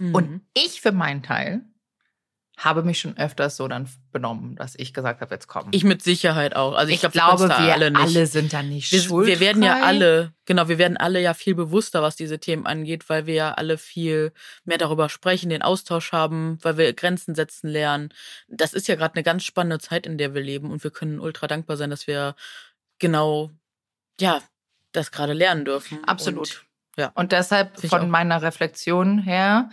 Mhm. 0.00 0.14
Und 0.14 0.40
ich 0.54 0.80
für 0.80 0.92
meinen 0.92 1.22
Teil 1.22 1.62
habe 2.64 2.82
mich 2.82 3.00
schon 3.00 3.16
öfters 3.18 3.56
so 3.56 3.66
dann 3.66 3.88
benommen, 4.12 4.54
dass 4.54 4.74
ich 4.76 4.94
gesagt 4.94 5.20
habe, 5.20 5.34
jetzt 5.34 5.48
komm. 5.48 5.68
Ich 5.72 5.82
mit 5.82 6.02
Sicherheit 6.02 6.54
auch. 6.54 6.74
Also 6.74 6.92
ich, 6.92 7.02
ich 7.02 7.10
glaub, 7.10 7.36
glaube, 7.36 7.48
wir 7.48 7.74
alle, 7.74 7.92
alle, 7.94 8.26
sind 8.26 8.52
da 8.52 8.62
nicht 8.62 8.92
wir, 8.92 9.00
schuld. 9.00 9.26
Wir 9.26 9.40
werden 9.40 9.62
ja 9.62 9.82
alle, 9.82 10.32
genau, 10.44 10.68
wir 10.68 10.78
werden 10.78 10.96
alle 10.96 11.20
ja 11.20 11.34
viel 11.34 11.54
bewusster, 11.54 12.02
was 12.02 12.14
diese 12.14 12.38
Themen 12.38 12.66
angeht, 12.66 13.08
weil 13.08 13.26
wir 13.26 13.34
ja 13.34 13.54
alle 13.54 13.78
viel 13.78 14.32
mehr 14.64 14.78
darüber 14.78 15.08
sprechen, 15.08 15.50
den 15.50 15.62
Austausch 15.62 16.12
haben, 16.12 16.58
weil 16.62 16.76
wir 16.76 16.92
Grenzen 16.92 17.34
setzen 17.34 17.68
lernen. 17.68 18.14
Das 18.48 18.74
ist 18.74 18.86
ja 18.86 18.94
gerade 18.94 19.16
eine 19.16 19.24
ganz 19.24 19.44
spannende 19.44 19.80
Zeit, 19.80 20.06
in 20.06 20.16
der 20.16 20.34
wir 20.34 20.42
leben 20.42 20.70
und 20.70 20.84
wir 20.84 20.92
können 20.92 21.18
ultra 21.18 21.48
dankbar 21.48 21.76
sein, 21.76 21.90
dass 21.90 22.06
wir 22.06 22.36
genau, 23.00 23.50
ja, 24.20 24.40
das 24.92 25.10
gerade 25.10 25.32
lernen 25.32 25.64
dürfen. 25.64 26.04
Absolut. 26.04 26.38
Und, 26.38 26.64
ja. 26.96 27.12
Und 27.14 27.32
deshalb 27.32 27.80
von 27.80 28.08
meiner 28.08 28.42
Reflexion 28.42 29.18
her, 29.18 29.70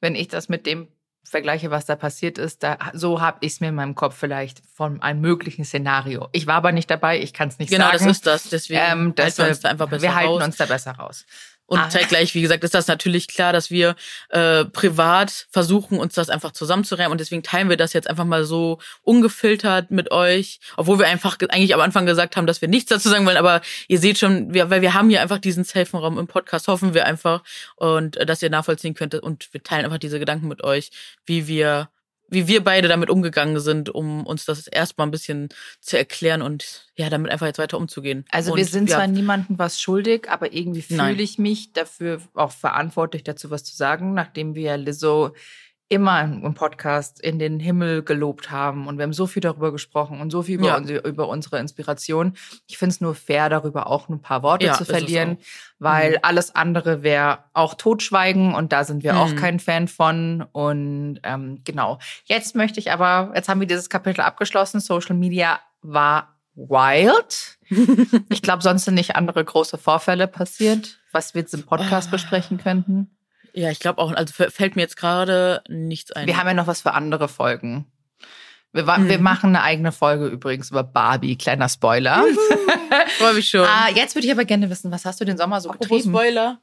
wenn 0.00 0.14
ich 0.14 0.28
das 0.28 0.48
mit 0.48 0.64
dem 0.64 0.88
vergleiche, 1.24 1.70
was 1.70 1.86
da 1.86 1.96
passiert 1.96 2.38
ist, 2.38 2.62
da, 2.62 2.78
so 2.92 3.20
habe 3.20 3.38
ich 3.40 3.52
es 3.52 3.60
mir 3.60 3.68
in 3.68 3.74
meinem 3.74 3.94
Kopf 3.94 4.16
vielleicht 4.16 4.62
von 4.74 5.00
einem 5.02 5.20
möglichen 5.20 5.64
Szenario. 5.64 6.28
Ich 6.32 6.46
war 6.46 6.56
aber 6.56 6.72
nicht 6.72 6.90
dabei, 6.90 7.20
ich 7.20 7.32
kann 7.32 7.48
es 7.48 7.58
nicht 7.58 7.70
genau, 7.70 7.86
sagen. 7.86 7.98
Genau, 7.98 8.08
das 8.08 8.16
ist 8.16 8.26
das. 8.26 8.48
Deswegen 8.48 8.80
ähm, 8.80 9.14
halten 9.18 9.38
wir 9.38 9.48
uns 9.48 9.60
da 9.60 9.68
einfach 9.68 9.88
besser 9.88 10.02
wir 10.02 10.14
halten 10.14 10.28
raus. 10.28 10.44
uns 10.44 10.56
da 10.56 10.66
besser 10.66 10.92
raus. 10.92 11.26
Und 11.70 11.78
ah. 11.78 11.88
zeitgleich, 11.88 12.34
wie 12.34 12.42
gesagt, 12.42 12.64
ist 12.64 12.74
das 12.74 12.88
natürlich 12.88 13.28
klar, 13.28 13.52
dass 13.52 13.70
wir 13.70 13.94
äh, 14.30 14.64
privat 14.64 15.46
versuchen, 15.50 16.00
uns 16.00 16.14
das 16.14 16.28
einfach 16.28 16.50
zusammenzureimen. 16.50 17.12
Und 17.12 17.20
deswegen 17.20 17.44
teilen 17.44 17.68
wir 17.68 17.76
das 17.76 17.92
jetzt 17.92 18.10
einfach 18.10 18.24
mal 18.24 18.44
so 18.44 18.80
ungefiltert 19.02 19.92
mit 19.92 20.10
euch, 20.10 20.58
obwohl 20.76 20.98
wir 20.98 21.06
einfach 21.06 21.38
eigentlich 21.48 21.72
am 21.72 21.80
Anfang 21.80 22.06
gesagt 22.06 22.36
haben, 22.36 22.48
dass 22.48 22.60
wir 22.60 22.66
nichts 22.66 22.88
dazu 22.88 23.08
sagen 23.08 23.24
wollen. 23.24 23.36
Aber 23.36 23.60
ihr 23.86 24.00
seht 24.00 24.18
schon, 24.18 24.52
wir, 24.52 24.68
weil 24.68 24.82
wir 24.82 24.94
haben 24.94 25.10
hier 25.10 25.22
einfach 25.22 25.38
diesen 25.38 25.62
safen 25.62 26.00
Raum 26.00 26.18
im 26.18 26.26
Podcast, 26.26 26.66
hoffen 26.66 26.92
wir 26.92 27.06
einfach 27.06 27.44
und 27.76 28.16
äh, 28.16 28.26
dass 28.26 28.42
ihr 28.42 28.50
nachvollziehen 28.50 28.94
könnt. 28.94 29.14
Und 29.14 29.48
wir 29.52 29.62
teilen 29.62 29.84
einfach 29.84 29.98
diese 29.98 30.18
Gedanken 30.18 30.48
mit 30.48 30.64
euch, 30.64 30.90
wie 31.24 31.46
wir 31.46 31.88
wie 32.30 32.48
wir 32.48 32.64
beide 32.64 32.88
damit 32.88 33.10
umgegangen 33.10 33.60
sind, 33.60 33.90
um 33.90 34.24
uns 34.24 34.44
das 34.44 34.66
erstmal 34.66 35.06
ein 35.06 35.10
bisschen 35.10 35.48
zu 35.80 35.98
erklären 35.98 36.42
und 36.42 36.86
ja, 36.94 37.10
damit 37.10 37.30
einfach 37.30 37.46
jetzt 37.46 37.58
weiter 37.58 37.76
umzugehen. 37.76 38.24
Also 38.30 38.52
und, 38.52 38.58
wir 38.58 38.64
sind 38.64 38.88
ja. 38.88 38.96
zwar 38.96 39.06
niemandem 39.06 39.58
was 39.58 39.80
schuldig, 39.80 40.30
aber 40.30 40.52
irgendwie 40.52 40.82
fühle 40.82 41.22
ich 41.22 41.38
mich 41.38 41.72
dafür 41.72 42.20
auch 42.34 42.52
verantwortlich 42.52 43.24
dazu 43.24 43.50
was 43.50 43.64
zu 43.64 43.76
sagen, 43.76 44.14
nachdem 44.14 44.54
wir 44.54 44.76
Lizzo 44.76 45.34
immer 45.90 46.22
im 46.22 46.54
Podcast 46.54 47.20
in 47.20 47.40
den 47.40 47.58
Himmel 47.58 48.04
gelobt 48.04 48.52
haben 48.52 48.86
und 48.86 48.96
wir 48.96 49.02
haben 49.02 49.12
so 49.12 49.26
viel 49.26 49.42
darüber 49.42 49.72
gesprochen 49.72 50.20
und 50.20 50.30
so 50.30 50.42
viel 50.42 50.54
über, 50.54 50.68
ja. 50.68 50.76
unsere, 50.76 51.06
über 51.06 51.28
unsere 51.28 51.58
Inspiration. 51.58 52.34
Ich 52.68 52.78
finde 52.78 52.94
es 52.94 53.00
nur 53.00 53.16
fair, 53.16 53.48
darüber 53.48 53.88
auch 53.88 54.08
ein 54.08 54.22
paar 54.22 54.44
Worte 54.44 54.66
ja, 54.66 54.74
zu 54.74 54.84
verlieren, 54.84 55.38
weil 55.80 56.12
mhm. 56.12 56.18
alles 56.22 56.54
andere 56.54 57.02
wäre 57.02 57.40
auch 57.54 57.74
Totschweigen 57.74 58.54
und 58.54 58.72
da 58.72 58.84
sind 58.84 59.02
wir 59.02 59.14
mhm. 59.14 59.18
auch 59.18 59.34
kein 59.34 59.58
Fan 59.58 59.88
von. 59.88 60.46
Und 60.52 61.18
ähm, 61.24 61.62
genau. 61.64 61.98
Jetzt 62.24 62.54
möchte 62.54 62.78
ich 62.78 62.92
aber, 62.92 63.32
jetzt 63.34 63.48
haben 63.48 63.58
wir 63.58 63.66
dieses 63.66 63.90
Kapitel 63.90 64.20
abgeschlossen. 64.20 64.78
Social 64.78 65.16
Media 65.16 65.58
war 65.82 66.36
wild. 66.54 67.58
ich 68.30 68.42
glaube, 68.42 68.62
sonst 68.62 68.84
sind 68.84 68.94
nicht 68.94 69.16
andere 69.16 69.44
große 69.44 69.76
Vorfälle 69.76 70.28
passiert, 70.28 71.00
was 71.10 71.34
wir 71.34 71.40
jetzt 71.40 71.54
im 71.54 71.64
Podcast 71.64 72.10
oh. 72.10 72.12
besprechen 72.12 72.58
könnten. 72.58 73.10
Ja, 73.52 73.70
ich 73.70 73.80
glaube 73.80 74.00
auch, 74.00 74.12
also 74.12 74.32
fällt 74.32 74.76
mir 74.76 74.82
jetzt 74.82 74.96
gerade 74.96 75.62
nichts 75.68 76.12
ein. 76.12 76.26
Wir 76.26 76.36
haben 76.36 76.46
ja 76.46 76.54
noch 76.54 76.66
was 76.66 76.82
für 76.82 76.92
andere 76.92 77.28
Folgen. 77.28 77.86
Wir, 78.72 78.84
mhm. 78.84 79.08
wir 79.08 79.18
machen 79.18 79.56
eine 79.56 79.62
eigene 79.62 79.90
Folge 79.90 80.26
übrigens 80.26 80.70
über 80.70 80.84
Barbie, 80.84 81.36
kleiner 81.36 81.68
Spoiler. 81.68 82.24
Freue 83.18 83.34
mich 83.34 83.50
schon. 83.50 83.66
Ah, 83.66 83.88
jetzt 83.94 84.14
würde 84.14 84.26
ich 84.26 84.32
aber 84.32 84.44
gerne 84.44 84.70
wissen, 84.70 84.92
was 84.92 85.04
hast 85.04 85.20
du 85.20 85.24
den 85.24 85.36
Sommer 85.36 85.60
so 85.60 85.70
Apropos 85.70 85.88
getrieben? 85.88 86.14
Spoiler. 86.14 86.58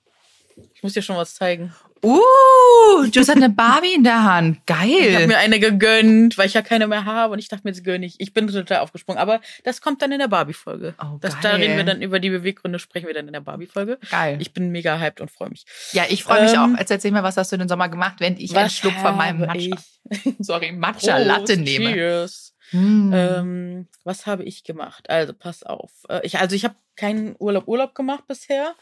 Ich 0.73 0.83
muss 0.83 0.93
dir 0.93 1.01
schon 1.01 1.17
was 1.17 1.35
zeigen. 1.35 1.73
Uh, 2.03 3.05
Jules 3.11 3.29
hat 3.29 3.37
eine 3.37 3.49
Barbie 3.49 3.93
in 3.93 4.03
der 4.03 4.23
Hand. 4.23 4.65
Geil. 4.65 4.87
Ich 4.89 5.15
habe 5.15 5.27
mir 5.27 5.37
eine 5.37 5.59
gegönnt, 5.59 6.37
weil 6.37 6.47
ich 6.47 6.53
ja 6.53 6.61
keine 6.61 6.87
mehr 6.87 7.05
habe 7.05 7.33
und 7.33 7.39
ich 7.39 7.47
dachte 7.47 7.63
mir, 7.65 7.71
jetzt 7.71 7.83
gönne 7.83 8.05
ich. 8.05 8.15
Ich 8.19 8.33
bin 8.33 8.47
total 8.47 8.79
aufgesprungen. 8.79 9.21
Aber 9.21 9.41
das 9.63 9.81
kommt 9.81 10.01
dann 10.01 10.11
in 10.11 10.19
der 10.19 10.27
Barbie-Folge. 10.27 10.95
Oh, 11.01 11.17
geil. 11.17 11.31
Da 11.41 11.51
reden 11.51 11.77
wir 11.77 11.83
dann 11.83 12.01
über 12.01 12.19
die 12.19 12.29
Beweggründe, 12.29 12.79
sprechen 12.79 13.07
wir 13.07 13.13
dann 13.13 13.27
in 13.27 13.33
der 13.33 13.41
Barbie-Folge. 13.41 13.99
Geil. 14.09 14.37
Ich 14.39 14.53
bin 14.53 14.71
mega 14.71 14.99
hyped 14.99 15.21
und 15.21 15.31
freue 15.31 15.49
mich. 15.49 15.65
Ja, 15.91 16.03
ich 16.09 16.23
freue 16.23 16.43
mich 16.43 16.53
ähm, 16.53 16.75
auch. 16.75 16.79
Jetzt 16.79 16.91
erzähl 16.91 17.11
mir, 17.11 17.23
was 17.23 17.37
hast 17.37 17.51
du 17.51 17.57
den 17.57 17.69
Sommer 17.69 17.89
gemacht, 17.89 18.15
wenn 18.19 18.37
ich 18.37 18.55
einen 18.55 18.69
Schluck 18.69 18.93
von 18.93 19.15
meinem 19.15 19.39
Matcha, 19.39 19.77
sorry, 20.39 20.71
Matcha-Latte 20.71 21.57
nehme. 21.57 21.93
Cheers. 21.93 22.53
Hm. 22.71 23.11
Ähm, 23.13 23.87
was 24.03 24.25
habe 24.25 24.43
ich 24.43 24.63
gemacht? 24.63 25.09
Also 25.09 25.33
pass 25.33 25.63
auf. 25.63 25.91
Äh, 26.09 26.19
ich, 26.23 26.37
also 26.39 26.55
ich 26.55 26.65
habe 26.65 26.75
keinen 26.95 27.35
Urlaub 27.39 27.67
Urlaub 27.67 27.95
gemacht 27.95 28.25
bisher. 28.27 28.75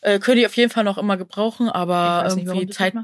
Äh, 0.00 0.18
könnte 0.18 0.40
ich 0.40 0.46
auf 0.46 0.56
jeden 0.56 0.70
Fall 0.70 0.84
noch 0.84 0.98
immer 0.98 1.16
gebrauchen, 1.16 1.68
aber 1.68 2.24
nicht, 2.34 2.46
irgendwie 2.46 2.68
Zeit. 2.68 2.94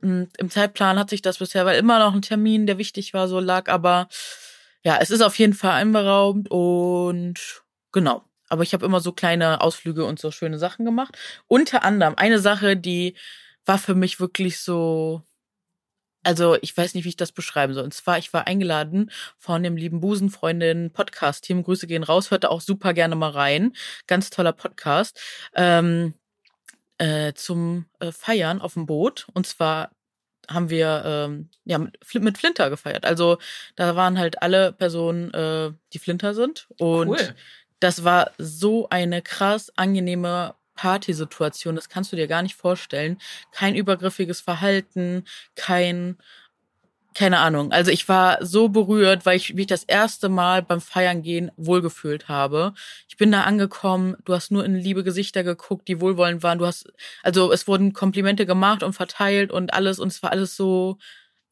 Hm, 0.00 0.28
Im 0.38 0.50
Zeitplan 0.50 0.98
hat 0.98 1.10
sich 1.10 1.22
das 1.22 1.38
bisher, 1.38 1.64
weil 1.64 1.78
immer 1.78 1.98
noch 1.98 2.14
ein 2.14 2.22
Termin, 2.22 2.66
der 2.66 2.78
wichtig 2.78 3.14
war, 3.14 3.28
so 3.28 3.40
lag, 3.40 3.68
aber 3.68 4.08
ja, 4.84 4.98
es 5.00 5.10
ist 5.10 5.20
auf 5.20 5.38
jeden 5.38 5.54
Fall 5.54 5.72
einberaumt 5.72 6.50
und 6.50 7.62
genau. 7.92 8.24
Aber 8.48 8.62
ich 8.62 8.74
habe 8.74 8.84
immer 8.84 9.00
so 9.00 9.12
kleine 9.12 9.62
Ausflüge 9.62 10.04
und 10.04 10.18
so 10.18 10.30
schöne 10.30 10.58
Sachen 10.58 10.84
gemacht. 10.84 11.16
Unter 11.46 11.84
anderem 11.84 12.14
eine 12.16 12.38
Sache, 12.38 12.76
die 12.76 13.14
war 13.64 13.78
für 13.78 13.94
mich 13.94 14.20
wirklich 14.20 14.60
so 14.60 15.22
also 16.22 16.56
ich 16.60 16.76
weiß 16.76 16.94
nicht, 16.94 17.04
wie 17.04 17.10
ich 17.10 17.16
das 17.16 17.32
beschreiben 17.32 17.74
soll. 17.74 17.84
Und 17.84 17.94
zwar, 17.94 18.18
ich 18.18 18.32
war 18.32 18.46
eingeladen 18.46 19.10
von 19.38 19.62
dem 19.62 19.76
lieben 19.76 20.00
Busenfreundin 20.00 20.92
Podcast. 20.92 21.44
Team 21.44 21.62
Grüße 21.62 21.86
gehen 21.86 22.02
raus, 22.02 22.30
hört 22.30 22.44
da 22.44 22.48
auch 22.48 22.60
super 22.60 22.94
gerne 22.94 23.16
mal 23.16 23.30
rein. 23.30 23.74
Ganz 24.06 24.30
toller 24.30 24.52
Podcast. 24.52 25.20
Ähm, 25.54 26.14
äh, 26.98 27.32
zum 27.34 27.86
äh, 27.98 28.12
Feiern 28.12 28.60
auf 28.60 28.74
dem 28.74 28.86
Boot. 28.86 29.26
Und 29.34 29.46
zwar 29.46 29.90
haben 30.48 30.70
wir 30.70 31.02
ähm, 31.04 31.50
ja 31.64 31.78
mit, 31.78 31.98
mit 32.14 32.38
Flinter 32.38 32.70
gefeiert. 32.70 33.04
Also 33.04 33.38
da 33.76 33.96
waren 33.96 34.18
halt 34.18 34.42
alle 34.42 34.72
Personen, 34.72 35.32
äh, 35.34 35.72
die 35.92 35.98
Flinter 35.98 36.34
sind. 36.34 36.68
Und 36.78 37.08
cool. 37.08 37.34
das 37.80 38.04
war 38.04 38.30
so 38.38 38.88
eine 38.88 39.22
krass 39.22 39.72
angenehme 39.76 40.54
Partysituation, 40.74 41.76
das 41.76 41.88
kannst 41.88 42.12
du 42.12 42.16
dir 42.16 42.26
gar 42.26 42.42
nicht 42.42 42.54
vorstellen. 42.56 43.18
Kein 43.52 43.74
übergriffiges 43.74 44.40
Verhalten, 44.40 45.24
kein, 45.54 46.16
keine 47.14 47.38
Ahnung. 47.40 47.72
Also 47.72 47.90
ich 47.90 48.08
war 48.08 48.44
so 48.44 48.68
berührt, 48.68 49.26
weil 49.26 49.36
ich 49.36 49.54
mich 49.54 49.66
das 49.66 49.84
erste 49.84 50.28
Mal 50.28 50.62
beim 50.62 50.80
Feiern 50.80 51.22
gehen 51.22 51.50
wohlgefühlt 51.56 52.28
habe. 52.28 52.72
Ich 53.08 53.16
bin 53.16 53.30
da 53.32 53.42
angekommen, 53.42 54.16
du 54.24 54.34
hast 54.34 54.50
nur 54.50 54.64
in 54.64 54.74
liebe 54.76 55.04
Gesichter 55.04 55.44
geguckt, 55.44 55.88
die 55.88 56.00
wohlwollend 56.00 56.42
waren. 56.42 56.58
Du 56.58 56.66
hast, 56.66 56.90
also 57.22 57.52
es 57.52 57.68
wurden 57.68 57.92
Komplimente 57.92 58.46
gemacht 58.46 58.82
und 58.82 58.94
verteilt 58.94 59.52
und 59.52 59.74
alles 59.74 59.98
und 59.98 60.08
es 60.08 60.22
war 60.22 60.32
alles 60.32 60.56
so 60.56 60.98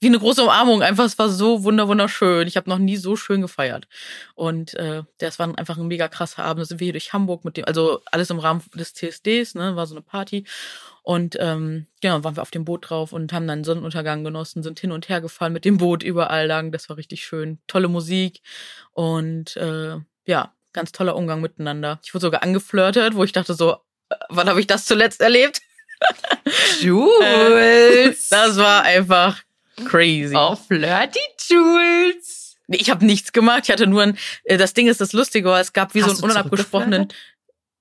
wie 0.00 0.06
eine 0.06 0.18
große 0.18 0.42
Umarmung. 0.42 0.82
Einfach, 0.82 1.04
es 1.04 1.18
war 1.18 1.28
so 1.28 1.62
wunderschön. 1.62 2.48
Ich 2.48 2.56
habe 2.56 2.68
noch 2.70 2.78
nie 2.78 2.96
so 2.96 3.16
schön 3.16 3.42
gefeiert. 3.42 3.86
Und 4.34 4.74
äh, 4.74 5.02
das 5.18 5.38
war 5.38 5.56
einfach 5.58 5.76
ein 5.76 5.86
mega 5.86 6.08
krasser 6.08 6.42
Abend. 6.42 6.62
Da 6.62 6.64
sind 6.64 6.80
wir 6.80 6.86
hier 6.86 6.94
durch 6.94 7.12
Hamburg 7.12 7.44
mit 7.44 7.58
dem, 7.58 7.66
also 7.66 8.00
alles 8.10 8.30
im 8.30 8.38
Rahmen 8.38 8.62
des 8.74 8.94
CSDs, 8.94 9.54
ne, 9.54 9.76
war 9.76 9.86
so 9.86 9.94
eine 9.94 10.02
Party. 10.02 10.46
Und 11.02 11.36
ähm, 11.38 11.86
genau, 12.00 12.24
waren 12.24 12.36
wir 12.36 12.42
auf 12.42 12.50
dem 12.50 12.64
Boot 12.64 12.88
drauf 12.88 13.12
und 13.12 13.32
haben 13.32 13.46
dann 13.46 13.64
Sonnenuntergang 13.64 14.24
genossen, 14.24 14.62
sind 14.62 14.80
hin 14.80 14.92
und 14.92 15.08
her 15.08 15.20
gefahren 15.20 15.52
mit 15.52 15.64
dem 15.64 15.76
Boot 15.76 16.02
überall 16.02 16.46
lang. 16.46 16.72
Das 16.72 16.88
war 16.88 16.96
richtig 16.96 17.24
schön. 17.24 17.58
Tolle 17.66 17.88
Musik 17.88 18.40
und 18.92 19.56
äh, 19.56 19.96
ja, 20.26 20.54
ganz 20.72 20.92
toller 20.92 21.16
Umgang 21.16 21.40
miteinander. 21.40 22.00
Ich 22.04 22.14
wurde 22.14 22.22
sogar 22.22 22.42
angeflirtet, 22.42 23.14
wo 23.14 23.24
ich 23.24 23.32
dachte 23.32 23.54
so, 23.54 23.74
äh, 24.08 24.16
wann 24.30 24.48
habe 24.48 24.60
ich 24.60 24.66
das 24.66 24.86
zuletzt 24.86 25.20
erlebt? 25.20 25.60
Jules! 26.80 28.28
das 28.28 28.56
war 28.56 28.82
einfach 28.82 29.42
Crazy. 29.84 30.34
Oh, 30.36 30.56
Flirty 30.56 31.20
Jules. 31.48 32.56
Nee, 32.66 32.78
ich 32.78 32.90
habe 32.90 33.04
nichts 33.04 33.32
gemacht. 33.32 33.62
Ich 33.64 33.70
hatte 33.70 33.86
nur 33.86 34.02
ein. 34.02 34.18
Äh, 34.44 34.56
das 34.56 34.74
Ding 34.74 34.86
ist 34.86 35.00
das 35.00 35.12
Lustige, 35.12 35.48
war, 35.48 35.60
es 35.60 35.72
gab 35.72 35.94
wie 35.94 36.02
Hast 36.02 36.16
so 36.16 36.22
einen 36.22 36.32
unabgesprochenen. 36.32 37.08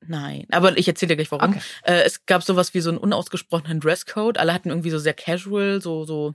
Nein, 0.07 0.47
aber 0.49 0.77
ich 0.77 0.88
erzähle 0.88 1.09
dir 1.09 1.15
gleich 1.17 1.31
warum. 1.31 1.51
Okay. 1.51 1.62
Äh, 1.83 2.01
es 2.03 2.25
gab 2.25 2.41
sowas 2.43 2.73
wie 2.73 2.79
so 2.79 2.89
einen 2.89 2.97
unausgesprochenen 2.97 3.79
Dresscode. 3.79 4.38
Alle 4.38 4.53
hatten 4.53 4.69
irgendwie 4.69 4.89
so 4.89 4.97
sehr 4.97 5.13
casual, 5.13 5.81
so 5.81 6.05
so 6.05 6.33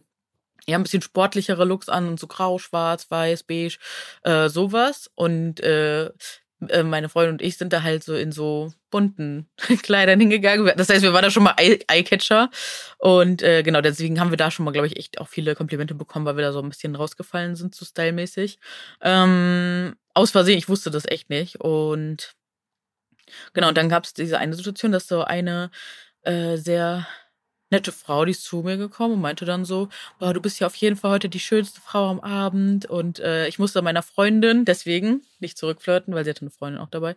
ja, 0.66 0.79
ein 0.79 0.83
bisschen 0.83 1.03
sportlichere 1.03 1.64
Looks 1.64 1.88
an 1.88 2.09
und 2.09 2.20
so 2.20 2.27
grau, 2.27 2.59
schwarz, 2.59 3.11
weiß, 3.11 3.42
beige, 3.44 3.79
äh, 4.22 4.48
sowas. 4.48 5.11
Und 5.14 5.61
äh, 5.61 6.07
äh, 6.07 6.11
meine 6.85 7.09
Freundin 7.09 7.35
und 7.35 7.42
ich 7.42 7.57
sind 7.57 7.72
da 7.72 7.83
halt 7.83 8.05
so 8.05 8.14
in 8.14 8.33
so 8.33 8.72
bunten 8.90 9.48
Kleidern 9.83 10.20
hingegangen. 10.20 10.72
Das 10.77 10.88
heißt, 10.88 11.03
wir 11.03 11.12
waren 11.12 11.22
da 11.22 11.31
schon 11.31 11.42
mal 11.42 11.57
Eyecatcher. 11.59 12.50
Und 12.98 13.42
äh, 13.42 13.62
genau, 13.62 13.81
deswegen 13.81 14.20
haben 14.20 14.31
wir 14.31 14.37
da 14.37 14.50
schon 14.50 14.64
mal, 14.64 14.72
glaube 14.72 14.87
ich, 14.87 14.96
echt 14.96 15.20
auch 15.20 15.29
viele 15.29 15.55
Komplimente 15.55 15.94
bekommen, 15.94 16.27
weil 16.27 16.37
wir 16.37 16.44
da 16.44 16.53
so 16.53 16.61
ein 16.61 16.68
bisschen 16.68 16.94
rausgefallen 16.94 17.57
sind, 17.57 17.74
so 17.74 17.85
stylmäßig. 17.85 18.59
Ähm, 19.00 19.94
aus 20.14 20.31
Versehen, 20.31 20.59
ich 20.59 20.68
wusste 20.68 20.90
das 20.90 21.07
echt 21.07 21.31
nicht. 21.31 21.61
Und 21.61 22.35
genau, 23.53 23.68
und 23.68 23.77
dann 23.77 23.88
gab 23.88 24.05
es 24.05 24.14
diese 24.14 24.38
eine 24.38 24.55
Situation, 24.55 24.92
dass 24.92 25.09
so 25.09 25.24
eine 25.24 25.70
äh, 26.22 26.57
sehr 26.57 27.07
nette 27.75 27.93
Frau, 27.93 28.25
die 28.25 28.33
ist 28.33 28.45
zu 28.45 28.63
mir 28.63 28.77
gekommen 28.77 29.15
und 29.15 29.21
meinte 29.21 29.45
dann 29.45 29.65
so, 29.65 29.89
boah, 30.19 30.33
du 30.33 30.41
bist 30.41 30.61
ja 30.61 30.67
auf 30.67 30.77
jeden 30.77 30.97
Fall 30.97 31.13
heute 31.13 31.29
die 31.29 31.41
schönste 31.41 31.81
Frau 31.81 32.09
am 32.09 32.21
Abend 32.21 32.87
und 32.87 33.21
äh, 33.21 33.47
ich 33.49 33.59
musste 33.59 33.83
meiner 33.83 34.03
Freundin 34.03 34.65
deswegen 34.65 35.23
nicht 35.41 35.59
zurückflirten, 35.59 36.15
weil 36.15 36.25
sie 36.25 36.31
hatte 36.31 36.43
eine 36.43 36.51
Freundin 36.51 36.81
auch 36.81 36.91
dabei. 36.91 37.17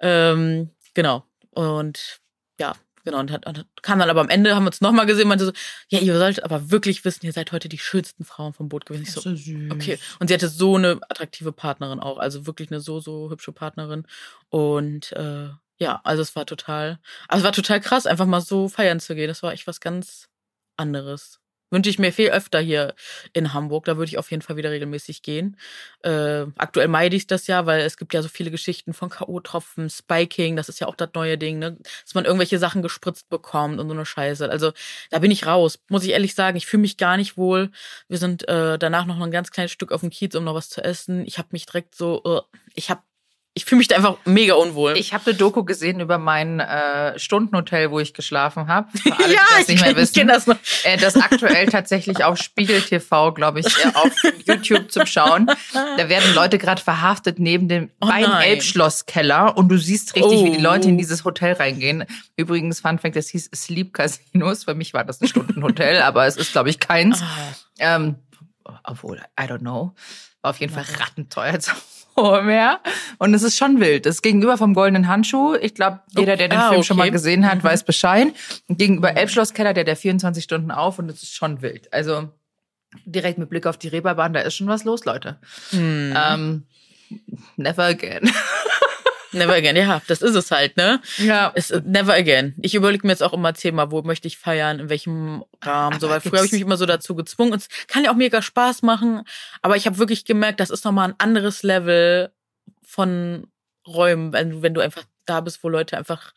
Ähm, 0.00 0.70
genau. 0.94 1.24
Und 1.50 2.20
ja, 2.58 2.74
Genau, 3.04 3.18
und, 3.18 3.30
hat, 3.30 3.46
und 3.46 3.66
kam 3.82 3.98
dann 3.98 4.10
aber 4.10 4.20
am 4.20 4.28
Ende, 4.28 4.54
haben 4.54 4.64
wir 4.64 4.68
uns 4.68 4.80
nochmal 4.82 5.06
gesehen, 5.06 5.26
meinte 5.26 5.46
so, 5.46 5.52
ja, 5.88 6.00
ihr 6.00 6.18
solltet 6.18 6.44
aber 6.44 6.70
wirklich 6.70 7.04
wissen, 7.04 7.24
ihr 7.24 7.32
seid 7.32 7.50
heute 7.50 7.68
die 7.68 7.78
schönsten 7.78 8.24
Frauen 8.24 8.52
vom 8.52 8.68
Boot 8.68 8.84
gewesen. 8.84 9.04
Ich 9.04 9.12
so, 9.12 9.20
süß. 9.22 9.70
okay. 9.70 9.98
Und 10.18 10.28
sie 10.28 10.34
hatte 10.34 10.48
so 10.48 10.76
eine 10.76 11.00
attraktive 11.08 11.52
Partnerin 11.52 12.00
auch, 12.00 12.18
also 12.18 12.46
wirklich 12.46 12.70
eine 12.70 12.80
so, 12.80 13.00
so 13.00 13.30
hübsche 13.30 13.52
Partnerin. 13.52 14.06
Und 14.50 15.12
äh, 15.12 15.48
ja, 15.80 16.00
also 16.04 16.22
es 16.22 16.36
war 16.36 16.46
total, 16.46 17.00
also 17.28 17.42
es 17.42 17.44
war 17.44 17.52
total 17.52 17.80
krass, 17.80 18.06
einfach 18.06 18.26
mal 18.26 18.40
so 18.40 18.68
feiern 18.68 19.00
zu 19.00 19.14
gehen. 19.14 19.28
Das 19.28 19.42
war 19.42 19.52
echt 19.52 19.66
was 19.66 19.80
ganz 19.80 20.28
anderes 20.76 21.40
wünsche 21.70 21.90
ich 21.90 21.98
mir 21.98 22.12
viel 22.12 22.30
öfter 22.30 22.60
hier 22.60 22.94
in 23.32 23.54
Hamburg. 23.54 23.84
Da 23.84 23.96
würde 23.96 24.08
ich 24.08 24.18
auf 24.18 24.30
jeden 24.30 24.42
Fall 24.42 24.56
wieder 24.56 24.70
regelmäßig 24.70 25.22
gehen. 25.22 25.56
Äh, 26.02 26.46
aktuell 26.56 26.88
meide 26.88 27.16
ich 27.16 27.26
das 27.26 27.46
ja, 27.46 27.66
weil 27.66 27.80
es 27.82 27.96
gibt 27.96 28.12
ja 28.12 28.22
so 28.22 28.28
viele 28.28 28.50
Geschichten 28.50 28.92
von 28.92 29.08
K.O.-Tropfen, 29.08 29.88
Spiking, 29.88 30.56
das 30.56 30.68
ist 30.68 30.80
ja 30.80 30.86
auch 30.86 30.96
das 30.96 31.10
neue 31.14 31.38
Ding, 31.38 31.58
ne? 31.58 31.78
dass 32.04 32.14
man 32.14 32.24
irgendwelche 32.24 32.58
Sachen 32.58 32.82
gespritzt 32.82 33.28
bekommt 33.28 33.78
und 33.78 33.88
so 33.88 33.94
eine 33.94 34.06
Scheiße. 34.06 34.50
Also 34.50 34.72
da 35.10 35.20
bin 35.20 35.30
ich 35.30 35.46
raus, 35.46 35.78
muss 35.88 36.04
ich 36.04 36.10
ehrlich 36.10 36.34
sagen. 36.34 36.56
Ich 36.56 36.66
fühle 36.66 36.82
mich 36.82 36.96
gar 36.96 37.16
nicht 37.16 37.36
wohl. 37.36 37.70
Wir 38.08 38.18
sind 38.18 38.48
äh, 38.48 38.78
danach 38.78 39.06
noch 39.06 39.20
ein 39.20 39.30
ganz 39.30 39.50
kleines 39.50 39.72
Stück 39.72 39.92
auf 39.92 40.00
dem 40.00 40.10
Kiez, 40.10 40.34
um 40.34 40.44
noch 40.44 40.54
was 40.54 40.68
zu 40.68 40.82
essen. 40.82 41.24
Ich 41.26 41.38
habe 41.38 41.48
mich 41.52 41.66
direkt 41.66 41.94
so, 41.94 42.22
uh, 42.24 42.40
ich 42.74 42.90
habe 42.90 43.02
ich 43.52 43.64
fühle 43.64 43.78
mich 43.78 43.88
da 43.88 43.96
einfach 43.96 44.16
mega 44.24 44.54
unwohl. 44.54 44.96
Ich 44.96 45.12
habe 45.12 45.26
eine 45.26 45.34
Doku 45.34 45.64
gesehen 45.64 45.98
über 45.98 46.18
mein 46.18 46.60
äh, 46.60 47.18
Stundenhotel, 47.18 47.90
wo 47.90 47.98
ich 47.98 48.14
geschlafen 48.14 48.68
habe. 48.68 48.88
ja, 49.04 49.14
das 49.58 49.68
ich, 49.68 49.84
ich 49.84 50.12
kenne 50.12 50.32
das 50.32 50.46
noch. 50.46 50.56
Äh, 50.84 50.96
das 50.98 51.16
aktuell 51.16 51.66
tatsächlich 51.66 52.22
auf 52.22 52.38
Spiegel 52.38 52.80
TV, 52.80 53.32
glaube 53.32 53.60
ich, 53.60 53.66
äh, 53.66 53.88
auf 53.94 54.12
YouTube 54.46 54.92
zum 54.92 55.04
Schauen. 55.04 55.50
Da 55.72 56.08
werden 56.08 56.32
Leute 56.34 56.58
gerade 56.58 56.80
verhaftet 56.80 57.40
neben 57.40 57.66
dem 57.66 57.90
oh 58.00 58.06
Bein-Elbschlosskeller 58.06 59.56
und 59.56 59.68
du 59.68 59.78
siehst 59.78 60.14
richtig, 60.14 60.38
oh. 60.38 60.44
wie 60.44 60.50
die 60.52 60.62
Leute 60.62 60.88
in 60.88 60.94
oh. 60.94 60.98
dieses 60.98 61.24
Hotel 61.24 61.54
reingehen. 61.54 62.04
Übrigens, 62.36 62.78
Fun 62.80 63.00
Fact, 63.00 63.16
das 63.16 63.28
hieß 63.30 63.50
Sleep 63.52 63.92
Casinos. 63.92 64.64
Für 64.64 64.74
mich 64.74 64.94
war 64.94 65.04
das 65.04 65.20
ein 65.20 65.26
Stundenhotel, 65.26 66.02
aber 66.02 66.24
es 66.26 66.36
ist, 66.36 66.52
glaube 66.52 66.70
ich, 66.70 66.78
keins. 66.78 67.20
Ah. 67.20 67.26
Ähm, 67.80 68.14
obwohl, 68.84 69.18
I 69.38 69.44
don't 69.44 69.58
know. 69.58 69.92
War 70.40 70.50
auf 70.50 70.60
jeden 70.60 70.72
Fall 70.72 70.86
rattenteuer 71.00 71.58
mehr. 72.42 72.80
Und 73.18 73.34
es 73.34 73.42
ist 73.42 73.56
schon 73.56 73.80
wild. 73.80 74.06
Das 74.06 74.22
gegenüber 74.22 74.56
vom 74.56 74.74
Goldenen 74.74 75.08
Handschuh. 75.08 75.54
Ich 75.54 75.74
glaube, 75.74 76.00
jeder, 76.16 76.36
der 76.36 76.48
den 76.48 76.58
ah, 76.58 76.68
Film 76.68 76.80
okay. 76.80 76.86
schon 76.86 76.96
mal 76.96 77.10
gesehen 77.10 77.48
hat, 77.48 77.58
mhm. 77.58 77.64
weiß 77.64 77.84
Bescheid. 77.84 78.28
Und 78.68 78.78
gegenüber 78.78 79.16
Elbschlosskeller, 79.16 79.74
der 79.74 79.84
der 79.84 79.96
24 79.96 80.42
Stunden 80.44 80.70
auf 80.70 80.98
und 80.98 81.10
es 81.10 81.22
ist 81.22 81.34
schon 81.34 81.62
wild. 81.62 81.92
Also 81.92 82.28
direkt 83.04 83.38
mit 83.38 83.50
Blick 83.50 83.66
auf 83.66 83.76
die 83.76 83.88
Reeperbahn, 83.88 84.32
da 84.32 84.40
ist 84.40 84.54
schon 84.54 84.66
was 84.66 84.84
los, 84.84 85.04
Leute. 85.04 85.38
Mhm. 85.72 86.14
Ähm, 86.16 86.66
never 87.56 87.84
again. 87.84 88.30
Never 89.32 89.54
again, 89.54 89.76
ja, 89.76 90.02
das 90.06 90.22
ist 90.22 90.34
es 90.34 90.50
halt, 90.50 90.76
ne? 90.76 91.00
Ja. 91.18 91.52
Es, 91.54 91.70
never 91.84 92.14
again. 92.14 92.54
Ich 92.62 92.74
überlege 92.74 93.06
mir 93.06 93.12
jetzt 93.12 93.22
auch 93.22 93.32
immer 93.32 93.52
Thema, 93.54 93.90
wo 93.90 94.02
möchte 94.02 94.28
ich 94.28 94.38
feiern, 94.38 94.80
in 94.80 94.88
welchem 94.88 95.44
Rahmen, 95.62 96.00
so, 96.00 96.08
weil 96.08 96.20
früher 96.20 96.38
habe 96.38 96.46
ich 96.46 96.52
mich 96.52 96.62
immer 96.62 96.76
so 96.76 96.86
dazu 96.86 97.14
gezwungen. 97.14 97.52
Und 97.52 97.62
es 97.62 97.68
kann 97.86 98.04
ja 98.04 98.10
auch 98.10 98.16
mega 98.16 98.42
Spaß 98.42 98.82
machen, 98.82 99.22
aber 99.62 99.76
ich 99.76 99.86
habe 99.86 99.98
wirklich 99.98 100.24
gemerkt, 100.24 100.60
das 100.60 100.70
ist 100.70 100.84
nochmal 100.84 101.10
ein 101.10 101.14
anderes 101.18 101.62
Level 101.62 102.32
von 102.82 103.46
Räumen, 103.86 104.32
wenn, 104.32 104.62
wenn 104.62 104.74
du 104.74 104.80
einfach 104.80 105.04
da 105.26 105.40
bist, 105.40 105.62
wo 105.62 105.68
Leute 105.68 105.96
einfach 105.96 106.32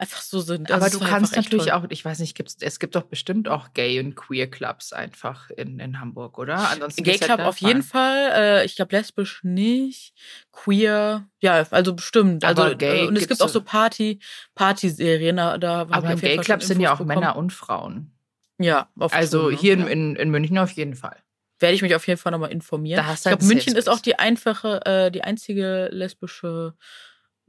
einfach 0.00 0.22
so 0.22 0.40
sind. 0.40 0.70
Aber 0.70 0.88
du 0.88 0.98
kannst 0.98 1.36
natürlich 1.36 1.66
toll. 1.66 1.74
auch, 1.74 1.84
ich 1.90 2.04
weiß 2.04 2.18
nicht, 2.20 2.34
gibt's, 2.34 2.56
es 2.60 2.78
gibt 2.78 2.94
doch 2.94 3.02
bestimmt 3.02 3.48
auch 3.48 3.74
Gay- 3.74 4.00
und 4.00 4.16
Queer-Clubs 4.16 4.92
einfach 4.92 5.50
in, 5.50 5.78
in 5.78 6.00
Hamburg, 6.00 6.38
oder? 6.38 6.70
Ansonsten 6.70 7.04
Gay 7.04 7.18
Club 7.18 7.40
auf 7.40 7.58
jeden 7.58 7.82
Fall. 7.82 8.30
Äh, 8.34 8.64
ich 8.64 8.76
glaube 8.76 8.96
lesbisch 8.96 9.44
nicht. 9.44 10.14
Queer, 10.52 11.28
ja, 11.40 11.66
also 11.70 11.94
bestimmt. 11.94 12.44
Aber 12.44 12.64
also 12.64 12.76
Gay 12.76 13.06
und 13.06 13.16
es 13.16 13.28
gibt 13.28 13.42
auch 13.42 13.48
so 13.48 13.60
Party, 13.60 14.20
Partyserien. 14.54 15.36
Da, 15.36 15.58
da 15.58 15.80
aber 15.90 16.12
im 16.12 16.20
Gay 16.20 16.38
Club 16.38 16.62
sind 16.62 16.80
ja 16.80 16.92
auch 16.94 16.98
bekommen. 16.98 17.20
Männer 17.20 17.36
und 17.36 17.52
Frauen. 17.52 18.12
Ja, 18.58 18.88
auf 18.98 19.12
Also 19.12 19.50
Tour, 19.50 19.58
hier 19.58 19.78
ja. 19.78 19.86
in, 19.86 20.16
in 20.16 20.30
München 20.30 20.58
auf 20.58 20.72
jeden 20.72 20.94
Fall 20.94 21.16
werde 21.60 21.74
ich 21.74 21.82
mich 21.82 21.94
auf 21.94 22.06
jeden 22.06 22.18
Fall 22.18 22.32
nochmal 22.32 22.52
informieren. 22.52 22.96
Da 22.96 23.06
hast 23.06 23.26
ich 23.26 23.30
glaube, 23.30 23.44
München 23.44 23.76
ist 23.76 23.88
auch 23.88 24.00
die 24.00 24.18
einfache, 24.18 24.80
äh, 24.86 25.10
die 25.10 25.22
einzige 25.22 25.90
lesbische 25.92 26.74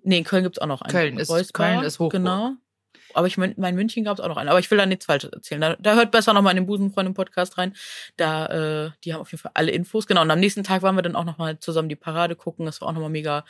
Nee, 0.04 0.20
in 0.20 0.24
Köln 0.24 0.44
gibt 0.44 0.58
es 0.58 0.62
auch 0.62 0.68
noch 0.68 0.82
einen. 0.82 0.92
Köln 0.92 1.18
ist, 1.18 1.30
Reusbar, 1.30 1.74
Köln 1.74 1.84
ist 1.84 2.00
Hochburg. 2.00 2.12
Genau. 2.14 2.56
Aber 3.14 3.28
ich 3.28 3.38
meine, 3.38 3.54
in 3.54 3.76
München 3.76 4.04
gab 4.04 4.18
es 4.18 4.24
auch 4.24 4.28
noch 4.28 4.38
einen. 4.38 4.50
Aber 4.50 4.60
ich 4.60 4.70
will 4.72 4.78
da 4.78 4.86
nichts 4.86 5.06
Falsches 5.06 5.32
erzählen. 5.32 5.62
Da, 5.62 5.76
da 5.76 5.96
hört 5.96 6.12
besser 6.12 6.34
nochmal 6.34 6.52
in 6.52 6.64
den 6.64 6.66
Busenfreundin-Podcast 6.66 7.58
rein. 7.58 7.76
Da, 8.18 8.86
äh, 8.86 8.92
die 9.04 9.14
haben 9.14 9.22
auf 9.22 9.32
jeden 9.32 9.42
Fall 9.42 9.52
alle 9.54 9.72
Infos. 9.72 10.08
Genau. 10.08 10.22
Und 10.22 10.32
am 10.32 10.40
nächsten 10.40 10.64
Tag 10.64 10.82
waren 10.82 10.96
wir 10.96 11.02
dann 11.02 11.16
auch 11.16 11.26
nochmal 11.26 11.60
zusammen 11.60 11.90
die 11.90 11.96
Parade 11.96 12.36
gucken. 12.36 12.66
Das 12.66 12.82
war 12.82 12.88
auch 12.88 12.94
nochmal 12.94 13.10
mega 13.10 13.46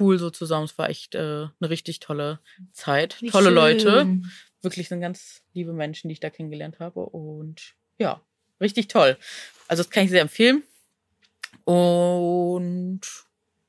cool 0.00 0.18
so 0.18 0.30
zusammen. 0.30 0.64
Es 0.64 0.78
war 0.78 0.88
echt 0.88 1.14
äh, 1.14 1.18
eine 1.18 1.70
richtig 1.70 2.00
tolle 2.00 2.40
Zeit. 2.72 3.20
Wie 3.20 3.30
tolle 3.30 3.46
schön. 3.46 3.54
Leute. 3.54 4.06
Wirklich 4.62 4.88
sind 4.88 5.00
ganz 5.00 5.42
liebe 5.52 5.72
Menschen, 5.72 6.08
die 6.08 6.14
ich 6.14 6.20
da 6.20 6.30
kennengelernt 6.30 6.78
habe. 6.78 7.00
Und 7.00 7.74
ja, 7.98 8.20
richtig 8.60 8.88
toll. 8.88 9.16
Also 9.68 9.82
das 9.82 9.90
kann 9.90 10.04
ich 10.04 10.10
sehr 10.10 10.22
empfehlen. 10.22 10.62
Und 11.64 13.00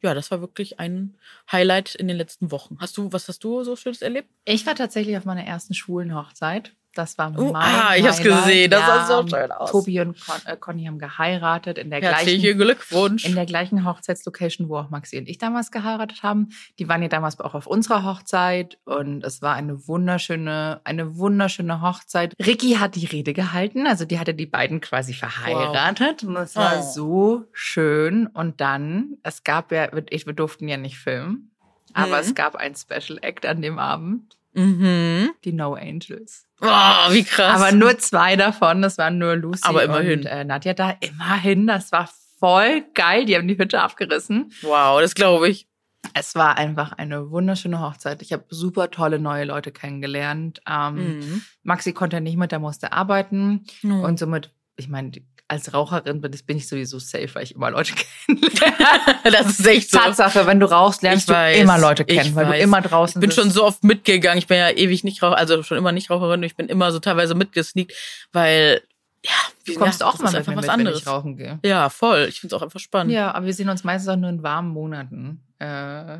ja, 0.03 0.13
das 0.13 0.31
war 0.31 0.41
wirklich 0.41 0.79
ein 0.79 1.15
Highlight 1.51 1.95
in 1.95 2.07
den 2.07 2.17
letzten 2.17 2.51
Wochen. 2.51 2.77
Hast 2.79 2.97
du, 2.97 3.11
was 3.11 3.27
hast 3.27 3.43
du 3.43 3.63
so 3.63 3.75
Schönes 3.75 4.01
erlebt? 4.01 4.29
Ich 4.45 4.65
war 4.65 4.75
tatsächlich 4.75 5.17
auf 5.17 5.25
meiner 5.25 5.45
ersten 5.45 5.73
schwulen 5.73 6.13
Hochzeit. 6.13 6.75
Das 6.93 7.17
war 7.17 7.33
oh, 7.35 7.51
mein 7.51 7.55
Ah, 7.55 7.95
ich 7.95 8.05
hab's 8.05 8.21
gesehen. 8.21 8.69
Das 8.69 8.81
ja, 8.81 9.05
sah 9.05 9.21
so 9.21 9.27
schön 9.27 9.51
aus. 9.51 9.71
Tobi 9.71 9.99
und 9.99 10.19
Con 10.19 10.35
äh, 10.45 10.55
Conny 10.57 10.85
haben 10.85 10.99
geheiratet 10.99 11.79
in 11.79 11.89
der 11.89 12.01
Herzlichen 12.01 12.41
gleichen 12.41 12.59
Glückwunsch. 12.59 13.25
In 13.25 13.33
der 13.33 13.47
gleichen 13.47 13.83
Hochzeitslocation, 13.83 14.69
wo 14.69 14.77
auch 14.77 14.89
Maxi 14.91 15.17
und 15.17 15.27
ich 15.27 15.39
damals 15.39 15.71
geheiratet 15.71 16.21
haben. 16.21 16.49
Die 16.77 16.87
waren 16.87 17.01
ja 17.01 17.07
damals 17.07 17.39
auch 17.39 17.55
auf 17.55 17.65
unserer 17.65 18.03
Hochzeit 18.03 18.77
und 18.85 19.23
es 19.23 19.41
war 19.41 19.55
eine 19.55 19.87
wunderschöne, 19.87 20.81
eine 20.83 21.17
wunderschöne 21.17 21.81
Hochzeit. 21.81 22.35
Ricky 22.39 22.75
hat 22.75 22.95
die 22.95 23.05
Rede 23.05 23.33
gehalten, 23.33 23.87
also 23.87 24.05
die 24.05 24.19
hatte 24.19 24.35
die 24.35 24.45
beiden 24.45 24.79
quasi 24.79 25.13
verheiratet 25.13 26.23
wow. 26.23 26.29
und 26.29 26.37
es 26.37 26.55
war 26.55 26.79
oh. 26.79 26.81
so 26.81 27.45
schön. 27.53 28.27
Und 28.27 28.61
dann, 28.61 29.17
es 29.23 29.43
gab 29.43 29.71
ja, 29.71 29.89
wir 29.91 30.33
durften 30.33 30.67
ja 30.67 30.77
nicht 30.77 30.97
filmen, 30.99 31.51
aber 31.93 32.17
mhm. 32.17 32.21
es 32.21 32.35
gab 32.35 32.55
ein 32.55 32.75
Special 32.75 33.17
Act 33.21 33.45
an 33.45 33.61
dem 33.61 33.79
Abend. 33.79 34.37
Mhm. 34.53 35.31
Die 35.43 35.53
No 35.53 35.73
Angels. 35.73 36.45
Oh, 36.61 37.11
wie 37.11 37.23
krass. 37.23 37.61
Aber 37.61 37.71
nur 37.71 37.97
zwei 37.97 38.35
davon, 38.35 38.81
das 38.81 38.97
waren 38.97 39.17
nur 39.17 39.35
Lucy 39.35 39.63
Aber 39.63 39.83
immerhin. 39.83 40.19
und 40.19 40.25
äh, 40.25 40.43
Nadja 40.43 40.73
da. 40.73 40.95
Immerhin, 41.01 41.67
das 41.67 41.91
war 41.91 42.09
voll 42.39 42.83
geil. 42.93 43.25
Die 43.25 43.35
haben 43.35 43.47
die 43.47 43.57
Hütte 43.57 43.81
abgerissen. 43.81 44.51
Wow, 44.61 45.01
das 45.01 45.15
glaube 45.15 45.49
ich. 45.49 45.67
Es 46.13 46.35
war 46.35 46.57
einfach 46.57 46.91
eine 46.93 47.31
wunderschöne 47.31 47.79
Hochzeit. 47.79 48.21
Ich 48.21 48.33
habe 48.33 48.43
super 48.49 48.91
tolle 48.91 49.19
neue 49.19 49.45
Leute 49.45 49.71
kennengelernt. 49.71 50.61
Ähm, 50.69 51.19
mhm. 51.19 51.41
Maxi 51.63 51.93
konnte 51.93 52.21
nicht 52.21 52.37
mit, 52.37 52.51
der 52.51 52.59
musste 52.59 52.91
arbeiten. 52.91 53.65
Mhm. 53.81 54.01
Und 54.01 54.19
somit, 54.19 54.53
ich 54.75 54.89
meine, 54.89 55.11
als 55.53 55.73
Raucherin 55.73 56.21
bin, 56.21 56.31
bin 56.45 56.57
ich 56.57 56.67
sowieso 56.67 56.99
safe, 56.99 57.29
weil 57.33 57.43
ich 57.43 57.55
immer 57.55 57.71
Leute 57.71 57.93
kennenlerne. 57.93 59.19
das 59.23 59.59
ist 59.59 59.65
echt 59.65 59.91
so. 59.91 59.97
Tatsache, 59.97 60.45
wenn 60.45 60.59
du 60.59 60.69
rauchst, 60.69 61.01
lernst 61.01 61.23
ich 61.23 61.27
du 61.27 61.33
weiß, 61.33 61.59
immer 61.59 61.77
Leute 61.77 62.05
kennen, 62.05 62.35
weil 62.35 62.47
weiß. 62.47 62.57
du 62.57 62.63
immer 62.63 62.81
draußen 62.81 63.21
bist. 63.21 63.31
Ich 63.31 63.35
bin 63.35 63.45
bist. 63.45 63.55
schon 63.55 63.63
so 63.63 63.65
oft 63.65 63.83
mitgegangen. 63.83 64.37
Ich 64.37 64.47
bin 64.47 64.57
ja 64.57 64.69
ewig 64.69 65.03
nicht 65.03 65.23
Raucher, 65.23 65.37
also 65.37 65.63
schon 65.63 65.77
immer 65.77 65.91
nicht 65.91 66.09
Raucherin. 66.09 66.43
Ich 66.43 66.55
bin 66.55 66.67
immer 66.67 66.91
so 66.91 66.99
teilweise 66.99 67.35
mitgesneakt, 67.35 67.93
weil 68.31 68.81
ja, 69.25 69.31
du 69.65 69.75
kommst 69.75 70.01
ja, 70.01 70.07
auch 70.07 70.19
mal 70.19 70.31
mir 70.31 70.39
was 70.39 70.47
mit, 70.47 70.69
anderes. 70.69 70.95
wenn 70.95 71.01
ich 71.01 71.07
rauchen 71.07 71.37
gehe. 71.37 71.59
Ja, 71.63 71.89
voll. 71.89 72.25
Ich 72.27 72.41
finde 72.41 72.55
es 72.55 72.59
auch 72.59 72.63
einfach 72.63 72.79
spannend. 72.79 73.13
Ja, 73.13 73.33
aber 73.33 73.45
wir 73.45 73.53
sehen 73.53 73.69
uns 73.69 73.83
meistens 73.83 74.09
auch 74.09 74.17
nur 74.17 74.29
in 74.29 74.43
warmen 74.43 74.69
Monaten. 74.69 75.41
Äh, 75.59 76.19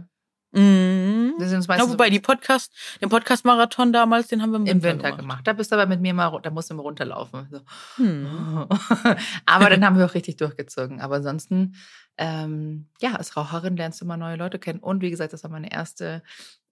Mhm. 0.53 1.33
Ja, 1.39 1.89
wobei 1.89 2.09
die 2.09 2.19
Podcast, 2.19 2.71
den 3.01 3.09
Podcast-Marathon 3.09 3.91
damals, 3.91 4.27
den 4.27 4.41
haben 4.41 4.51
wir 4.51 4.57
im, 4.57 4.65
im 4.65 4.83
Winter, 4.83 4.89
Winter 4.89 5.09
gemacht. 5.09 5.19
gemacht. 5.19 5.47
Da 5.47 5.53
bist 5.53 5.71
du 5.71 5.75
aber 5.75 5.87
mit 5.87 5.99
mir 5.99 6.13
mal, 6.13 6.39
da 6.41 6.51
musst 6.51 6.69
du 6.69 6.75
mal 6.75 6.83
runterlaufen. 6.83 7.47
So. 7.49 7.61
Hm. 7.95 8.67
aber 9.45 9.69
dann 9.69 9.83
haben 9.83 9.97
wir 9.97 10.05
auch 10.05 10.13
richtig 10.13 10.37
durchgezogen. 10.37 11.01
Aber 11.01 11.15
ansonsten, 11.15 11.75
ähm, 12.17 12.87
ja, 13.01 13.15
als 13.15 13.35
Raucherin 13.35 13.75
lernst 13.75 13.99
du 14.01 14.05
mal 14.05 14.17
neue 14.17 14.35
Leute 14.35 14.59
kennen. 14.59 14.79
Und 14.79 15.01
wie 15.01 15.09
gesagt, 15.09 15.33
das 15.33 15.43
war 15.43 15.49
meine 15.49 15.71
erste 15.71 16.21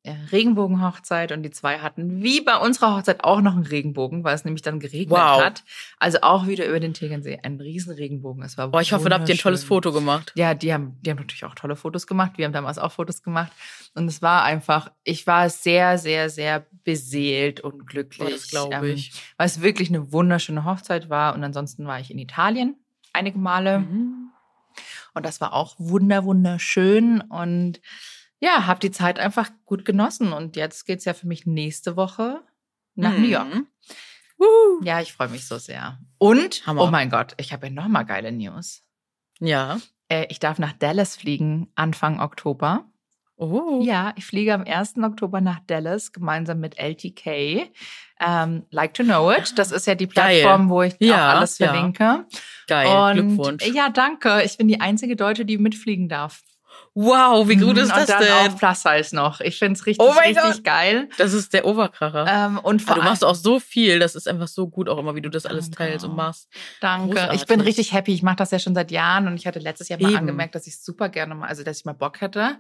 Regenbogenhochzeit 0.03 1.31
und 1.31 1.43
die 1.43 1.51
zwei 1.51 1.77
hatten 1.79 2.23
wie 2.23 2.41
bei 2.41 2.57
unserer 2.57 2.97
Hochzeit 2.97 3.23
auch 3.23 3.39
noch 3.41 3.53
einen 3.53 3.65
Regenbogen, 3.65 4.23
weil 4.23 4.33
es 4.33 4.43
nämlich 4.45 4.63
dann 4.63 4.79
geregnet 4.79 5.19
wow. 5.19 5.43
hat. 5.43 5.63
Also 5.99 6.19
auch 6.21 6.47
wieder 6.47 6.65
über 6.65 6.79
den 6.79 6.95
Tegernsee. 6.95 7.39
Ein 7.43 7.59
riesen 7.59 7.93
Regenbogen. 7.93 8.43
Es 8.43 8.57
war 8.57 8.69
Boah, 8.69 8.81
ich 8.81 8.93
hoffe, 8.93 9.09
da 9.09 9.19
habt 9.19 9.29
ihr 9.29 9.35
ein 9.35 9.39
tolles 9.39 9.63
Foto 9.63 9.91
gemacht. 9.91 10.31
Ja, 10.35 10.55
die 10.55 10.73
haben, 10.73 10.97
die 11.01 11.11
haben 11.11 11.17
natürlich 11.17 11.45
auch 11.45 11.53
tolle 11.53 11.75
Fotos 11.75 12.07
gemacht. 12.07 12.33
Wir 12.37 12.45
haben 12.45 12.53
damals 12.53 12.79
auch 12.79 12.91
Fotos 12.91 13.21
gemacht. 13.21 13.51
Und 13.93 14.07
es 14.07 14.23
war 14.23 14.43
einfach, 14.43 14.91
ich 15.03 15.27
war 15.27 15.49
sehr, 15.51 15.99
sehr, 15.99 16.31
sehr 16.31 16.65
beseelt 16.83 17.59
und 17.59 17.85
glücklich. 17.85 18.27
Boah, 18.27 18.31
das 18.31 18.49
glaube 18.49 18.89
ich. 18.89 19.09
Ähm, 19.09 19.19
weil 19.37 19.45
es 19.45 19.61
wirklich 19.61 19.89
eine 19.89 20.11
wunderschöne 20.11 20.65
Hochzeit 20.65 21.11
war. 21.11 21.35
Und 21.35 21.43
ansonsten 21.43 21.85
war 21.85 21.99
ich 21.99 22.09
in 22.09 22.17
Italien 22.17 22.75
einige 23.13 23.37
Male. 23.37 23.79
Mhm. 23.79 24.31
Und 25.13 25.25
das 25.25 25.41
war 25.41 25.53
auch 25.53 25.75
wunder, 25.77 26.23
wunderschön. 26.23 27.21
Und 27.21 27.81
ja, 28.41 28.65
habe 28.65 28.80
die 28.80 28.91
Zeit 28.91 29.19
einfach 29.19 29.49
gut 29.65 29.86
genossen. 29.86 30.34
Und 30.34 30.58
jetzt 30.58 30.86
geht's 30.86 31.06
ja 31.06 31.13
für 31.13 31.27
mich 31.27 31.45
nächste 31.45 31.95
Woche 31.95 32.41
nach 32.95 33.13
mhm. 33.13 33.21
New 33.21 33.30
York. 33.30 33.56
Uh. 34.39 34.84
Ja, 34.84 34.99
ich 34.99 35.13
freue 35.13 35.30
mich 35.30 35.47
so 35.47 35.58
sehr. 35.58 35.99
Und, 36.17 36.65
Hammer. 36.65 36.82
oh 36.82 36.88
mein 36.88 37.10
Gott, 37.10 37.36
ich 37.38 37.54
habe 37.54 37.67
ja 37.67 37.73
nochmal 37.73 38.06
geile 38.06 38.32
News. 38.32 38.84
Ja. 39.39 39.80
Äh, 40.10 40.25
ich 40.30 40.39
darf 40.39 40.58
nach 40.58 40.73
Dallas 40.73 41.15
fliegen 41.15 41.71
Anfang 41.75 42.19
Oktober. 42.19 42.86
Oh. 43.38 43.82
Ja, 43.84 44.13
ich 44.17 44.25
fliege 44.25 44.54
am 44.54 44.63
1. 44.65 44.97
Oktober 44.97 45.41
nach 45.41 45.60
Dallas 45.65 46.12
gemeinsam 46.12 46.60
mit 46.60 46.77
LTK. 46.77 47.71
Ähm, 48.19 48.65
like 48.69 48.93
to 48.93 49.04
know 49.04 49.32
it. 49.32 49.58
Das 49.58 49.71
ist 49.71 49.88
ja 49.88 49.95
die 49.95 50.06
Plattform, 50.06 50.62
Geil. 50.62 50.69
wo 50.69 50.82
ich 50.84 50.95
ja, 50.99 51.34
alles 51.34 51.58
verlinke. 51.58 52.04
Ja. 52.04 52.25
Geil, 52.67 52.88
Und, 53.19 53.36
Glückwunsch. 53.36 53.65
Ja, 53.67 53.89
danke. 53.89 54.43
Ich 54.43 54.58
bin 54.58 54.67
die 54.67 54.80
einzige 54.80 55.15
Deutsche, 55.15 55.45
die 55.45 55.58
mitfliegen 55.58 56.08
darf. 56.08 56.43
Wow, 56.93 57.47
wie 57.47 57.56
gut 57.56 57.77
mhm, 57.77 57.84
ist 57.84 57.89
das 57.89 58.08
denn? 58.08 58.17
Und 58.17 58.25
dann 58.25 58.51
auch 58.51 58.58
Plus 58.58 58.84
Size 58.84 59.15
noch. 59.15 59.39
Ich 59.39 59.58
finde 59.58 59.80
es 59.80 59.86
richtig, 59.86 60.06
oh 60.06 60.12
richtig 60.12 60.36
Gott. 60.36 60.63
geil. 60.65 61.08
Das 61.17 61.32
ist 61.32 61.54
der 61.54 61.65
Oberkracher. 61.65 62.25
Ähm, 62.27 62.60
und 62.60 62.82
vor 62.82 62.95
du 62.95 63.01
machst 63.01 63.23
auch 63.23 63.36
so 63.36 63.62
viel. 63.62 63.99
Das 63.99 64.13
ist 64.15 64.27
einfach 64.27 64.49
so 64.49 64.67
gut 64.67 64.89
auch 64.89 64.97
immer, 64.97 65.15
wie 65.15 65.21
du 65.21 65.30
das 65.30 65.45
alles 65.45 65.71
teilst 65.71 66.04
und 66.04 66.15
machst. 66.17 66.49
Danke. 66.82 67.15
Großartig. 67.15 67.41
Ich 67.41 67.47
bin 67.47 67.62
richtig 67.62 67.93
happy. 67.93 68.13
Ich 68.13 68.23
mache 68.23 68.36
das 68.36 68.51
ja 68.51 68.60
schon 68.60 68.75
seit 68.75 68.91
Jahren 68.91 69.27
und 69.27 69.38
ich 69.38 69.47
hatte 69.47 69.60
letztes 69.60 69.88
Jahr 69.88 70.01
mal 70.01 70.10
Eben. 70.10 70.17
angemerkt, 70.17 70.54
dass 70.54 70.67
ich 70.67 70.82
super 70.82 71.08
gerne 71.08 71.34
mal, 71.34 71.47
also 71.47 71.63
dass 71.63 71.77
ich 71.77 71.86
mal 71.86 71.93
Bock 71.93 72.19
hätte. 72.19 72.58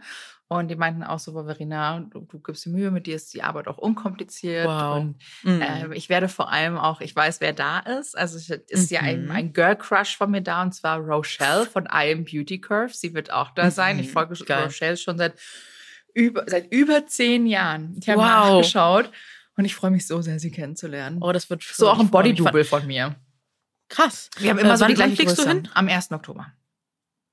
Und 0.51 0.67
die 0.67 0.75
meinten 0.75 1.01
auch 1.01 1.17
so, 1.17 1.31
Verena, 1.31 2.01
du, 2.01 2.27
du 2.29 2.37
gibst 2.39 2.65
dir 2.65 2.71
Mühe, 2.71 2.91
mit 2.91 3.07
dir 3.07 3.15
ist 3.15 3.33
die 3.33 3.41
Arbeit 3.41 3.69
auch 3.69 3.77
unkompliziert. 3.77 4.67
Wow. 4.67 4.97
Und 4.97 5.15
mhm. 5.43 5.61
äh, 5.61 5.95
ich 5.95 6.09
werde 6.09 6.27
vor 6.27 6.51
allem 6.51 6.77
auch, 6.77 6.99
ich 6.99 7.15
weiß, 7.15 7.39
wer 7.39 7.53
da 7.53 7.79
ist. 7.79 8.17
Also 8.17 8.35
es 8.35 8.49
ist 8.49 8.91
mhm. 8.91 8.95
ja 8.95 8.99
ein, 9.01 9.25
mhm. 9.27 9.31
ein 9.31 9.53
Girl 9.53 9.77
Crush 9.77 10.17
von 10.17 10.29
mir 10.29 10.41
da 10.41 10.61
und 10.61 10.73
zwar 10.73 10.99
Rochelle 10.99 11.65
von 11.65 11.85
I 11.85 12.11
Am 12.11 12.25
Beauty 12.25 12.59
Curve. 12.59 12.93
Sie 12.93 13.13
wird 13.13 13.31
auch 13.31 13.51
da 13.51 13.71
sein. 13.71 13.97
Ich 13.99 14.07
mhm. 14.07 14.11
folge 14.11 14.35
Geil. 14.43 14.65
Rochelle 14.65 14.97
schon 14.97 15.17
seit 15.17 15.35
über, 16.13 16.43
seit 16.47 16.69
über 16.73 17.07
zehn 17.07 17.47
Jahren. 17.47 17.95
Ich 17.97 18.09
habe 18.09 18.19
wow. 18.19 18.25
nachgeschaut 18.25 19.09
und 19.55 19.63
ich 19.63 19.73
freue 19.73 19.91
mich 19.91 20.05
so 20.05 20.21
sehr, 20.21 20.37
sie 20.37 20.51
kennenzulernen. 20.51 21.19
Oh, 21.21 21.31
das 21.31 21.49
wird 21.49 21.63
schön. 21.63 21.75
So 21.77 21.89
auch 21.89 21.99
ein 22.01 22.09
Bodydouble 22.09 22.65
von 22.65 22.85
mir. 22.85 23.15
Krass. 23.87 24.29
Wir 24.37 24.49
haben 24.49 24.59
immer 24.59 24.73
äh, 24.73 24.77
so 24.77 24.85
die 24.85 24.95
gleiche 24.95 25.23
Größe. 25.23 25.43
Du 25.43 25.47
hin? 25.47 25.69
Am 25.73 25.87
1. 25.87 26.11
Oktober. 26.11 26.51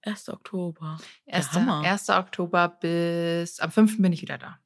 1. 0.03 0.29
Oktober. 0.29 0.99
1. 1.27 1.57
1. 1.57 2.09
Oktober 2.11 2.69
bis 2.69 3.61
am 3.61 3.71
5. 3.71 4.01
bin 4.01 4.13
ich 4.13 4.23
wieder 4.23 4.39
da. 4.39 4.59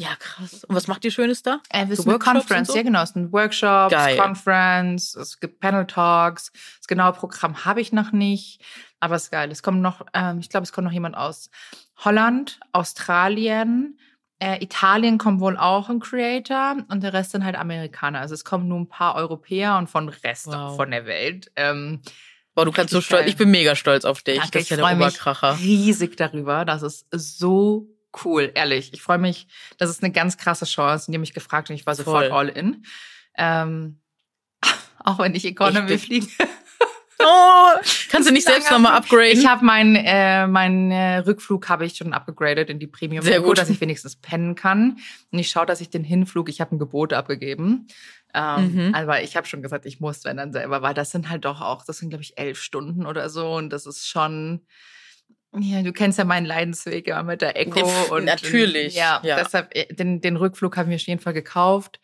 Ja, 0.00 0.16
krass. 0.18 0.64
Und 0.64 0.74
was 0.74 0.88
macht 0.88 1.04
ihr 1.04 1.10
Schönes 1.10 1.42
da? 1.42 1.60
Äh, 1.68 1.88
wir 1.88 1.96
so 1.96 2.04
sind 2.04 2.18
Conference, 2.20 2.68
so? 2.68 2.76
ja 2.76 2.82
genau. 2.82 3.02
Es 3.02 3.10
sind 3.10 3.32
Workshops, 3.32 3.92
Geil. 3.92 4.16
Conference, 4.16 5.14
es 5.14 5.40
gibt 5.40 5.60
Panel 5.60 5.86
Talks. 5.86 6.52
Das 6.78 6.86
genaue 6.86 7.12
Programm 7.12 7.66
habe 7.66 7.82
ich 7.82 7.92
noch 7.92 8.10
nicht, 8.10 8.64
aber 8.98 9.16
es 9.16 9.24
ist 9.24 9.30
geil. 9.30 9.50
Es 9.50 9.62
kommt 9.62 9.82
noch, 9.82 10.06
ähm, 10.14 10.38
ich 10.38 10.48
glaube, 10.48 10.64
es 10.64 10.72
kommt 10.72 10.86
noch 10.86 10.92
jemand 10.92 11.18
aus 11.18 11.50
Holland, 11.98 12.60
Australien, 12.72 13.98
äh, 14.42 14.64
Italien 14.64 15.18
kommt 15.18 15.40
wohl 15.40 15.58
auch 15.58 15.90
ein 15.90 16.00
Creator 16.00 16.76
und 16.88 17.02
der 17.02 17.12
Rest 17.12 17.32
sind 17.32 17.44
halt 17.44 17.56
Amerikaner. 17.56 18.20
Also 18.20 18.32
es 18.32 18.42
kommen 18.42 18.68
nur 18.68 18.80
ein 18.80 18.88
paar 18.88 19.16
Europäer 19.16 19.76
und 19.76 19.90
von 19.90 20.08
Rest 20.08 20.46
wow. 20.46 20.74
von 20.76 20.90
der 20.90 21.04
Welt. 21.04 21.52
Ähm, 21.56 22.00
Boah, 22.54 22.64
du 22.64 22.72
kannst 22.72 22.92
so 22.92 23.00
stolz. 23.00 23.28
Ich 23.28 23.36
bin 23.36 23.50
mega 23.50 23.76
stolz 23.76 24.04
auf 24.04 24.22
dich. 24.22 24.38
Danke, 24.38 24.50
das 24.52 24.62
ist 24.62 24.70
ja 24.70 24.76
der 24.76 24.96
Oberkracher. 24.96 25.54
Mich 25.54 25.62
riesig 25.62 26.16
darüber. 26.16 26.64
Das 26.64 26.82
ist 26.82 27.06
so 27.38 27.88
cool, 28.24 28.50
ehrlich. 28.54 28.92
Ich 28.92 29.02
freue 29.02 29.18
mich. 29.18 29.46
Das 29.78 29.90
ist 29.90 30.02
eine 30.02 30.12
ganz 30.12 30.36
krasse 30.36 30.64
Chance. 30.64 31.10
Die 31.10 31.16
haben 31.16 31.20
mich 31.20 31.34
gefragt 31.34 31.70
und 31.70 31.76
ich 31.76 31.86
war 31.86 31.94
Voll. 31.94 32.04
sofort 32.04 32.32
all 32.32 32.48
in. 32.48 32.84
Ähm, 33.36 34.00
auch 34.98 35.18
wenn 35.18 35.34
ich 35.34 35.44
Economy 35.44 35.92
ich 35.92 36.02
fliege. 36.02 36.26
Oh, 37.22 37.80
kannst 38.10 38.28
du 38.28 38.32
nicht 38.32 38.46
selbst 38.46 38.70
nochmal 38.70 38.96
upgraden? 38.96 39.38
Ich 39.38 39.46
habe 39.46 39.64
meinen 39.64 39.96
äh, 39.96 40.46
mein, 40.46 40.90
äh, 40.90 41.18
Rückflug 41.18 41.68
habe 41.68 41.84
ich 41.84 41.96
schon 41.96 42.12
abgegradet 42.12 42.70
in 42.70 42.78
die 42.78 42.86
Premium. 42.86 43.24
Sehr 43.24 43.40
gut, 43.40 43.58
dass 43.58 43.70
ich 43.70 43.80
wenigstens 43.80 44.16
pennen 44.16 44.54
kann. 44.54 44.98
Und 45.30 45.38
ich 45.38 45.50
schaue, 45.50 45.66
dass 45.66 45.80
ich 45.80 45.90
den 45.90 46.04
Hinflug, 46.04 46.48
ich 46.48 46.60
habe 46.60 46.74
ein 46.74 46.78
Gebot 46.78 47.12
abgegeben. 47.12 47.86
Ähm, 48.34 48.74
mhm. 48.74 48.94
Aber 48.94 49.22
ich 49.22 49.36
habe 49.36 49.46
schon 49.46 49.62
gesagt, 49.62 49.86
ich 49.86 50.00
muss, 50.00 50.24
wenn 50.24 50.36
dann 50.36 50.52
selber, 50.52 50.82
weil 50.82 50.94
das 50.94 51.10
sind 51.10 51.28
halt 51.30 51.44
doch 51.44 51.60
auch, 51.60 51.84
das 51.84 51.98
sind 51.98 52.10
glaube 52.10 52.22
ich 52.22 52.38
elf 52.38 52.60
Stunden 52.60 53.06
oder 53.06 53.28
so 53.28 53.54
und 53.54 53.70
das 53.70 53.86
ist 53.86 54.08
schon. 54.08 54.60
Ja, 55.58 55.82
du 55.82 55.92
kennst 55.92 56.16
ja 56.16 56.24
meinen 56.24 56.46
Leidensweg 56.46 57.08
immer 57.08 57.24
mit 57.24 57.40
der 57.40 57.56
Echo 57.56 58.14
und 58.14 58.24
natürlich. 58.24 58.94
Ja, 58.94 59.20
ja. 59.24 59.36
deshalb 59.36 59.74
äh, 59.76 59.92
den, 59.92 60.20
den 60.20 60.36
Rückflug 60.36 60.76
haben 60.76 60.90
wir 60.90 60.96
auf 60.96 61.02
jeden 61.02 61.20
Fall 61.20 61.32
gekauft. 61.32 62.00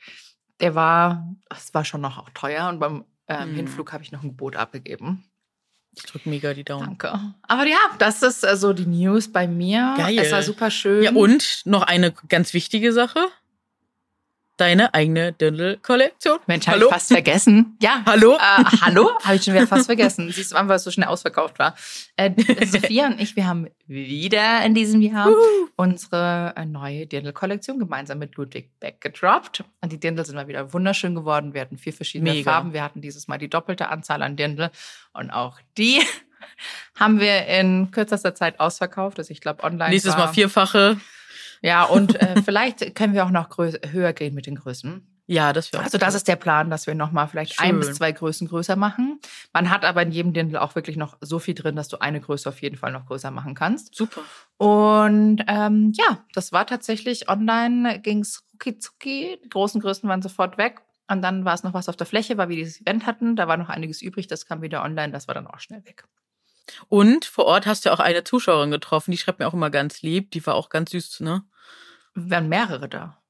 Der 0.60 0.74
war, 0.74 1.32
es 1.54 1.72
war 1.72 1.84
schon 1.84 2.00
noch 2.00 2.18
auch 2.18 2.30
teuer 2.30 2.68
und 2.68 2.80
beim 2.80 3.04
ähm, 3.28 3.52
mhm. 3.52 3.56
Hinflug 3.56 3.92
habe 3.92 4.02
ich 4.02 4.12
noch 4.12 4.22
ein 4.22 4.30
Gebot 4.30 4.56
abgegeben. 4.56 5.24
Ich 5.96 6.02
drücke 6.02 6.28
mega 6.28 6.52
die 6.52 6.64
Daumen. 6.64 6.98
Danke. 6.98 7.18
Aber 7.42 7.66
ja, 7.66 7.78
das 7.98 8.22
ist 8.22 8.44
also 8.44 8.74
die 8.74 8.86
News 8.86 9.32
bei 9.32 9.48
mir. 9.48 9.94
Geil. 9.96 10.18
Es 10.18 10.30
war 10.30 10.42
super 10.42 10.70
schön. 10.70 11.02
Ja, 11.02 11.12
und 11.12 11.62
noch 11.64 11.82
eine 11.82 12.12
ganz 12.28 12.52
wichtige 12.52 12.92
Sache 12.92 13.28
deine 14.56 14.94
eigene 14.94 15.32
Dirndl-Kollektion. 15.32 16.38
Mensch, 16.46 16.66
habe 16.66 16.78
ich 16.78 16.84
fast 16.84 17.08
vergessen. 17.08 17.76
Ja. 17.80 18.02
Hallo? 18.06 18.34
Äh, 18.34 18.64
hallo? 18.80 19.10
Habe 19.22 19.36
ich 19.36 19.44
schon 19.44 19.54
wieder 19.54 19.66
fast 19.66 19.86
vergessen. 19.86 20.30
Siehst 20.32 20.52
du, 20.52 20.56
weil 20.56 20.76
es 20.76 20.84
so 20.84 20.90
schnell 20.90 21.08
ausverkauft 21.08 21.58
war. 21.58 21.74
Äh, 22.16 22.32
Sophia 22.66 23.06
und 23.06 23.20
ich, 23.20 23.36
wir 23.36 23.46
haben 23.46 23.68
wieder 23.86 24.64
in 24.64 24.74
diesem 24.74 25.02
Jahr 25.02 25.28
unsere 25.76 26.54
äh, 26.56 26.64
neue 26.64 27.06
Dirndl-Kollektion 27.06 27.78
gemeinsam 27.78 28.18
mit 28.18 28.36
Ludwig 28.36 28.70
Beck 28.80 29.00
gedroppt. 29.00 29.64
Und 29.80 29.92
die 29.92 30.00
Dirndl 30.00 30.24
sind 30.24 30.36
mal 30.36 30.48
wieder 30.48 30.72
wunderschön 30.72 31.14
geworden. 31.14 31.54
Wir 31.54 31.60
hatten 31.60 31.78
vier 31.78 31.92
verschiedene 31.92 32.32
Mega. 32.32 32.50
Farben. 32.50 32.72
Wir 32.72 32.82
hatten 32.82 33.00
dieses 33.00 33.28
Mal 33.28 33.38
die 33.38 33.48
doppelte 33.48 33.88
Anzahl 33.88 34.22
an 34.22 34.36
Dirndl. 34.36 34.70
Und 35.12 35.30
auch 35.30 35.58
die 35.76 36.02
haben 36.98 37.20
wir 37.20 37.46
in 37.46 37.90
kürzester 37.90 38.34
Zeit 38.34 38.58
ausverkauft. 38.60 39.18
Also 39.18 39.30
ich 39.30 39.40
glaube 39.40 39.64
online. 39.64 39.90
Nächstes 39.90 40.16
Mal 40.16 40.28
vierfache. 40.28 40.98
Ja, 41.62 41.84
und 41.84 42.20
äh, 42.20 42.40
vielleicht 42.44 42.94
können 42.94 43.14
wir 43.14 43.24
auch 43.24 43.30
noch 43.30 43.48
höher 43.56 44.12
gehen 44.12 44.34
mit 44.34 44.46
den 44.46 44.56
Größen. 44.56 45.06
Ja, 45.28 45.52
das 45.52 45.72
wäre 45.72 45.82
Also 45.82 45.98
das 45.98 46.14
ist 46.14 46.28
der 46.28 46.36
Plan, 46.36 46.70
dass 46.70 46.86
wir 46.86 46.94
nochmal 46.94 47.26
vielleicht 47.26 47.54
Schön. 47.54 47.66
ein 47.66 47.78
bis 47.80 47.94
zwei 47.94 48.12
Größen 48.12 48.46
größer 48.46 48.76
machen. 48.76 49.20
Man 49.52 49.70
hat 49.70 49.84
aber 49.84 50.02
in 50.02 50.12
jedem 50.12 50.32
Dirndl 50.32 50.56
auch 50.56 50.76
wirklich 50.76 50.96
noch 50.96 51.16
so 51.20 51.40
viel 51.40 51.54
drin, 51.54 51.74
dass 51.74 51.88
du 51.88 52.00
eine 52.00 52.20
Größe 52.20 52.48
auf 52.48 52.62
jeden 52.62 52.76
Fall 52.76 52.92
noch 52.92 53.06
größer 53.06 53.32
machen 53.32 53.54
kannst. 53.56 53.94
Super. 53.94 54.20
Und 54.56 55.42
ähm, 55.48 55.92
ja, 55.96 56.24
das 56.32 56.52
war 56.52 56.66
tatsächlich 56.66 57.28
online, 57.28 58.00
ging's 58.00 58.44
rucki 58.52 58.78
zucki. 58.78 59.38
Die 59.44 59.48
großen 59.48 59.80
Größen 59.80 60.08
waren 60.08 60.22
sofort 60.22 60.58
weg. 60.58 60.82
Und 61.08 61.22
dann 61.22 61.44
war 61.44 61.54
es 61.54 61.62
noch 61.62 61.74
was 61.74 61.88
auf 61.88 61.96
der 61.96 62.06
Fläche, 62.06 62.36
weil 62.38 62.48
wir 62.48 62.56
dieses 62.56 62.80
Event 62.80 63.06
hatten. 63.06 63.36
Da 63.36 63.48
war 63.48 63.56
noch 63.56 63.68
einiges 63.68 64.02
übrig, 64.02 64.28
das 64.28 64.46
kam 64.46 64.62
wieder 64.62 64.82
online, 64.82 65.12
das 65.12 65.28
war 65.28 65.34
dann 65.34 65.46
auch 65.46 65.60
schnell 65.60 65.84
weg. 65.84 66.04
Und 66.88 67.24
vor 67.24 67.44
Ort 67.46 67.66
hast 67.66 67.84
du 67.84 67.92
auch 67.92 68.00
eine 68.00 68.24
Zuschauerin 68.24 68.70
getroffen, 68.70 69.10
die 69.10 69.18
schreibt 69.18 69.38
mir 69.38 69.46
auch 69.46 69.54
immer 69.54 69.70
ganz 69.70 70.02
lieb. 70.02 70.30
Die 70.30 70.44
war 70.46 70.54
auch 70.54 70.68
ganz 70.68 70.90
süß, 70.90 71.20
ne? 71.20 71.44
Wir 72.14 72.30
waren 72.30 72.48
mehrere 72.48 72.88
da. 72.88 73.22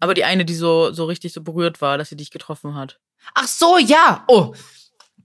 Aber 0.00 0.14
die 0.14 0.24
eine, 0.24 0.44
die 0.44 0.54
so, 0.54 0.92
so 0.92 1.04
richtig 1.04 1.32
so 1.32 1.42
berührt 1.42 1.80
war, 1.80 1.98
dass 1.98 2.08
sie 2.08 2.16
dich 2.16 2.30
getroffen 2.30 2.74
hat. 2.74 3.00
Ach 3.34 3.46
so, 3.46 3.78
ja. 3.78 4.24
Oh. 4.28 4.54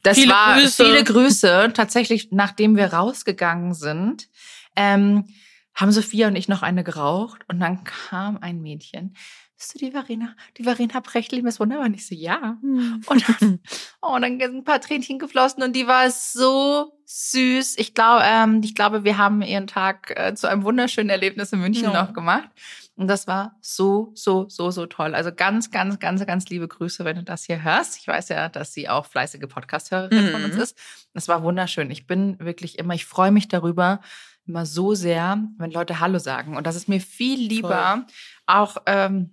Das 0.04 0.18
viele 0.18 0.32
war 0.32 0.60
Grüße. 0.60 0.86
viele 0.86 1.04
Grüße. 1.04 1.72
Tatsächlich, 1.74 2.30
nachdem 2.32 2.78
wir 2.78 2.94
rausgegangen 2.94 3.74
sind, 3.74 4.30
ähm, 4.76 5.26
haben 5.74 5.92
Sophia 5.92 6.28
und 6.28 6.36
ich 6.36 6.48
noch 6.48 6.62
eine 6.62 6.84
geraucht 6.84 7.42
und 7.48 7.60
dann 7.60 7.84
kam 7.84 8.38
ein 8.38 8.62
Mädchen 8.62 9.16
bist 9.60 9.76
du 9.76 9.80
die 9.80 9.92
Verena? 9.92 10.36
Die 10.58 10.64
Verena 10.64 11.02
Brechtl, 11.02 11.46
ist 11.46 11.60
wunderbar. 11.60 11.86
Und 11.86 11.94
ich 11.94 12.08
so, 12.08 12.16
ja. 12.16 12.58
Hm. 12.62 13.02
Und 13.06 13.26
dann, 13.42 13.60
oh, 14.02 14.18
dann 14.18 14.40
sind 14.40 14.56
ein 14.56 14.64
paar 14.64 14.80
Tränchen 14.80 15.20
geflossen 15.20 15.62
und 15.62 15.76
die 15.76 15.86
war 15.86 16.10
so 16.10 16.94
süß. 17.12 17.80
Ich 17.80 17.96
glaube, 17.96 18.24
ähm, 18.24 18.62
ich 18.64 18.76
glaube, 18.76 19.04
wir 19.04 19.18
haben 19.18 19.42
ihren 19.42 19.66
Tag 19.66 20.14
äh, 20.16 20.36
zu 20.36 20.48
einem 20.48 20.64
wunderschönen 20.64 21.10
Erlebnis 21.10 21.52
in 21.52 21.60
München 21.60 21.86
ja. 21.86 22.04
noch 22.04 22.14
gemacht. 22.14 22.50
Und 22.96 23.08
das 23.08 23.26
war 23.26 23.58
so, 23.62 24.12
so, 24.14 24.48
so, 24.48 24.70
so 24.70 24.86
toll. 24.86 25.16
Also 25.16 25.32
ganz, 25.34 25.72
ganz, 25.72 25.98
ganz, 25.98 26.24
ganz 26.28 26.50
liebe 26.50 26.68
Grüße, 26.68 27.06
wenn 27.06 27.16
du 27.16 27.24
das 27.24 27.46
hier 27.46 27.64
hörst. 27.64 27.98
Ich 27.98 28.08
weiß 28.08 28.30
ja, 28.30 28.48
dass 28.48 28.74
sie 28.74 28.90
auch 28.90 29.08
fleißige 29.08 29.48
Podcast-Hörerin 29.48 30.28
mhm. 30.28 30.32
von 30.32 30.44
uns 30.44 30.56
mhm. 30.56 30.62
ist. 30.62 30.78
Es 31.16 31.28
war 31.28 31.42
wunderschön. 31.42 31.90
Ich 31.90 32.06
bin 32.06 32.40
wirklich 32.40 32.78
immer, 32.78 32.94
ich 32.94 33.06
freue 33.06 33.32
mich 33.32 33.48
darüber, 33.48 34.02
immer 34.46 34.68
so 34.68 34.94
sehr, 34.94 35.44
wenn 35.58 35.72
Leute 35.72 36.00
Hallo 36.00 36.20
sagen. 36.20 36.58
Und 36.58 36.68
das 36.68 36.76
ist 36.76 36.88
mir 36.88 37.02
viel 37.02 37.40
lieber, 37.40 38.04
Voll. 38.06 38.16
auch 38.46 38.78
ähm, 38.86 39.32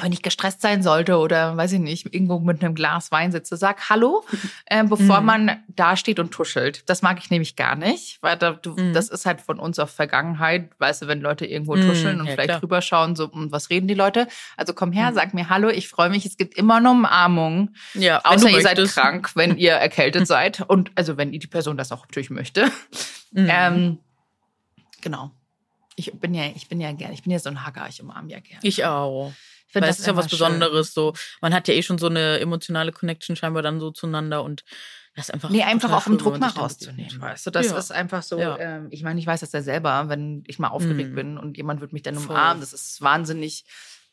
wenn 0.00 0.12
ich 0.12 0.22
gestresst 0.22 0.60
sein 0.60 0.82
sollte 0.82 1.18
oder 1.18 1.56
weiß 1.56 1.72
ich 1.72 1.80
nicht, 1.80 2.14
irgendwo 2.14 2.38
mit 2.38 2.62
einem 2.62 2.74
Glas 2.74 3.10
Wein 3.10 3.32
sitze, 3.32 3.56
sag 3.56 3.90
Hallo, 3.90 4.24
äh, 4.66 4.84
bevor 4.84 5.20
mhm. 5.20 5.26
man 5.26 5.64
da 5.68 5.96
steht 5.96 6.20
und 6.20 6.30
tuschelt. 6.30 6.88
Das 6.88 7.02
mag 7.02 7.18
ich 7.18 7.30
nämlich 7.30 7.56
gar 7.56 7.74
nicht, 7.74 8.18
weil 8.22 8.36
da, 8.36 8.52
du, 8.52 8.74
mhm. 8.74 8.92
das 8.92 9.08
ist 9.08 9.26
halt 9.26 9.40
von 9.40 9.58
uns 9.58 9.78
auf 9.78 9.90
Vergangenheit, 9.90 10.70
weißt 10.78 11.02
du, 11.02 11.06
wenn 11.08 11.20
Leute 11.20 11.44
irgendwo 11.44 11.74
mhm, 11.74 11.88
tuscheln 11.88 12.20
und 12.20 12.26
ja, 12.26 12.32
vielleicht 12.32 12.50
klar. 12.50 12.60
drüber 12.60 12.82
schauen, 12.82 13.16
so, 13.16 13.32
hm, 13.32 13.50
was 13.50 13.70
reden 13.70 13.88
die 13.88 13.94
Leute? 13.94 14.28
Also 14.56 14.74
komm 14.74 14.92
her, 14.92 15.10
mhm. 15.10 15.14
sag 15.14 15.34
mir 15.34 15.48
Hallo, 15.48 15.68
ich 15.68 15.88
freue 15.88 16.10
mich, 16.10 16.24
es 16.24 16.36
gibt 16.36 16.56
immer 16.56 16.76
eine 16.76 16.90
Umarmung. 16.90 17.70
Ja, 17.94 18.20
außer 18.24 18.48
ihr 18.48 18.62
seid 18.62 18.78
krank, 18.78 19.32
wenn 19.34 19.56
ihr 19.56 19.72
erkältet 19.72 20.26
seid 20.28 20.60
und 20.60 20.92
also 20.94 21.16
wenn 21.16 21.32
die 21.32 21.46
Person 21.46 21.76
das 21.76 21.90
auch 21.90 22.02
natürlich 22.02 22.30
möchte. 22.30 22.70
Mhm. 23.32 23.48
Ähm, 23.50 23.98
genau. 25.00 25.32
Ich 25.96 26.12
bin 26.12 26.32
ja, 26.32 26.44
ich 26.54 26.68
bin 26.68 26.80
ja 26.80 26.92
gern, 26.92 27.12
ich 27.12 27.24
bin 27.24 27.32
ja 27.32 27.38
so 27.38 27.50
ein 27.50 27.66
Hacker, 27.66 27.86
ich 27.88 28.00
umarme 28.00 28.30
ja 28.30 28.40
gerne. 28.40 28.60
Ich 28.62 28.84
auch. 28.84 29.32
Finde, 29.70 29.88
das 29.88 30.00
ist 30.00 30.06
ja 30.06 30.16
was 30.16 30.28
Besonderes. 30.28 30.94
So, 30.94 31.14
man 31.40 31.54
hat 31.54 31.68
ja 31.68 31.74
eh 31.74 31.82
schon 31.82 31.98
so 31.98 32.08
eine 32.08 32.40
emotionale 32.40 32.92
Connection 32.92 33.36
scheinbar 33.36 33.62
dann 33.62 33.78
so 33.78 33.90
zueinander 33.90 34.42
und 34.42 34.64
das 35.14 35.28
ist 35.28 35.34
einfach. 35.34 35.50
Nee, 35.50 35.62
einfach 35.62 35.92
auch 35.92 36.06
um 36.06 36.18
Druck 36.18 36.38
mal 36.38 36.48
rauszunehmen, 36.48 37.20
weißt 37.20 37.46
du? 37.46 37.50
Das 37.50 37.66
ja. 37.66 37.78
ist 37.78 37.90
einfach 37.90 38.22
so. 38.22 38.38
Ja. 38.38 38.58
Ähm, 38.58 38.88
ich 38.90 39.02
meine, 39.02 39.18
ich 39.20 39.26
weiß 39.26 39.40
das 39.40 39.52
ja 39.52 39.62
selber, 39.62 40.08
wenn 40.08 40.44
ich 40.46 40.58
mal 40.58 40.68
aufgeregt 40.68 41.10
mhm. 41.10 41.14
bin 41.14 41.38
und 41.38 41.56
jemand 41.56 41.80
wird 41.80 41.92
mich 41.92 42.02
dann 42.02 42.16
umarmen, 42.16 42.60
das 42.60 42.72
ist 42.72 43.00
wahnsinnig. 43.00 43.64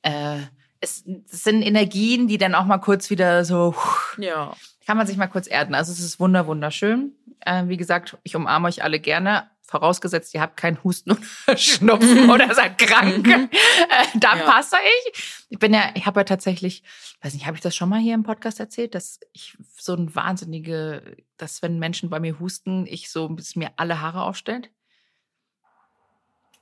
Äh, 0.02 0.40
es, 0.80 1.06
es 1.32 1.44
sind 1.44 1.62
Energien, 1.62 2.28
die 2.28 2.38
dann 2.38 2.56
auch 2.56 2.66
mal 2.66 2.78
kurz 2.78 3.10
wieder 3.10 3.46
so, 3.46 3.76
ja. 4.18 4.56
kann 4.86 4.98
man 4.98 5.08
sich 5.08 5.18
mal 5.18 5.28
kurz 5.28 5.48
erden. 5.50 5.76
Also 5.76 5.92
es 5.92 6.00
ist 6.00 6.20
wunder, 6.20 6.48
wunderschön. 6.48 7.14
Äh, 7.42 7.68
wie 7.68 7.78
gesagt, 7.78 8.18
ich 8.24 8.36
umarme 8.36 8.68
euch 8.68 8.84
alle 8.84 9.00
gerne. 9.00 9.50
Vorausgesetzt, 9.68 10.34
ihr 10.34 10.40
habt 10.40 10.56
keinen 10.56 10.82
Husten 10.86 11.12
oder 11.12 11.58
Schnupfen 11.58 12.30
oder 12.30 12.56
seid 12.56 12.78
krank. 12.78 13.28
Mhm. 13.28 13.50
Äh, 13.52 14.06
da 14.18 14.38
ja. 14.38 14.44
passe 14.46 14.78
ich. 14.78 15.46
Ich 15.50 15.60
bin 15.60 15.74
ja, 15.74 15.92
ich 15.94 16.06
habe 16.06 16.22
ja 16.22 16.24
tatsächlich, 16.24 16.84
weiß 17.22 17.34
nicht, 17.34 17.46
habe 17.46 17.58
ich 17.58 17.62
das 17.62 17.76
schon 17.76 17.90
mal 17.90 18.00
hier 18.00 18.14
im 18.14 18.24
Podcast 18.24 18.62
erzählt, 18.62 18.96
dass 18.96 19.20
ich 19.34 19.58
so 19.78 19.94
ein 19.94 20.16
wahnsinnige, 20.16 21.18
dass 21.36 21.62
wenn 21.62 21.80
Menschen 21.80 22.10
bei 22.10 22.22
mir 22.22 22.40
husten, 22.40 22.86
ich 22.88 23.12
so 23.12 23.28
bis 23.28 23.58
mir 23.58 23.72
alle 23.76 24.00
Haare 24.00 24.22
aufstellt. 24.22 24.70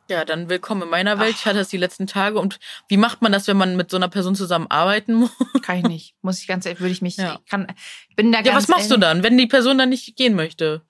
Ja, 0.10 0.24
dann 0.24 0.50
willkommen 0.50 0.84
in 0.84 0.90
meiner 0.90 1.20
Welt. 1.20 1.34
Ach. 1.36 1.40
Ich 1.40 1.46
hatte 1.46 1.58
das 1.58 1.70
die 1.70 1.78
letzten 1.78 2.06
Tage. 2.06 2.40
Und 2.40 2.60
wie 2.88 2.98
macht 2.98 3.22
man 3.22 3.32
das, 3.32 3.48
wenn 3.48 3.58
man 3.58 3.76
mit 3.76 3.90
so 3.90 3.98
einer 3.98 4.08
Person 4.08 4.36
zusammenarbeiten 4.36 5.14
muss? 5.16 5.32
Kann 5.64 5.78
ich 5.78 5.84
nicht. 5.84 6.16
Muss 6.22 6.40
ich 6.40 6.48
ganz 6.48 6.66
ehrlich, 6.66 6.80
würde 6.80 6.92
ich 6.92 7.02
mich, 7.02 7.18
ja. 7.18 7.40
ich 7.40 7.50
kann, 7.50 7.68
bin 8.16 8.32
da 8.32 8.40
ja, 8.40 8.46
ganz 8.46 8.56
was 8.56 8.68
machst 8.68 8.92
ehrlich. 8.92 8.96
du 8.96 9.00
dann, 9.00 9.24
wenn 9.24 9.38
die 9.38 9.48
Person 9.48 9.78
dann 9.78 9.90
nicht 9.90 10.16
gehen 10.16 10.36
möchte? 10.36 10.84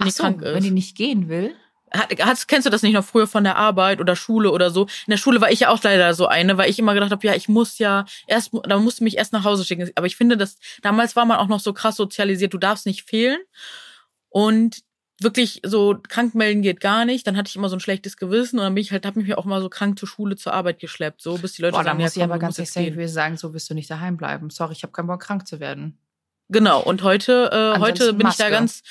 Wenn 0.00 0.08
Ach 0.08 0.12
die 0.12 0.16
so, 0.16 0.22
krank 0.22 0.42
ist? 0.42 0.54
wenn 0.54 0.62
die 0.62 0.70
nicht 0.70 0.96
gehen 0.96 1.28
will? 1.28 1.54
Hast, 1.92 2.46
kennst 2.46 2.66
du 2.66 2.70
das 2.70 2.82
nicht 2.82 2.94
noch 2.94 3.04
früher 3.04 3.26
von 3.26 3.42
der 3.44 3.56
Arbeit 3.56 4.00
oder 4.00 4.14
Schule 4.14 4.52
oder 4.52 4.70
so? 4.70 4.84
In 4.84 5.10
der 5.10 5.16
Schule 5.16 5.40
war 5.40 5.50
ich 5.50 5.60
ja 5.60 5.68
auch 5.70 5.82
leider 5.82 6.14
so 6.14 6.26
eine, 6.26 6.56
weil 6.56 6.70
ich 6.70 6.78
immer 6.78 6.94
gedacht 6.94 7.10
habe, 7.10 7.26
ja, 7.26 7.34
ich 7.34 7.48
muss 7.48 7.78
ja 7.78 8.04
erst, 8.26 8.52
da 8.62 8.78
musst 8.78 9.00
du 9.00 9.04
mich 9.04 9.18
erst 9.18 9.32
nach 9.32 9.44
Hause 9.44 9.64
schicken. 9.64 9.90
Aber 9.96 10.06
ich 10.06 10.16
finde, 10.16 10.36
dass 10.36 10.56
damals 10.82 11.16
war 11.16 11.24
man 11.24 11.38
auch 11.38 11.48
noch 11.48 11.60
so 11.60 11.72
krass 11.72 11.96
sozialisiert, 11.96 12.54
du 12.54 12.58
darfst 12.58 12.86
nicht 12.86 13.02
fehlen. 13.02 13.38
Und 14.28 14.82
wirklich 15.20 15.60
so 15.64 15.98
krank 16.08 16.34
melden 16.34 16.62
geht 16.62 16.80
gar 16.80 17.04
nicht. 17.04 17.26
Dann 17.26 17.36
hatte 17.36 17.48
ich 17.48 17.56
immer 17.56 17.68
so 17.68 17.76
ein 17.76 17.80
schlechtes 17.80 18.16
Gewissen 18.16 18.58
und 18.58 18.64
dann 18.64 18.74
bin 18.74 18.82
ich 18.82 18.92
halt, 18.92 19.04
habe 19.04 19.20
mich 19.20 19.36
auch 19.36 19.44
mal 19.44 19.60
so 19.60 19.68
krank 19.68 19.98
zur 19.98 20.08
Schule, 20.08 20.36
zur 20.36 20.54
Arbeit 20.54 20.78
geschleppt, 20.78 21.20
so 21.20 21.38
bis 21.38 21.54
die 21.54 21.62
Leute 21.62 21.72
Boah, 21.72 21.84
sagen, 21.84 21.98
da 21.98 22.04
muss 22.04 22.14
ja, 22.14 22.20
ich 22.20 22.24
aber 22.24 22.38
ganz 22.38 22.58
ehrlich 22.58 23.12
sagen, 23.12 23.36
so 23.36 23.52
wirst 23.52 23.68
du 23.68 23.74
nicht 23.74 23.90
daheim 23.90 24.16
bleiben. 24.16 24.50
Sorry, 24.50 24.72
ich 24.72 24.82
habe 24.82 24.92
keinen 24.92 25.08
Bock 25.08 25.20
krank 25.20 25.46
zu 25.46 25.60
werden. 25.60 25.98
Genau. 26.48 26.82
Und 26.82 27.02
heute, 27.02 27.50
äh, 27.52 27.78
heute 27.78 28.12
bin 28.12 28.24
Maske. 28.24 28.42
ich 28.42 28.48
da 28.48 28.50
ganz, 28.50 28.82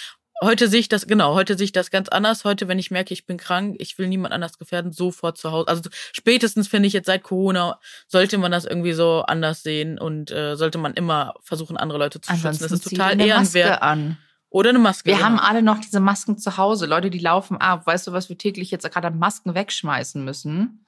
heute 0.42 0.68
sehe 0.68 0.80
ich 0.80 0.90
das 0.90 1.08
genau. 1.08 1.36
Heute 1.36 1.58
sehe 1.58 1.66
ich 1.66 1.72
das 1.72 1.92
ganz 1.92 2.10
anders. 2.10 2.46
Heute, 2.46 2.68
wenn 2.68 2.80
ich 2.80 2.92
merke, 2.92 3.14
ich 3.14 3.26
bin 3.26 3.38
krank, 3.38 3.76
ich 3.80 3.98
will 3.98 4.08
niemand 4.08 4.34
anders 4.34 4.58
gefährden, 4.58 4.92
sofort 4.92 5.38
zu 5.38 5.52
Hause. 5.52 5.68
Also 5.68 5.90
spätestens 6.12 6.68
finde 6.68 6.88
ich 6.88 6.94
jetzt 6.94 7.08
seit 7.08 7.24
Corona 7.24 7.80
sollte 8.08 8.38
man 8.38 8.52
das 8.52 8.66
irgendwie 8.66 8.94
so 8.94 9.24
anders 9.28 9.64
sehen 9.64 10.00
und 10.00 10.32
äh, 10.32 10.56
sollte 10.56 10.78
man 10.78 10.94
immer 10.94 11.34
versuchen, 11.42 11.78
andere 11.78 12.00
Leute 12.00 12.22
zu 12.22 12.32
Ansonsten 12.32 12.64
schützen. 12.64 12.74
Das 12.74 12.86
ist 12.86 12.90
total 12.90 13.20
ehrenwert. 13.20 13.82
An. 13.82 14.18
Oder 14.50 14.70
eine 14.70 14.80
Maske. 14.80 15.06
Wir 15.06 15.16
genau. 15.16 15.26
haben 15.26 15.40
alle 15.40 15.62
noch 15.62 15.80
diese 15.80 16.00
Masken 16.00 16.38
zu 16.38 16.58
Hause. 16.58 16.88
Leute, 16.88 17.10
die 17.10 17.20
laufen 17.20 17.58
ab. 17.58 17.86
Weißt 17.86 18.08
du, 18.08 18.14
was 18.14 18.30
wir 18.30 18.38
täglich 18.38 18.72
jetzt 18.72 18.90
gerade 18.92 19.12
Masken 19.12 19.54
wegschmeißen 19.54 20.24
müssen? 20.24 20.86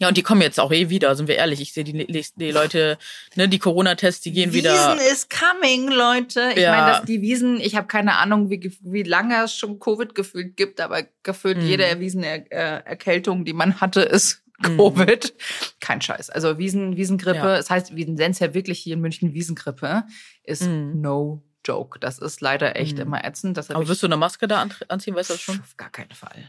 Ja, 0.00 0.08
und 0.08 0.16
die 0.16 0.22
kommen 0.22 0.40
jetzt 0.40 0.58
auch 0.58 0.72
eh 0.72 0.88
wieder, 0.88 1.14
sind 1.14 1.28
wir 1.28 1.36
ehrlich. 1.36 1.60
Ich 1.60 1.74
sehe 1.74 1.84
die, 1.84 2.06
die 2.36 2.50
Leute, 2.50 2.96
ne, 3.34 3.48
die 3.50 3.58
Corona-Tests, 3.58 4.22
die 4.22 4.32
gehen 4.32 4.54
Wiesen 4.54 4.72
wieder. 4.72 4.94
Wiesen 4.96 5.12
is 5.12 5.28
coming, 5.28 5.88
Leute. 5.88 6.52
Ich 6.54 6.62
ja. 6.62 6.70
meine, 6.70 6.92
dass 6.92 7.04
die 7.04 7.20
Wiesen, 7.20 7.60
ich 7.60 7.76
habe 7.76 7.86
keine 7.86 8.16
Ahnung, 8.16 8.48
wie, 8.48 8.72
wie 8.80 9.02
lange 9.02 9.44
es 9.44 9.54
schon 9.54 9.78
Covid 9.78 10.14
gefühlt 10.14 10.56
gibt, 10.56 10.80
aber 10.80 11.02
gefühlt 11.22 11.58
mhm. 11.58 11.66
jede 11.66 12.00
Wiesenerkältung, 12.00 13.44
die 13.44 13.52
man 13.52 13.82
hatte, 13.82 14.00
ist 14.00 14.42
mhm. 14.58 14.78
Covid. 14.78 15.34
Mhm. 15.34 15.66
Kein 15.80 16.00
Scheiß. 16.00 16.30
Also 16.30 16.56
Wiesen, 16.56 16.96
Wiesengrippe, 16.96 17.36
ja. 17.36 17.56
das 17.58 17.68
heißt, 17.68 17.94
wir 17.94 18.06
nennen 18.06 18.30
es 18.30 18.38
ja 18.38 18.54
wirklich 18.54 18.78
hier 18.78 18.94
in 18.94 19.02
München 19.02 19.34
Wiesengrippe, 19.34 20.04
ist 20.44 20.62
mhm. 20.62 20.98
no 21.02 21.42
Joke. 21.66 21.98
Das 21.98 22.18
ist 22.18 22.40
leider 22.40 22.76
echt 22.76 22.96
mhm. 22.96 23.02
immer 23.02 23.24
ätzend. 23.24 23.58
Aber 23.58 23.86
wirst 23.86 24.02
du 24.02 24.06
eine 24.06 24.16
Maske 24.16 24.48
da 24.48 24.66
anziehen, 24.88 25.14
weißt 25.14 25.28
du 25.28 25.34
das 25.34 25.42
schon? 25.42 25.60
Auf 25.60 25.76
gar 25.76 25.90
keinen 25.90 26.12
Fall. 26.12 26.48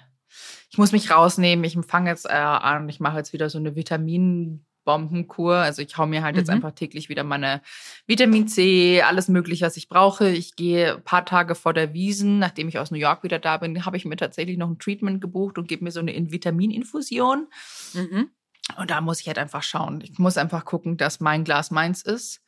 Ich 0.72 0.78
muss 0.78 0.94
mich 0.94 1.12
rausnehmen. 1.12 1.66
Ich 1.66 1.78
fange 1.86 2.10
jetzt 2.10 2.26
äh, 2.26 2.30
an. 2.30 2.88
Ich 2.88 3.02
mache 3.02 3.18
jetzt 3.18 3.34
wieder 3.34 3.50
so 3.50 3.58
eine 3.58 3.76
Vitaminbombenkur. 3.76 5.56
Also 5.56 5.82
ich 5.82 5.98
hau 5.98 6.06
mir 6.06 6.24
halt 6.24 6.36
mhm. 6.36 6.40
jetzt 6.40 6.50
einfach 6.50 6.72
täglich 6.72 7.10
wieder 7.10 7.26
meine 7.26 7.62
Vitamin 8.08 8.48
C, 8.48 9.02
alles 9.02 9.28
mögliche, 9.28 9.66
was 9.66 9.76
ich 9.76 9.90
brauche. 9.90 10.30
Ich 10.30 10.56
gehe 10.56 10.98
paar 11.00 11.26
Tage 11.26 11.56
vor 11.56 11.74
der 11.74 11.94
Wiesen, 11.94 12.40
nachdem 12.40 12.70
ich 12.70 12.80
aus 12.80 12.90
New 12.90 12.98
York 12.98 13.22
wieder 13.24 13.38
da 13.38 13.58
bin, 13.58 13.86
habe 13.86 13.98
ich 13.98 14.06
mir 14.06 14.16
tatsächlich 14.16 14.58
noch 14.58 14.70
ein 14.70 14.80
Treatment 14.80 15.20
gebucht 15.20 15.58
und 15.58 15.68
gebe 15.68 15.84
mir 15.84 15.92
so 15.92 16.00
eine 16.00 16.14
Vitamininfusion. 16.32 17.48
Mhm. 17.94 18.30
Und 18.78 18.92
da 18.92 19.02
muss 19.02 19.20
ich 19.20 19.28
halt 19.28 19.38
einfach 19.38 19.64
schauen. 19.64 20.02
Ich 20.02 20.18
muss 20.18 20.38
einfach 20.38 20.66
gucken, 20.66 20.96
dass 20.98 21.20
mein 21.20 21.44
Glas 21.44 21.72
meins 21.72 22.02
ist. 22.04 22.42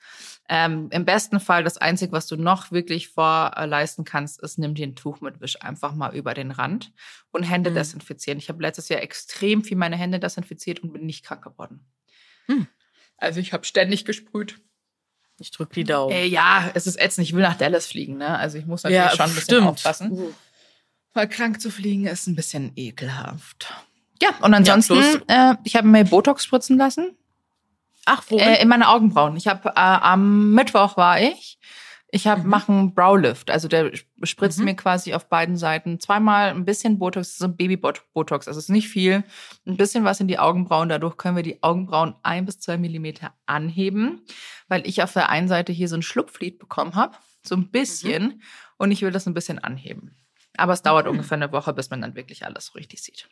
Ähm, 0.48 0.90
Im 0.92 1.06
besten 1.06 1.40
Fall, 1.40 1.64
das 1.64 1.78
Einzige, 1.78 2.12
was 2.12 2.28
du 2.28 2.38
noch 2.38 2.72
wirklich 2.72 3.10
vorleisten 3.10 4.06
kannst, 4.06 4.42
ist, 4.42 4.58
nimm 4.58 4.76
dir 4.76 4.88
ein 4.88 4.96
Tuch 4.96 5.22
mit 5.22 5.42
Wisch 5.42 5.62
einfach 5.62 5.96
mal 5.96 6.16
über 6.16 6.34
den 6.34 6.52
Rand 6.52 6.94
und 7.32 7.44
Hände 7.44 7.72
mhm. 7.72 7.76
desinfizieren. 7.76 8.38
Ich 8.38 8.50
habe 8.50 8.62
letztes 8.62 8.90
Jahr 8.90 9.02
extrem 9.02 9.64
viel 9.64 9.78
meine 9.78 9.98
Hände 9.98 10.20
desinfiziert 10.20 10.82
und 10.82 10.94
bin 10.94 11.06
nicht 11.06 11.26
krank 11.26 11.44
geworden. 11.44 11.86
Mhm. 12.48 12.68
Also 13.18 13.40
ich 13.40 13.54
habe 13.54 13.66
ständig 13.66 14.06
gesprüht. 14.06 14.62
Ich 15.40 15.52
drücke 15.52 15.74
die 15.74 15.84
Daumen. 15.84 16.14
Äh, 16.14 16.26
ja, 16.26 16.72
es 16.74 16.88
ist 16.88 17.00
ätzend. 17.00 17.28
Ich 17.28 17.34
will 17.34 17.42
nach 17.42 17.58
Dallas 17.58 17.88
fliegen, 17.88 18.18
ne? 18.18 18.38
Also 18.38 18.58
ich 18.58 18.66
muss 18.66 18.84
natürlich 18.84 19.04
ja, 19.04 19.10
schon 19.10 19.26
ein 19.26 19.36
bisschen 19.36 19.44
stimmt. 19.44 19.68
aufpassen. 19.68 20.12
Uh. 20.12 20.34
Weil 21.14 21.28
krank 21.28 21.60
zu 21.60 21.70
fliegen 21.70 22.06
ist 22.06 22.28
ein 22.28 22.36
bisschen 22.36 22.72
ekelhaft. 22.76 23.74
Ja, 24.22 24.30
und 24.42 24.54
ansonsten, 24.54 25.22
ja, 25.30 25.52
äh, 25.52 25.56
ich 25.64 25.76
habe 25.76 25.88
mir 25.88 26.06
Botox 26.06 26.44
spritzen 26.46 26.78
lassen. 26.78 27.18
Ach, 28.06 28.24
wo? 28.30 28.38
Äh, 28.38 28.62
in 28.62 28.68
meine 28.68 28.90
Augenbrauen. 28.90 29.36
Ich 29.38 29.48
habe 29.48 29.70
äh, 29.70 29.72
am 29.76 30.52
Mittwoch 30.52 30.98
war 30.98 31.22
ich. 31.22 31.60
Ich 32.16 32.28
habe 32.28 32.44
mhm. 32.44 32.50
machen 32.50 32.94
Browlift, 32.94 33.50
also 33.50 33.68
der 33.68 33.92
spritzt 34.22 34.60
mhm. 34.60 34.66
mir 34.66 34.76
quasi 34.76 35.16
auf 35.16 35.30
beiden 35.30 35.58
Seiten 35.58 36.00
zweimal 36.00 36.50
ein 36.50 36.64
bisschen 36.64 37.00
Botox, 37.00 37.40
so 37.40 37.46
ein 37.46 37.58
Baby-Botox, 37.58 38.48
also 38.48 38.60
es 38.60 38.66
ist 38.66 38.70
nicht 38.70 38.88
viel, 38.88 39.24
ein 39.66 39.78
bisschen 39.78 40.04
was 40.04 40.20
in 40.20 40.28
die 40.28 40.38
Augenbrauen. 40.38 40.90
Dadurch 40.90 41.18
können 41.18 41.38
wir 41.38 41.42
die 41.42 41.64
Augenbrauen 41.64 42.14
ein 42.22 42.46
bis 42.46 42.60
zwei 42.60 42.78
Millimeter 42.78 43.34
anheben, 43.48 44.22
weil 44.68 44.86
ich 44.86 45.02
auf 45.02 45.12
der 45.12 45.30
einen 45.30 45.48
Seite 45.48 45.74
hier 45.74 45.88
so 45.88 45.96
ein 45.96 46.04
Schlupflied 46.04 46.60
bekommen 46.60 46.94
habe, 46.94 47.18
so 47.42 47.56
ein 47.56 47.72
bisschen, 47.72 48.24
mhm. 48.24 48.42
und 48.78 48.92
ich 48.92 49.02
will 49.02 49.10
das 49.10 49.26
ein 49.26 49.34
bisschen 49.34 49.58
anheben. 49.58 50.16
Aber 50.56 50.74
es 50.74 50.84
dauert 50.84 51.08
ungefähr 51.08 51.38
eine 51.38 51.52
Woche, 51.52 51.74
bis 51.74 51.90
man 51.90 52.02
dann 52.02 52.14
wirklich 52.14 52.46
alles 52.46 52.68
so 52.68 52.74
richtig 52.74 53.02
sieht. 53.02 53.28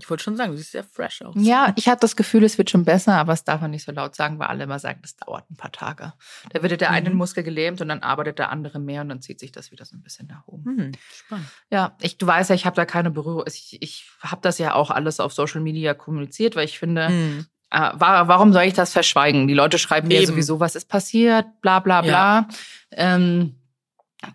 Ich 0.00 0.10
wollte 0.10 0.22
schon 0.22 0.36
sagen, 0.36 0.52
du 0.52 0.58
siehst 0.58 0.72
sehr 0.72 0.84
fresh 0.84 1.22
aus. 1.22 1.34
Ja, 1.36 1.72
ich 1.76 1.88
habe 1.88 2.00
das 2.00 2.16
Gefühl, 2.16 2.44
es 2.44 2.58
wird 2.58 2.70
schon 2.70 2.84
besser, 2.84 3.14
aber 3.14 3.32
es 3.32 3.44
darf 3.44 3.60
man 3.60 3.70
nicht 3.70 3.84
so 3.84 3.92
laut 3.92 4.14
sagen, 4.14 4.38
weil 4.38 4.48
alle 4.48 4.64
immer 4.64 4.78
sagen, 4.78 5.00
das 5.02 5.16
dauert 5.16 5.50
ein 5.50 5.56
paar 5.56 5.72
Tage. 5.72 6.12
Da 6.52 6.62
wird 6.62 6.80
der 6.80 6.90
mhm. 6.90 6.94
eine 6.94 7.10
Muskel 7.10 7.44
gelähmt 7.44 7.80
und 7.80 7.88
dann 7.88 8.00
arbeitet 8.00 8.38
der 8.38 8.50
andere 8.50 8.78
mehr 8.78 9.02
und 9.02 9.10
dann 9.10 9.20
zieht 9.20 9.40
sich 9.40 9.52
das 9.52 9.70
wieder 9.70 9.84
so 9.84 9.96
ein 9.96 10.02
bisschen 10.02 10.26
nach 10.26 10.46
oben. 10.46 10.74
Mhm, 10.74 10.92
spannend. 11.12 11.46
Ja, 11.70 11.96
ich, 12.00 12.18
du 12.18 12.26
weißt 12.26 12.50
ja, 12.50 12.56
ich 12.56 12.66
habe 12.66 12.76
da 12.76 12.84
keine 12.84 13.10
Berührung. 13.10 13.44
Ich, 13.46 13.76
ich 13.80 14.10
habe 14.20 14.40
das 14.42 14.58
ja 14.58 14.74
auch 14.74 14.90
alles 14.90 15.20
auf 15.20 15.32
Social 15.32 15.60
Media 15.60 15.94
kommuniziert, 15.94 16.56
weil 16.56 16.64
ich 16.64 16.78
finde, 16.78 17.08
mhm. 17.08 17.46
äh, 17.70 17.90
warum 17.94 18.52
soll 18.52 18.62
ich 18.62 18.74
das 18.74 18.92
verschweigen? 18.92 19.48
Die 19.48 19.54
Leute 19.54 19.78
schreiben 19.78 20.08
mir 20.08 20.26
sowieso, 20.26 20.60
was 20.60 20.74
ist 20.74 20.88
passiert, 20.88 21.46
bla 21.60 21.80
bla 21.80 22.02
bla. 22.02 22.10
Ja. 22.10 22.48
Ähm, 22.92 23.59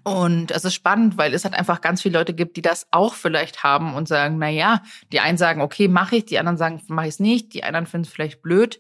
und 0.04 0.52
es 0.52 0.66
ist 0.66 0.74
spannend, 0.74 1.18
weil 1.18 1.34
es 1.34 1.44
halt 1.44 1.54
einfach 1.54 1.82
ganz 1.82 2.02
viele 2.02 2.18
Leute 2.18 2.34
gibt, 2.34 2.58
die 2.58 2.62
das 2.62 2.88
auch 2.92 3.14
vielleicht 3.14 3.64
haben 3.64 3.94
und 3.94 4.08
sagen, 4.08 4.38
na 4.40 4.50
ja, 4.50 4.82
die 5.12 5.20
einen 5.20 5.38
sagen, 5.38 5.62
okay, 5.62 5.88
mache 5.88 6.18
ich, 6.18 6.26
die 6.26 6.40
anderen 6.40 6.58
sagen, 6.58 6.82
mache 6.88 7.08
ich 7.08 7.16
es 7.16 7.20
nicht, 7.20 7.54
die 7.54 7.64
anderen 7.64 7.86
finden 7.86 8.08
es 8.08 8.14
vielleicht 8.14 8.42
blöd. 8.42 8.80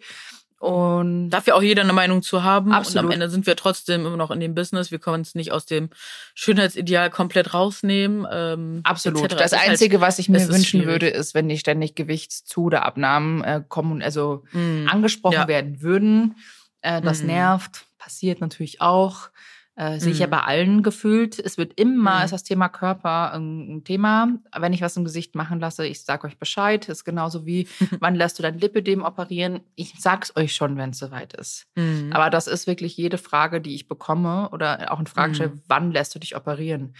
Und 0.58 1.30
darf 1.30 1.46
ja 1.46 1.54
auch 1.54 1.62
jeder 1.62 1.84
eine 1.84 1.94
Meinung 1.94 2.24
zu 2.24 2.44
haben. 2.44 2.72
Absolut. 2.72 3.04
Und 3.04 3.06
am 3.06 3.12
Ende 3.12 3.30
sind 3.30 3.46
wir 3.46 3.56
trotzdem 3.56 4.06
immer 4.06 4.18
noch 4.18 4.32
in 4.32 4.40
dem 4.40 4.56
Business. 4.56 4.90
Wir 4.90 4.98
können 4.98 5.18
uns 5.18 5.36
nicht 5.36 5.52
aus 5.52 5.68
dem 5.68 5.90
Schönheitsideal 6.34 7.12
komplett 7.12 7.54
rausnehmen. 7.54 8.26
Ähm, 8.32 8.80
Absolut. 8.84 9.32
Das 9.34 9.52
halt 9.52 9.70
Einzige, 9.70 10.00
halt, 10.00 10.08
was 10.08 10.18
ich 10.18 10.28
mir 10.28 10.48
wünschen 10.48 10.80
schwierig. 10.80 10.88
würde, 10.88 11.08
ist, 11.10 11.36
wenn 11.36 11.46
nicht 11.46 11.60
ständig 11.60 11.94
Gewichtszu- 11.96 12.64
oder 12.64 12.84
Abnahmen 12.84 13.44
äh, 13.44 13.62
kommen, 13.68 14.02
also 14.02 14.44
mm. 14.54 14.88
angesprochen 14.88 15.34
ja. 15.36 15.48
werden 15.48 15.82
würden. 15.82 16.36
Äh, 16.82 17.02
das 17.02 17.22
mm. 17.22 17.28
nervt. 17.28 17.86
Passiert 18.00 18.42
natürlich 18.42 18.82
auch. 18.82 19.30
Äh, 19.78 20.00
sehe 20.00 20.14
ich 20.14 20.20
ja 20.20 20.28
mhm. 20.28 20.32
bei 20.32 20.42
allen 20.42 20.84
gefühlt. 20.84 21.38
Es 21.38 21.58
wird 21.58 21.78
immer, 21.78 22.20
mhm. 22.20 22.26
ist 22.26 22.32
das 22.32 22.44
Thema 22.44 22.70
Körper 22.70 23.34
ein, 23.34 23.76
ein, 23.76 23.84
Thema. 23.84 24.30
Wenn 24.58 24.72
ich 24.72 24.82
was 24.82 24.96
im 24.96 25.04
Gesicht 25.04 25.36
machen 25.36 25.60
lasse, 25.60 25.86
ich 25.86 26.02
sage 26.02 26.28
euch 26.28 26.38
Bescheid. 26.38 26.88
Ist 26.88 27.04
genauso 27.04 27.46
wie, 27.46 27.68
wann 28.00 28.16
lässt 28.16 28.40
du 28.40 28.44
dein 28.44 28.58
Lipidem 28.58 29.04
operieren? 29.04 29.60
Ich 29.76 29.94
sag's 30.00 30.34
euch 30.38 30.56
schon, 30.56 30.78
wenn 30.78 30.92
es 30.92 31.00
soweit 31.00 31.34
ist. 31.34 31.68
Mhm. 31.76 32.12
Aber 32.14 32.30
das 32.30 32.48
ist 32.48 32.68
wirklich 32.68 32.96
jede 32.96 33.18
Frage, 33.18 33.60
die 33.60 33.76
ich 33.76 33.90
bekomme 33.90 34.50
oder 34.52 34.94
auch 34.94 35.00
in 35.00 35.08
Frage 35.08 35.36
stelle, 35.36 35.50
mhm. 35.50 35.62
wann 35.68 35.92
lässt 35.92 36.16
du 36.16 36.20
dich 36.20 36.38
operieren? 36.38 36.96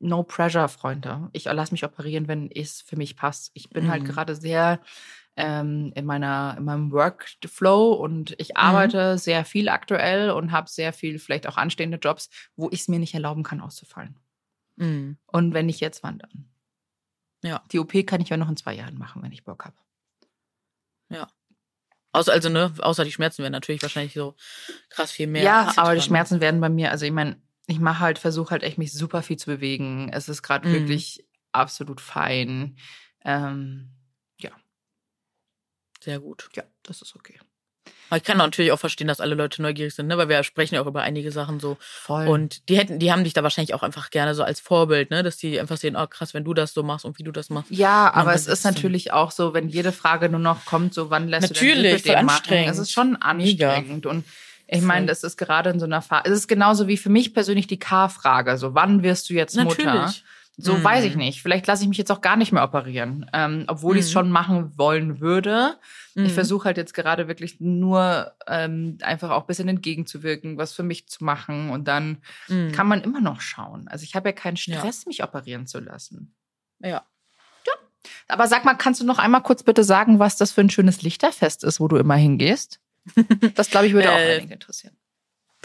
No 0.00 0.24
pressure, 0.24 0.68
Freunde. 0.68 1.28
Ich 1.32 1.44
lasse 1.44 1.72
mich 1.72 1.84
operieren, 1.84 2.26
wenn 2.26 2.50
es 2.50 2.82
für 2.82 2.96
mich 2.96 3.16
passt. 3.16 3.52
Ich 3.54 3.70
bin 3.70 3.88
halt 3.88 4.02
mhm. 4.02 4.06
gerade 4.08 4.34
sehr 4.34 4.80
ähm, 5.38 5.92
in 5.94 6.04
meiner 6.04 6.56
in 6.58 6.64
meinem 6.64 6.90
Workflow 6.90 7.92
und 7.92 8.34
ich 8.38 8.50
mhm. 8.50 8.56
arbeite 8.56 9.12
mhm. 9.12 9.18
sehr 9.18 9.44
viel 9.44 9.68
aktuell 9.68 10.30
und 10.30 10.50
habe 10.50 10.68
sehr 10.68 10.92
viel 10.92 11.20
vielleicht 11.20 11.46
auch 11.46 11.56
anstehende 11.56 11.98
Jobs, 11.98 12.28
wo 12.56 12.68
ich 12.70 12.80
es 12.80 12.88
mir 12.88 12.98
nicht 12.98 13.14
erlauben 13.14 13.44
kann 13.44 13.60
auszufallen. 13.60 14.18
Mhm. 14.76 15.16
Und 15.26 15.54
wenn 15.54 15.66
nicht 15.66 15.80
jetzt, 15.80 16.02
wann 16.02 16.18
dann? 16.18 16.50
Ja. 17.44 17.62
Die 17.70 17.78
OP 17.78 17.92
kann 18.04 18.20
ich 18.20 18.28
ja 18.28 18.36
noch 18.36 18.48
in 18.48 18.56
zwei 18.56 18.74
Jahren 18.74 18.98
machen, 18.98 19.22
wenn 19.22 19.30
ich 19.30 19.44
Bock 19.44 19.64
habe. 19.64 19.76
Ja. 21.08 21.28
Außer, 22.10 22.32
also, 22.32 22.48
ne, 22.48 22.72
außer 22.78 23.04
die 23.04 23.12
Schmerzen 23.12 23.42
werden 23.42 23.52
natürlich 23.52 23.82
wahrscheinlich 23.82 24.14
so 24.14 24.34
krass 24.90 25.12
viel 25.12 25.28
mehr. 25.28 25.44
Ja, 25.44 25.72
aber 25.76 25.94
die 25.94 26.00
Schmerzen 26.00 26.40
werden 26.40 26.60
bei 26.60 26.68
mir, 26.68 26.90
also 26.90 27.06
ich 27.06 27.12
meine, 27.12 27.40
ich 27.68 27.78
mache 27.78 28.00
halt, 28.00 28.18
versuche 28.18 28.50
halt 28.50 28.64
echt 28.64 28.78
mich 28.78 28.92
super 28.92 29.22
viel 29.22 29.36
zu 29.36 29.46
bewegen. 29.46 30.10
Es 30.12 30.28
ist 30.28 30.42
gerade 30.42 30.68
mhm. 30.68 30.72
wirklich 30.72 31.24
absolut 31.52 32.00
fein. 32.00 32.76
Ähm, 33.24 33.97
Sehr 36.08 36.20
gut. 36.20 36.48
Ja, 36.56 36.62
das 36.84 37.02
ist 37.02 37.14
okay. 37.14 37.38
ich 38.16 38.22
kann 38.22 38.38
natürlich 38.38 38.72
auch 38.72 38.78
verstehen, 38.78 39.08
dass 39.08 39.20
alle 39.20 39.34
Leute 39.34 39.60
neugierig 39.60 39.94
sind, 39.94 40.06
ne? 40.06 40.16
weil 40.16 40.30
wir 40.30 40.42
sprechen 40.42 40.76
ja 40.76 40.80
auch 40.80 40.86
über 40.86 41.02
einige 41.02 41.30
Sachen 41.32 41.60
so. 41.60 41.76
Voll. 41.80 42.28
Und 42.28 42.66
die 42.70 42.78
hätten, 42.78 42.98
die 42.98 43.12
haben 43.12 43.24
dich 43.24 43.34
da 43.34 43.42
wahrscheinlich 43.42 43.74
auch 43.74 43.82
einfach 43.82 44.08
gerne 44.08 44.34
so 44.34 44.42
als 44.42 44.58
Vorbild, 44.58 45.10
ne? 45.10 45.22
dass 45.22 45.36
die 45.36 45.60
einfach 45.60 45.76
sehen, 45.76 45.96
oh 45.96 46.06
krass, 46.06 46.32
wenn 46.32 46.44
du 46.44 46.54
das 46.54 46.72
so 46.72 46.82
machst 46.82 47.04
und 47.04 47.18
wie 47.18 47.24
du 47.24 47.30
das 47.30 47.50
machst. 47.50 47.70
Ja, 47.70 48.10
aber 48.14 48.32
es 48.32 48.46
ist 48.46 48.64
natürlich 48.64 49.12
auch 49.12 49.30
so, 49.32 49.52
wenn 49.52 49.68
jede 49.68 49.92
Frage 49.92 50.30
nur 50.30 50.40
noch 50.40 50.64
kommt, 50.64 50.94
so 50.94 51.10
wann 51.10 51.28
lässt 51.28 51.50
natürlich, 51.50 52.04
du 52.04 52.08
denn 52.08 52.16
anstrengend. 52.26 52.70
Es 52.70 52.78
ist 52.78 52.90
schon 52.90 53.16
anstrengend 53.16 54.06
Mega. 54.06 54.10
und 54.10 54.24
ich 54.66 54.80
meine, 54.80 55.04
das 55.04 55.24
ist 55.24 55.36
gerade 55.36 55.68
in 55.68 55.78
so 55.78 55.84
einer 55.84 56.00
Phase. 56.00 56.30
Es 56.30 56.38
ist 56.38 56.48
genauso 56.48 56.88
wie 56.88 56.96
für 56.96 57.10
mich 57.10 57.34
persönlich 57.34 57.66
die 57.66 57.78
K-Frage. 57.78 58.56
So, 58.56 58.74
wann 58.74 59.02
wirst 59.02 59.28
du 59.28 59.34
jetzt 59.34 59.56
Mutter? 59.56 59.84
Natürlich. 59.84 60.24
So 60.60 60.74
mhm. 60.74 60.82
weiß 60.82 61.04
ich 61.04 61.14
nicht. 61.14 61.40
Vielleicht 61.40 61.68
lasse 61.68 61.84
ich 61.84 61.88
mich 61.88 61.98
jetzt 61.98 62.10
auch 62.10 62.20
gar 62.20 62.36
nicht 62.36 62.50
mehr 62.50 62.64
operieren, 62.64 63.30
ähm, 63.32 63.64
obwohl 63.68 63.92
mhm. 63.92 64.00
ich 64.00 64.06
es 64.06 64.12
schon 64.12 64.32
machen 64.32 64.76
wollen 64.76 65.20
würde. 65.20 65.78
Mhm. 66.16 66.24
Ich 66.24 66.32
versuche 66.32 66.64
halt 66.64 66.76
jetzt 66.76 66.94
gerade 66.94 67.28
wirklich 67.28 67.60
nur 67.60 68.32
ähm, 68.48 68.98
einfach 69.02 69.30
auch 69.30 69.42
ein 69.42 69.46
bisschen 69.46 69.68
entgegenzuwirken, 69.68 70.58
was 70.58 70.72
für 70.72 70.82
mich 70.82 71.08
zu 71.08 71.22
machen. 71.22 71.70
Und 71.70 71.86
dann 71.86 72.18
mhm. 72.48 72.72
kann 72.72 72.88
man 72.88 73.02
immer 73.02 73.20
noch 73.20 73.40
schauen. 73.40 73.86
Also 73.86 74.02
ich 74.02 74.16
habe 74.16 74.30
ja 74.30 74.32
keinen 74.32 74.56
Stress, 74.56 75.04
ja. 75.04 75.08
mich 75.08 75.22
operieren 75.22 75.68
zu 75.68 75.78
lassen. 75.78 76.34
Ja. 76.80 76.88
Ja. 76.88 77.72
Aber 78.26 78.48
sag 78.48 78.64
mal, 78.64 78.74
kannst 78.74 79.00
du 79.00 79.06
noch 79.06 79.20
einmal 79.20 79.44
kurz 79.44 79.62
bitte 79.62 79.84
sagen, 79.84 80.18
was 80.18 80.36
das 80.36 80.50
für 80.50 80.60
ein 80.60 80.70
schönes 80.70 81.02
Lichterfest 81.02 81.62
ist, 81.62 81.78
wo 81.78 81.86
du 81.86 81.96
immer 81.96 82.16
hingehst? 82.16 82.80
Das 83.54 83.70
glaube 83.70 83.86
ich 83.86 83.94
würde 83.94 84.10
auch 84.10 84.18
äh, 84.18 84.38
einige 84.38 84.54
interessieren. 84.54 84.97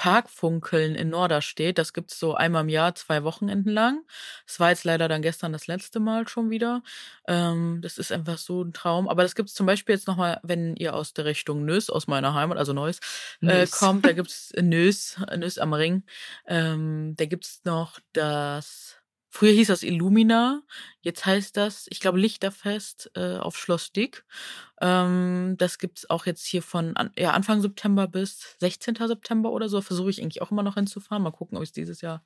Parkfunkeln 0.03 0.95
in 0.95 1.11
Norderstedt. 1.11 1.77
Das 1.77 1.93
gibt's 1.93 2.19
so 2.19 2.35
einmal 2.35 2.63
im 2.63 2.67
Jahr, 2.67 2.93
zwei 2.93 3.23
Wochenenden 3.23 3.69
lang. 3.69 4.03
Es 4.45 4.59
war 4.59 4.69
jetzt 4.69 4.83
leider 4.83 5.07
dann 5.07 5.21
gestern 5.21 5.53
das 5.53 5.67
letzte 5.67 6.01
Mal 6.01 6.27
schon 6.27 6.49
wieder. 6.49 6.83
Ähm, 7.25 7.79
das 7.81 7.97
ist 7.97 8.11
einfach 8.11 8.37
so 8.37 8.63
ein 8.63 8.73
Traum. 8.73 9.07
Aber 9.07 9.23
das 9.23 9.33
gibt's 9.33 9.53
zum 9.53 9.65
Beispiel 9.65 9.95
jetzt 9.95 10.09
nochmal, 10.09 10.41
wenn 10.43 10.75
ihr 10.75 10.93
aus 10.93 11.13
der 11.13 11.23
Richtung 11.23 11.63
Nös, 11.63 11.89
aus 11.89 12.07
meiner 12.07 12.33
Heimat, 12.33 12.57
also 12.57 12.73
Neuss, 12.73 12.99
äh, 13.43 13.65
kommt, 13.71 14.03
da 14.03 14.11
gibt's 14.11 14.51
Nös, 14.59 15.15
Nös 15.37 15.57
am 15.57 15.71
Ring. 15.71 16.03
Ähm, 16.47 17.13
da 17.15 17.25
gibt's 17.25 17.61
noch 17.63 18.01
das 18.11 18.97
Früher 19.35 19.51
hieß 19.51 19.69
das 19.69 19.81
Illumina, 19.81 20.61
jetzt 21.01 21.25
heißt 21.25 21.57
das, 21.57 21.87
ich 21.89 21.99
glaube, 21.99 22.19
Lichterfest 22.19 23.09
äh, 23.15 23.37
auf 23.37 23.57
Schloss 23.57 23.91
Dick. 23.91 24.25
Ähm, 24.79 25.55
das 25.57 25.79
gibt's 25.79 26.07
auch 26.07 26.27
jetzt 26.27 26.45
hier 26.45 26.61
von 26.61 26.95
an, 26.95 27.09
ja, 27.17 27.31
Anfang 27.31 27.59
September 27.59 28.07
bis 28.07 28.55
16. 28.59 28.95
September 28.95 29.51
oder 29.51 29.69
so. 29.69 29.81
Versuche 29.81 30.11
ich 30.11 30.21
eigentlich 30.21 30.43
auch 30.43 30.51
immer 30.51 30.61
noch 30.61 30.75
hinzufahren. 30.75 31.23
Mal 31.23 31.31
gucken, 31.31 31.57
ob 31.57 31.63
ich 31.63 31.69
es 31.69 31.73
dieses 31.73 32.01
Jahr 32.01 32.23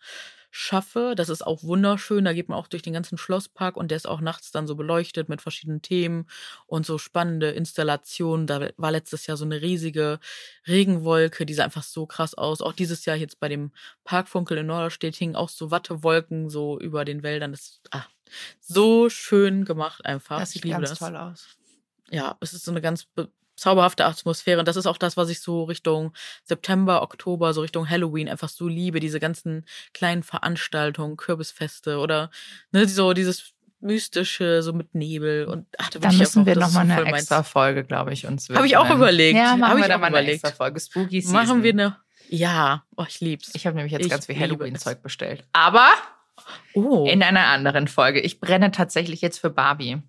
schaffe. 0.58 1.14
Das 1.16 1.30
ist 1.30 1.45
auch 1.45 1.62
wunderschön. 1.62 2.26
Da 2.26 2.34
geht 2.34 2.49
man 2.49 2.58
auch 2.58 2.68
durch 2.68 2.82
den 2.82 2.93
ganzen 2.93 3.20
Schlosspark 3.20 3.78
und 3.78 3.91
der 3.91 3.95
ist 3.95 4.08
auch 4.08 4.22
nachts 4.22 4.51
dann 4.51 4.66
so 4.66 4.76
beleuchtet 4.76 5.30
mit 5.30 5.39
verschiedenen 5.39 5.84
Themen 5.84 6.26
und 6.66 6.84
so 6.84 6.97
spannende 6.97 7.51
Installationen. 7.51 8.47
Da 8.47 8.70
war 8.76 8.91
letztes 8.91 9.28
Jahr 9.28 9.38
so 9.38 9.45
eine 9.45 9.62
riesige 9.62 10.20
Regenwolke, 10.68 11.45
die 11.45 11.53
sah 11.53 11.64
einfach 11.64 11.84
so 11.84 12.08
krass 12.08 12.34
aus. 12.34 12.62
Auch 12.62 12.74
dieses 12.74 13.05
Jahr 13.05 13.16
jetzt 13.16 13.39
bei 13.39 13.49
dem 13.49 13.72
Parkfunkel 14.03 14.58
in 14.58 14.66
Norderstedt 14.66 15.16
hingen 15.16 15.36
auch 15.36 15.49
so 15.49 15.70
Wattewolken 15.70 16.49
so 16.49 16.80
über 16.80 17.05
den 17.05 17.22
Wäldern. 17.22 17.51
Das 17.51 17.62
ist 17.62 17.82
ah, 17.91 18.08
so 18.60 19.10
schön 19.10 19.64
gemacht 19.64 20.03
einfach. 20.05 20.39
Das 20.39 20.51
sieht 20.51 20.64
ganz 20.64 20.89
das. 20.89 20.99
toll 20.99 21.16
aus. 21.16 21.47
Ja, 22.10 22.36
es 22.41 22.53
ist 22.53 22.66
so 22.66 22.72
eine 22.72 22.82
ganz 22.82 23.08
zauberhafte 23.58 24.05
Atmosphäre. 24.05 24.60
Und 24.60 24.68
das 24.68 24.78
ist 24.78 24.86
auch 24.86 24.97
das, 24.97 25.18
was 25.18 25.30
ich 25.30 25.41
so 25.41 25.66
Richtung 25.66 26.14
September, 26.43 27.01
Oktober, 27.01 27.53
so 27.53 27.62
Richtung 27.62 27.89
Halloween 27.89 28.30
einfach 28.30 28.49
so 28.49 28.68
liebe. 28.68 28.99
Diese 28.99 29.20
ganzen 29.20 29.66
kleinen 29.93 30.24
Veranstaltungen, 30.24 31.18
Kürbisfeste 31.18 31.97
oder 31.97 32.30
ne, 32.72 32.88
so 32.88 33.14
dieses 33.14 33.53
mystische, 33.80 34.64
so 34.64 34.74
mit 34.74 34.95
Nebel 34.95 35.45
und 35.45 35.68
ach, 35.78 35.89
da, 35.89 35.99
da 35.99 36.12
müssen 36.12 36.45
wir 36.45 36.55
nochmal 36.55 36.89
eine 36.89 37.14
extra 37.14 37.43
Folge, 37.43 37.84
glaube 37.84 38.12
ich, 38.12 38.26
uns 38.26 38.49
Habe 38.49 38.66
ich 38.66 38.76
auch 38.76 38.89
überlegt. 38.89 39.38
Ja, 39.38 39.55
machen 39.55 39.74
Hab 39.74 39.78
wir 39.78 39.88
da 39.88 39.97
mal 39.97 40.16
eine 40.16 40.32
extra 40.32 40.51
Folge. 40.51 40.80
Spooky 40.80 41.22
Season. 41.22 41.34
Machen 41.34 41.64
wir 41.64 41.74
eine. 41.74 41.97
Ja, 42.30 42.84
oh, 42.95 43.05
ich 43.08 43.22
lieb's. 43.22 43.51
Ich 43.53 43.66
habe 43.66 43.76
nämlich 43.76 43.93
jetzt 43.93 44.05
ich 44.05 44.12
ganz 44.12 44.26
viel 44.26 44.38
Halloween-Zeug 44.38 45.01
bestellt. 45.01 45.45
Aber 45.53 45.89
oh. 46.74 47.05
in 47.08 47.24
einer 47.24 47.47
anderen 47.47 47.88
Folge. 47.88 48.20
Ich 48.20 48.39
brenne 48.39 48.72
tatsächlich 48.72 49.22
jetzt 49.22 49.39
für 49.39 49.49
Barbie. 49.49 50.01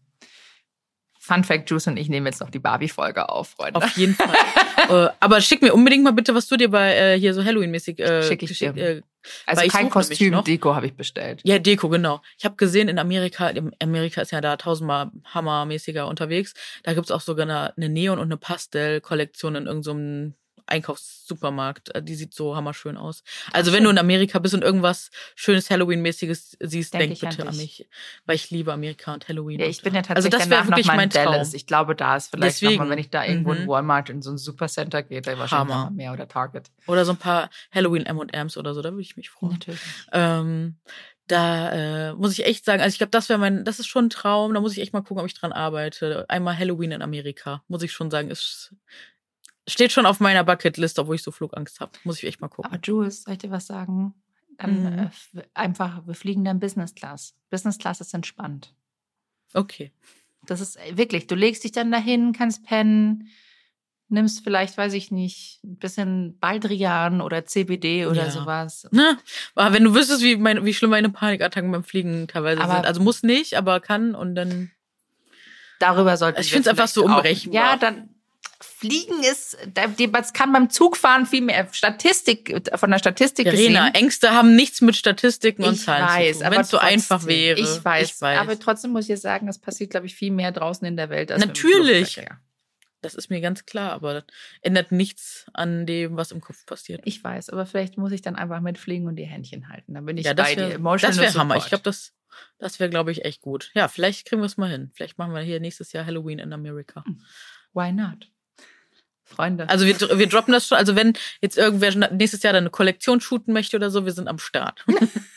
Fun 1.28 1.44
Fact, 1.44 1.68
Juice 1.68 1.86
und 1.88 1.98
ich 1.98 2.08
nehmen 2.08 2.24
jetzt 2.24 2.40
noch 2.40 2.48
die 2.48 2.58
Barbie-Folge 2.58 3.28
auf, 3.28 3.50
Freunde. 3.50 3.76
Auf 3.76 3.96
jeden 3.98 4.14
Fall. 4.14 4.34
äh, 4.88 5.10
aber 5.20 5.42
schick 5.42 5.60
mir 5.60 5.74
unbedingt 5.74 6.02
mal 6.02 6.14
bitte, 6.14 6.34
was 6.34 6.48
du 6.48 6.56
dir 6.56 6.70
bei 6.70 6.94
äh, 6.94 7.18
hier 7.18 7.34
so 7.34 7.44
Halloween-mäßig 7.44 7.98
äh, 7.98 8.22
schick 8.22 8.42
ich 8.42 8.58
dir. 8.58 8.74
Äh, 8.74 9.02
also 9.44 9.68
kein 9.68 9.90
Kostüm, 9.90 10.42
Deko 10.42 10.74
habe 10.74 10.86
ich 10.86 10.94
bestellt. 10.94 11.42
Ja, 11.44 11.58
Deko, 11.58 11.90
genau. 11.90 12.22
Ich 12.38 12.46
habe 12.46 12.56
gesehen, 12.56 12.88
in 12.88 12.98
Amerika, 12.98 13.52
Amerika 13.78 14.22
ist 14.22 14.30
ja 14.30 14.40
da 14.40 14.56
tausendmal 14.56 15.10
hammermäßiger 15.26 16.08
unterwegs. 16.08 16.54
Da 16.82 16.94
gibt's 16.94 17.10
auch 17.10 17.20
sogar 17.20 17.44
eine, 17.44 17.76
eine 17.76 17.90
Neon- 17.90 18.18
und 18.18 18.24
eine 18.24 18.38
Pastell-Kollektion 18.38 19.54
in 19.54 19.66
irgendeinem 19.66 20.30
so 20.30 20.34
Einkaufssupermarkt. 20.68 21.94
Äh, 21.94 22.02
die 22.02 22.14
sieht 22.14 22.34
so 22.34 22.56
hammerschön 22.56 22.96
aus. 22.96 23.22
Also 23.52 23.72
wenn 23.72 23.84
du 23.84 23.90
in 23.90 23.98
Amerika 23.98 24.38
bist 24.38 24.54
und 24.54 24.62
irgendwas 24.62 25.10
schönes 25.34 25.70
Halloween-mäßiges 25.70 26.56
siehst, 26.60 26.94
denk, 26.94 27.18
denk 27.18 27.36
bitte 27.36 27.48
an, 27.48 27.56
mich. 27.56 27.88
Weil 28.26 28.36
ich 28.36 28.50
liebe 28.50 28.72
Amerika 28.72 29.14
und 29.14 29.28
Halloween. 29.28 29.60
Ja, 29.60 29.66
ich 29.66 29.82
bin 29.82 29.94
ja 29.94 30.02
tatsächlich 30.02 30.34
also 30.34 30.38
das 30.38 30.48
danach 30.48 30.68
wirklich 30.68 30.86
noch 30.86 30.94
mal 30.94 31.02
in 31.02 31.10
Dallas. 31.10 31.54
Ich 31.54 31.66
glaube, 31.66 31.94
da 31.94 32.16
ist 32.16 32.30
vielleicht 32.30 32.62
Deswegen, 32.62 32.78
noch 32.78 32.84
mal, 32.84 32.90
wenn 32.90 32.98
ich 32.98 33.10
da 33.10 33.24
irgendwo 33.24 33.52
mhm. 33.52 33.62
in 33.62 33.68
Walmart 33.68 34.10
in 34.10 34.22
so 34.22 34.30
ein 34.30 34.38
Supercenter 34.38 35.02
gehe, 35.02 35.22
da 35.22 35.38
wahrscheinlich 35.38 35.74
Hammer. 35.74 35.90
mehr 35.90 36.12
oder 36.12 36.28
Target. 36.28 36.70
Oder 36.86 37.04
so 37.04 37.12
ein 37.12 37.18
paar 37.18 37.50
Halloween 37.72 38.06
M&M's 38.06 38.56
oder 38.56 38.74
so, 38.74 38.82
da 38.82 38.90
würde 38.90 39.02
ich 39.02 39.16
mich 39.16 39.30
freuen. 39.30 39.54
Natürlich. 39.54 39.80
Ähm, 40.12 40.76
da 41.28 41.72
äh, 41.72 42.14
muss 42.14 42.32
ich 42.32 42.46
echt 42.46 42.64
sagen, 42.64 42.80
also 42.82 42.92
ich 42.92 42.98
glaube, 42.98 43.10
das 43.10 43.28
wäre 43.28 43.38
mein, 43.38 43.64
das 43.64 43.78
ist 43.78 43.86
schon 43.86 44.06
ein 44.06 44.10
Traum. 44.10 44.54
Da 44.54 44.60
muss 44.60 44.72
ich 44.72 44.80
echt 44.80 44.94
mal 44.94 45.02
gucken, 45.02 45.20
ob 45.20 45.26
ich 45.26 45.34
dran 45.34 45.52
arbeite. 45.52 46.24
Einmal 46.28 46.58
Halloween 46.58 46.92
in 46.92 47.02
Amerika, 47.02 47.62
muss 47.68 47.82
ich 47.82 47.92
schon 47.92 48.10
sagen, 48.10 48.30
ist 48.30 48.74
steht 49.68 49.92
schon 49.92 50.06
auf 50.06 50.20
meiner 50.20 50.44
Bucketlist, 50.44 50.98
obwohl 50.98 51.16
ich 51.16 51.22
so 51.22 51.30
Flugangst 51.30 51.80
habe. 51.80 51.92
Muss 52.04 52.18
ich 52.18 52.24
echt 52.24 52.40
mal 52.40 52.48
gucken. 52.48 52.70
Aber 52.70 52.80
Jules, 52.82 53.22
soll 53.22 53.34
ich 53.34 53.38
dir 53.38 53.50
was 53.50 53.66
sagen? 53.66 54.14
Dann 54.56 54.82
mhm. 54.82 55.10
äh, 55.36 55.42
einfach, 55.54 56.06
wir 56.06 56.14
fliegen 56.14 56.44
dann 56.44 56.58
Business 56.58 56.94
Class. 56.94 57.34
Business 57.50 57.78
Class 57.78 58.00
ist 58.00 58.12
entspannt. 58.14 58.74
Okay. 59.54 59.92
Das 60.46 60.60
ist 60.60 60.76
äh, 60.76 60.96
wirklich, 60.96 61.26
du 61.26 61.34
legst 61.34 61.64
dich 61.64 61.72
dann 61.72 61.92
dahin, 61.92 62.32
kannst 62.32 62.64
pennen, 62.64 63.28
nimmst 64.08 64.42
vielleicht, 64.42 64.76
weiß 64.76 64.94
ich 64.94 65.10
nicht, 65.10 65.60
ein 65.62 65.76
bisschen 65.76 66.38
Baldrian 66.38 67.20
oder 67.20 67.44
CBD 67.44 68.06
oder 68.06 68.24
ja. 68.24 68.30
sowas. 68.30 68.88
Na, 68.90 69.18
aber 69.54 69.74
wenn 69.74 69.84
du 69.84 69.94
wüsstest, 69.94 70.22
wie, 70.22 70.36
mein, 70.36 70.64
wie 70.64 70.74
schlimm 70.74 70.90
meine 70.90 71.10
Panikattacken 71.10 71.70
beim 71.70 71.84
Fliegen 71.84 72.26
teilweise 72.26 72.60
aber 72.60 72.74
sind. 72.74 72.86
Also 72.86 73.02
muss 73.02 73.22
nicht, 73.22 73.54
aber 73.54 73.80
kann 73.80 74.14
und 74.14 74.34
dann. 74.34 74.70
Darüber 75.78 76.16
sollte 76.16 76.40
ich. 76.40 76.46
Ich 76.46 76.52
finde 76.52 76.68
es 76.68 76.70
einfach 76.70 76.88
so 76.88 77.04
unberechenbar. 77.04 77.72
Ja, 77.72 77.76
dann 77.76 78.08
Fliegen 78.60 79.22
ist, 79.22 79.56
das 79.72 80.32
kann 80.32 80.52
beim 80.52 80.68
Zugfahren 80.68 81.26
viel 81.26 81.42
mehr 81.42 81.68
Statistik, 81.70 82.68
von 82.74 82.90
der 82.90 82.98
Statistik 82.98 83.48
Verena, 83.48 83.88
gesehen. 83.88 83.94
Ängste 83.94 84.30
haben 84.32 84.56
nichts 84.56 84.80
mit 84.80 84.96
Statistiken 84.96 85.62
und 85.62 85.76
Zahlen 85.76 86.06
weiß, 86.06 86.38
zu 86.38 86.44
tun, 86.44 86.52
wenn 86.52 86.60
es 86.60 86.70
so 86.70 86.78
einfach 86.78 87.26
wäre. 87.26 87.60
Ich 87.60 87.84
weiß, 87.84 88.10
ich 88.10 88.20
weiß, 88.20 88.38
aber 88.40 88.58
trotzdem 88.58 88.90
muss 88.90 89.04
ich 89.04 89.10
jetzt 89.10 89.22
sagen, 89.22 89.46
es 89.46 89.60
passiert, 89.60 89.90
glaube 89.90 90.06
ich, 90.06 90.14
viel 90.16 90.32
mehr 90.32 90.50
draußen 90.50 90.84
in 90.86 90.96
der 90.96 91.08
Welt. 91.08 91.30
Als 91.30 91.44
Natürlich. 91.44 92.20
Das 93.00 93.14
ist 93.14 93.30
mir 93.30 93.40
ganz 93.40 93.64
klar, 93.64 93.92
aber 93.92 94.14
das 94.14 94.24
ändert 94.60 94.90
nichts 94.90 95.46
an 95.52 95.86
dem, 95.86 96.16
was 96.16 96.32
im 96.32 96.40
Kopf 96.40 96.66
passiert. 96.66 97.02
Ich 97.04 97.22
weiß, 97.22 97.50
aber 97.50 97.64
vielleicht 97.64 97.96
muss 97.96 98.10
ich 98.10 98.22
dann 98.22 98.34
einfach 98.34 98.60
mitfliegen 98.60 99.06
und 99.06 99.14
die 99.14 99.24
Händchen 99.24 99.68
halten. 99.68 99.94
Dann 99.94 100.04
bin 100.04 100.18
ich 100.18 100.26
ja, 100.26 100.34
bei 100.34 100.56
wär, 100.56 100.68
dir. 100.68 100.74
Emotional 100.74 101.16
das 101.16 101.24
wäre 101.24 101.34
Hammer. 101.38 101.56
Ich 101.56 101.66
glaube, 101.66 101.84
das, 101.84 102.12
das 102.58 102.80
wäre, 102.80 102.90
glaube 102.90 103.12
ich, 103.12 103.24
echt 103.24 103.40
gut. 103.40 103.70
Ja, 103.74 103.86
vielleicht 103.86 104.26
kriegen 104.26 104.42
wir 104.42 104.46
es 104.46 104.56
mal 104.56 104.68
hin. 104.68 104.90
Vielleicht 104.94 105.16
machen 105.16 105.32
wir 105.32 105.42
hier 105.42 105.60
nächstes 105.60 105.92
Jahr 105.92 106.06
Halloween 106.06 106.40
in 106.40 106.52
Amerika. 106.52 107.04
Why 107.72 107.92
not? 107.92 108.28
Freunde. 109.28 109.68
Also 109.68 109.86
wir, 109.86 109.98
wir 110.18 110.26
droppen 110.28 110.52
das 110.52 110.66
schon. 110.66 110.78
Also 110.78 110.96
wenn 110.96 111.12
jetzt 111.40 111.56
irgendwer 111.56 111.94
nächstes 112.10 112.42
Jahr 112.42 112.52
dann 112.52 112.64
eine 112.64 112.70
Kollektion 112.70 113.20
shooten 113.20 113.52
möchte 113.52 113.76
oder 113.76 113.90
so, 113.90 114.04
wir 114.04 114.12
sind 114.12 114.28
am 114.28 114.38
Start. 114.38 114.84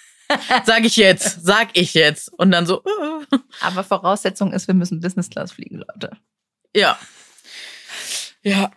sag 0.65 0.85
ich 0.85 0.95
jetzt, 0.95 1.45
sag 1.45 1.69
ich 1.73 1.93
jetzt. 1.93 2.31
Und 2.33 2.51
dann 2.51 2.65
so. 2.65 2.83
Aber 3.59 3.83
Voraussetzung 3.83 4.53
ist, 4.53 4.67
wir 4.67 4.75
müssen 4.75 5.01
Business 5.01 5.29
Class 5.29 5.51
fliegen, 5.51 5.77
Leute. 5.77 6.11
Ja. 6.75 6.97
Ja, 8.43 8.71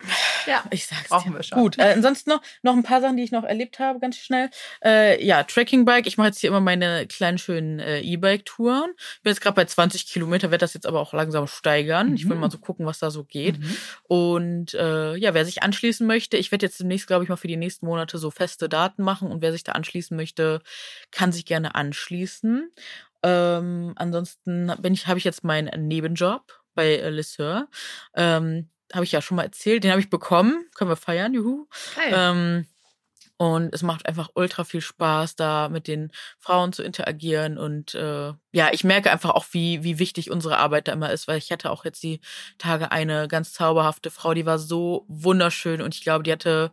ja, 0.47 0.63
ich 0.71 0.87
sag's 0.87 1.09
brauchen 1.09 1.33
dir. 1.33 1.39
wir 1.39 1.43
schon. 1.43 1.59
Gut, 1.59 1.79
äh, 1.79 1.95
ansonsten 1.95 2.31
noch, 2.31 2.43
noch 2.63 2.75
ein 2.75 2.83
paar 2.83 3.01
Sachen, 3.01 3.17
die 3.17 3.23
ich 3.23 3.33
noch 3.33 3.45
erlebt 3.45 3.79
habe, 3.79 3.99
ganz 3.99 4.19
schnell. 4.19 4.51
Äh, 4.85 5.25
ja, 5.25 5.43
Trekkingbike. 5.43 6.07
Ich 6.07 6.19
mache 6.19 6.29
jetzt 6.29 6.41
hier 6.41 6.49
immer 6.49 6.61
meine 6.61 7.07
kleinen 7.07 7.39
schönen 7.39 7.79
äh, 7.79 8.01
E-Bike-Touren. 8.01 8.93
Bin 9.23 9.31
jetzt 9.31 9.41
gerade 9.41 9.55
bei 9.55 9.65
20 9.65 10.07
Kilometer, 10.07 10.51
werde 10.51 10.63
das 10.63 10.75
jetzt 10.75 10.87
aber 10.87 11.01
auch 11.01 11.15
langsam 11.15 11.47
steigern. 11.47 12.11
Mhm. 12.11 12.15
Ich 12.15 12.29
will 12.29 12.35
mhm. 12.35 12.43
mal 12.43 12.51
so 12.51 12.59
gucken, 12.59 12.85
was 12.85 12.99
da 12.99 13.11
so 13.11 13.25
geht. 13.25 13.59
Mhm. 13.59 13.77
Und 14.03 14.75
äh, 14.75 15.17
ja, 15.17 15.33
wer 15.33 15.47
sich 15.47 15.63
anschließen 15.63 16.07
möchte, 16.07 16.37
ich 16.37 16.53
werde 16.53 16.67
jetzt 16.67 16.81
demnächst, 16.81 17.07
glaube 17.07 17.25
ich, 17.25 17.31
mal 17.31 17.37
für 17.37 17.49
die 17.49 17.57
nächsten 17.57 17.87
Monate 17.87 18.19
so 18.19 18.31
feste 18.31 18.69
Daten 18.69 19.03
machen. 19.03 19.31
Und 19.31 19.41
wer 19.41 19.53
sich 19.53 19.65
da 19.65 19.73
anschließen 19.73 20.15
möchte, 20.15 20.61
kann 21.11 21.33
sich 21.33 21.47
gerne 21.47 21.75
anschließen. 21.75 22.71
Ähm, 23.23 23.93
ansonsten 23.97 24.71
bin 24.81 24.93
ich, 24.93 25.07
habe 25.07 25.19
ich 25.19 25.25
jetzt 25.25 25.43
meinen 25.43 25.89
Nebenjob 25.89 26.61
bei 26.75 26.97
äh, 26.97 27.09
Lesseur. 27.09 27.69
Ähm, 28.15 28.69
habe 28.93 29.05
ich 29.05 29.13
ja 29.13 29.23
schon 29.23 29.37
mal 29.37 29.45
erzählt, 29.45 29.85
den 29.85 29.91
habe 29.91 30.01
ich 30.01 30.11
bekommen. 30.11 30.67
Können 30.75 30.91
wir 30.91 30.97
feiern, 30.97 31.35
juhu. 31.35 31.67
Ähm, 32.13 32.67
Und 33.37 33.75
es 33.75 33.83
macht 33.83 34.07
einfach 34.07 34.31
ultra 34.35 34.63
viel 34.63 34.81
Spaß, 34.81 35.35
da 35.35 35.69
mit 35.69 35.89
den 35.89 36.13
Frauen 36.39 36.73
zu 36.73 36.85
interagieren. 36.85 37.59
Und 37.59 37.95
äh, 37.95 38.33
ja, 38.53 38.69
ich 38.73 38.85
merke 38.85 39.11
einfach 39.11 39.31
auch, 39.31 39.47
wie, 39.51 39.83
wie 39.83 39.99
wichtig 39.99 40.31
unsere 40.31 40.59
Arbeit 40.59 40.87
da 40.87 40.93
immer 40.93 41.11
ist, 41.11 41.27
weil 41.27 41.39
ich 41.39 41.51
hatte 41.51 41.71
auch 41.71 41.85
jetzt 41.85 42.03
die 42.05 42.21
Tage 42.59 42.93
eine 42.93 43.27
ganz 43.27 43.53
zauberhafte 43.53 44.11
Frau, 44.11 44.35
die 44.35 44.47
war 44.47 44.59
so 44.61 45.05
wunderschön 45.09 45.83
und 45.83 45.95
ich 45.97 46.03
glaube, 46.03 46.23
die 46.23 46.31
hatte, 46.33 46.71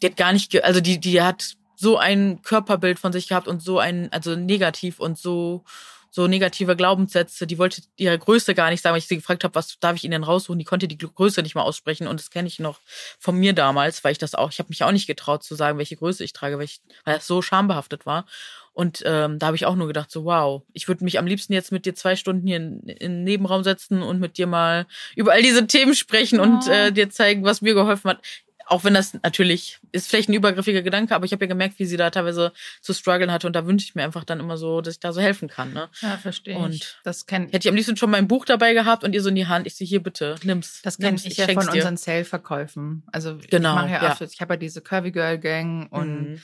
die 0.00 0.06
hat 0.06 0.16
gar 0.16 0.32
nicht, 0.32 0.64
also 0.64 0.80
die, 0.80 0.98
die 1.00 1.20
hat 1.20 1.56
so 1.76 1.98
ein 1.98 2.40
Körperbild 2.42 2.98
von 2.98 3.12
sich 3.12 3.28
gehabt 3.28 3.46
und 3.48 3.62
so 3.62 3.78
ein, 3.78 4.10
also 4.10 4.36
negativ 4.36 5.00
und 5.00 5.18
so 5.18 5.64
so 6.10 6.26
negative 6.26 6.74
Glaubenssätze, 6.76 7.46
die 7.46 7.58
wollte 7.58 7.82
ihre 7.96 8.18
Größe 8.18 8.54
gar 8.54 8.70
nicht 8.70 8.82
sagen, 8.82 8.92
weil 8.92 8.98
ich 8.98 9.06
sie 9.06 9.16
gefragt 9.16 9.44
habe, 9.44 9.54
was 9.54 9.78
darf 9.78 9.96
ich 9.96 10.04
ihnen 10.04 10.24
raussuchen? 10.24 10.58
Die 10.58 10.64
konnte 10.64 10.88
die 10.88 10.98
Größe 10.98 11.42
nicht 11.42 11.54
mal 11.54 11.62
aussprechen 11.62 12.08
und 12.08 12.18
das 12.18 12.30
kenne 12.30 12.48
ich 12.48 12.58
noch 12.58 12.80
von 13.18 13.36
mir 13.36 13.52
damals, 13.52 14.02
weil 14.02 14.12
ich 14.12 14.18
das 14.18 14.34
auch, 14.34 14.50
ich 14.50 14.58
habe 14.58 14.68
mich 14.70 14.82
auch 14.82 14.90
nicht 14.90 15.06
getraut 15.06 15.44
zu 15.44 15.54
sagen, 15.54 15.78
welche 15.78 15.96
Größe 15.96 16.24
ich 16.24 16.32
trage, 16.32 16.58
weil, 16.58 16.64
ich, 16.64 16.80
weil 17.04 17.14
das 17.14 17.26
so 17.26 17.42
schambehaftet 17.42 18.06
war. 18.06 18.26
Und 18.72 19.02
ähm, 19.04 19.38
da 19.38 19.46
habe 19.46 19.56
ich 19.56 19.66
auch 19.66 19.74
nur 19.76 19.88
gedacht, 19.88 20.10
so 20.10 20.24
wow, 20.24 20.62
ich 20.72 20.88
würde 20.88 21.04
mich 21.04 21.18
am 21.18 21.26
liebsten 21.26 21.52
jetzt 21.52 21.72
mit 21.72 21.86
dir 21.86 21.94
zwei 21.94 22.16
Stunden 22.16 22.46
hier 22.46 22.56
in, 22.56 22.80
in 22.80 23.12
den 23.12 23.24
Nebenraum 23.24 23.62
setzen 23.62 24.02
und 24.02 24.20
mit 24.20 24.38
dir 24.38 24.46
mal 24.46 24.86
über 25.16 25.32
all 25.32 25.42
diese 25.42 25.66
Themen 25.66 25.94
sprechen 25.94 26.40
oh. 26.40 26.44
und 26.44 26.68
äh, 26.68 26.92
dir 26.92 27.10
zeigen, 27.10 27.44
was 27.44 27.62
mir 27.62 27.74
geholfen 27.74 28.10
hat 28.10 28.20
auch 28.70 28.84
wenn 28.84 28.94
das 28.94 29.14
natürlich 29.22 29.80
ist 29.90 30.08
vielleicht 30.08 30.28
ein 30.28 30.34
übergriffiger 30.34 30.82
Gedanke, 30.82 31.14
aber 31.14 31.24
ich 31.24 31.32
habe 31.32 31.44
ja 31.44 31.48
gemerkt, 31.48 31.78
wie 31.78 31.86
sie 31.86 31.96
da 31.96 32.10
teilweise 32.10 32.52
zu 32.80 32.92
strugglen 32.92 33.32
hatte 33.32 33.48
und 33.48 33.54
da 33.54 33.66
wünsche 33.66 33.84
ich 33.84 33.94
mir 33.96 34.04
einfach 34.04 34.22
dann 34.22 34.38
immer 34.38 34.56
so, 34.56 34.80
dass 34.80 34.94
ich 34.94 35.00
da 35.00 35.12
so 35.12 35.20
helfen 35.20 35.48
kann. 35.48 35.72
Ne? 35.72 35.88
Ja, 36.00 36.16
verstehe. 36.16 36.56
Und 36.56 36.74
ich. 36.74 36.96
das 37.02 37.26
kenn 37.26 37.48
hätte 37.48 37.58
ich 37.58 37.68
am 37.68 37.74
liebsten 37.74 37.96
schon 37.96 38.10
mein 38.10 38.28
Buch 38.28 38.44
dabei 38.44 38.72
gehabt 38.72 39.02
und 39.02 39.12
ihr 39.12 39.22
so 39.22 39.28
in 39.28 39.34
die 39.34 39.48
Hand. 39.48 39.66
Ich 39.66 39.74
sehe 39.74 39.86
hier 39.86 40.02
bitte, 40.02 40.36
nimm's. 40.44 40.82
Das 40.82 40.98
kenne 40.98 41.16
ich 41.22 41.36
ja 41.36 41.48
von 41.48 41.66
dir. 41.66 41.72
unseren 41.72 41.96
Sale-Verkäufen. 41.96 43.02
Also 43.10 43.38
genau, 43.50 43.70
ich 43.70 43.82
mache 43.82 43.90
ja, 43.90 44.02
ja. 44.02 44.18
ich 44.20 44.40
habe 44.40 44.54
ja 44.54 44.56
diese 44.56 44.80
Curvy 44.80 45.10
Girl 45.10 45.38
Gang 45.38 45.90
und 45.90 46.30
mhm 46.30 46.40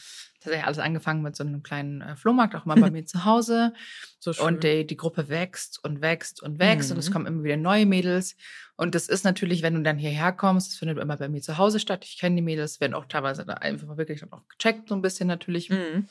tatsächlich 0.46 0.66
alles 0.66 0.78
angefangen 0.78 1.22
mit 1.22 1.36
so 1.36 1.44
einem 1.44 1.62
kleinen 1.62 2.00
äh, 2.00 2.16
Flohmarkt, 2.16 2.54
auch 2.54 2.64
mal 2.64 2.80
bei 2.80 2.90
mir 2.90 3.04
zu 3.06 3.24
Hause. 3.24 3.72
So. 4.18 4.32
Und 4.44 4.64
die, 4.64 4.86
die 4.86 4.96
Gruppe 4.96 5.28
wächst 5.28 5.82
und 5.84 6.00
wächst 6.00 6.42
und 6.42 6.58
wächst 6.58 6.90
mhm. 6.90 6.94
und 6.94 6.98
es 6.98 7.08
mhm. 7.08 7.12
kommen 7.12 7.26
immer 7.26 7.44
wieder 7.44 7.56
neue 7.56 7.86
Mädels. 7.86 8.36
Und 8.76 8.94
das 8.94 9.08
ist 9.08 9.24
natürlich, 9.24 9.62
wenn 9.62 9.74
du 9.74 9.82
dann 9.82 9.98
hierher 9.98 10.32
kommst, 10.32 10.72
das 10.72 10.78
findet 10.78 10.98
immer 10.98 11.16
bei 11.16 11.28
mir 11.28 11.42
zu 11.42 11.58
Hause 11.58 11.80
statt. 11.80 12.04
Ich 12.04 12.18
kenne 12.18 12.36
die 12.36 12.42
Mädels, 12.42 12.80
werden 12.80 12.94
auch 12.94 13.06
teilweise 13.06 13.44
da 13.44 13.54
einfach 13.54 13.96
wirklich 13.96 14.20
dann 14.20 14.32
auch 14.32 14.42
gecheckt, 14.48 14.88
so 14.88 14.94
ein 14.94 15.02
bisschen 15.02 15.28
natürlich. 15.28 15.70
Mhm. 15.70 16.08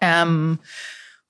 Ähm, 0.00 0.58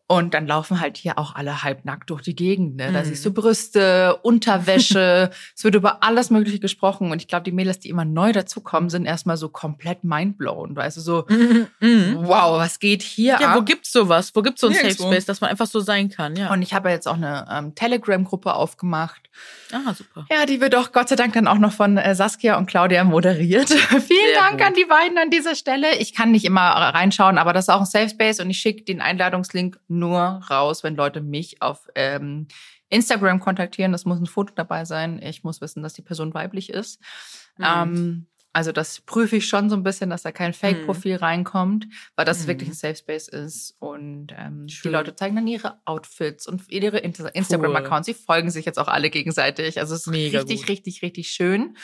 und 0.06 0.34
dann 0.34 0.46
laufen 0.46 0.80
halt 0.80 0.98
hier 0.98 1.18
auch 1.18 1.34
alle 1.34 1.62
halbnackt 1.62 2.10
durch 2.10 2.20
die 2.20 2.36
Gegend. 2.36 2.76
Ne? 2.76 2.92
Da 2.92 3.00
mhm. 3.00 3.04
siehst 3.06 3.24
du 3.24 3.32
Brüste, 3.32 4.16
Unterwäsche. 4.22 5.30
es 5.56 5.64
wird 5.64 5.74
über 5.74 6.02
alles 6.02 6.28
Mögliche 6.28 6.58
gesprochen. 6.58 7.10
Und 7.10 7.22
ich 7.22 7.28
glaube, 7.28 7.44
die 7.44 7.52
Mädels, 7.52 7.80
die 7.80 7.88
immer 7.88 8.04
neu 8.04 8.32
dazukommen, 8.32 8.90
sind 8.90 9.06
erstmal 9.06 9.38
so 9.38 9.48
komplett 9.48 10.04
mindblown. 10.04 10.76
Weißt 10.76 10.98
du, 10.98 11.00
so, 11.00 11.24
mhm. 11.28 11.68
mhm. 11.80 12.18
wow, 12.18 12.58
was 12.58 12.80
geht 12.80 13.00
hier 13.00 13.38
ja, 13.40 13.48
ab? 13.48 13.56
wo 13.56 13.62
gibt's 13.62 13.92
sowas? 13.92 14.32
Wo 14.34 14.42
gibt's 14.42 14.60
so 14.60 14.66
ein 14.66 14.74
Safe 14.74 14.90
Space, 14.90 15.24
dass 15.24 15.40
man 15.40 15.48
einfach 15.48 15.66
so 15.66 15.80
sein 15.80 16.10
kann? 16.10 16.36
Ja. 16.36 16.52
Und 16.52 16.60
ich 16.60 16.74
habe 16.74 16.90
ja 16.90 16.96
jetzt 16.96 17.08
auch 17.08 17.14
eine 17.14 17.46
ähm, 17.50 17.74
Telegram-Gruppe 17.74 18.54
aufgemacht. 18.54 19.30
Ah, 19.72 19.94
super. 19.94 20.26
Ja, 20.30 20.46
die 20.46 20.60
wird 20.60 20.74
doch 20.74 20.92
Gott 20.92 21.08
sei 21.08 21.16
Dank 21.16 21.32
dann 21.32 21.48
auch 21.48 21.58
noch 21.58 21.72
von 21.72 21.96
äh, 21.96 22.14
Saskia 22.14 22.56
und 22.58 22.66
Claudia 22.66 23.02
moderiert. 23.04 23.68
Vielen 23.70 24.34
Dank 24.34 24.58
gut. 24.58 24.66
an 24.66 24.74
die 24.74 24.84
beiden 24.84 25.18
an 25.18 25.30
dieser 25.30 25.54
Stelle. 25.54 25.96
Ich 25.98 26.14
kann 26.14 26.30
nicht 26.30 26.44
immer 26.44 26.60
reinschauen, 26.60 27.38
aber 27.38 27.52
das 27.52 27.64
ist 27.64 27.68
auch 27.70 27.80
ein 27.80 27.86
Safe 27.86 28.08
Space 28.08 28.38
und 28.40 28.50
ich 28.50 28.58
schicke 28.58 28.84
den 28.84 29.00
Einladungslink 29.00 29.78
nur 29.98 30.20
raus, 30.20 30.82
wenn 30.84 30.96
Leute 30.96 31.20
mich 31.20 31.62
auf 31.62 31.88
ähm, 31.94 32.48
Instagram 32.88 33.40
kontaktieren. 33.40 33.92
Das 33.92 34.04
muss 34.04 34.20
ein 34.20 34.26
Foto 34.26 34.52
dabei 34.54 34.84
sein. 34.84 35.20
Ich 35.22 35.44
muss 35.44 35.60
wissen, 35.60 35.82
dass 35.82 35.94
die 35.94 36.02
Person 36.02 36.34
weiblich 36.34 36.70
ist. 36.70 37.00
Mhm. 37.58 37.64
Ähm, 37.64 38.26
also 38.54 38.70
das 38.70 39.00
prüfe 39.00 39.36
ich 39.36 39.48
schon 39.48 39.68
so 39.68 39.74
ein 39.74 39.82
bisschen, 39.82 40.10
dass 40.10 40.22
da 40.22 40.30
kein 40.30 40.52
Fake-Profil 40.52 41.14
mhm. 41.16 41.24
reinkommt, 41.24 41.88
weil 42.14 42.24
das 42.24 42.44
mhm. 42.44 42.46
wirklich 42.46 42.68
ein 42.68 42.74
Safe 42.74 42.94
Space 42.94 43.26
ist. 43.26 43.74
Und 43.80 44.28
ähm, 44.38 44.68
die 44.68 44.88
Leute 44.88 45.16
zeigen 45.16 45.34
dann 45.34 45.48
ihre 45.48 45.80
Outfits 45.84 46.46
und 46.46 46.70
ihre 46.70 46.98
Instagram-Accounts. 46.98 48.06
Sie 48.06 48.14
folgen 48.14 48.50
sich 48.50 48.64
jetzt 48.64 48.78
auch 48.78 48.86
alle 48.86 49.10
gegenseitig. 49.10 49.80
Also 49.80 49.94
es 49.94 50.02
ist 50.02 50.06
Mega 50.06 50.38
richtig, 50.38 50.60
gut. 50.60 50.68
richtig, 50.68 51.02
richtig 51.02 51.28
schön. 51.32 51.76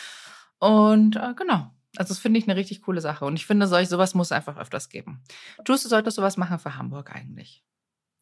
Und 0.60 1.16
äh, 1.16 1.34
genau. 1.36 1.72
Also 1.96 2.10
das 2.10 2.20
finde 2.20 2.38
ich 2.38 2.48
eine 2.48 2.54
richtig 2.54 2.82
coole 2.82 3.00
Sache. 3.00 3.24
Und 3.24 3.34
ich 3.34 3.46
finde, 3.46 3.66
solch 3.66 3.88
sowas 3.88 4.14
muss 4.14 4.30
einfach 4.30 4.56
öfters 4.56 4.88
geben. 4.88 5.24
Tust 5.64 5.84
du 5.84 5.88
solltest 5.88 6.16
sowas 6.16 6.36
machen 6.36 6.60
für 6.60 6.76
Hamburg 6.76 7.12
eigentlich? 7.12 7.64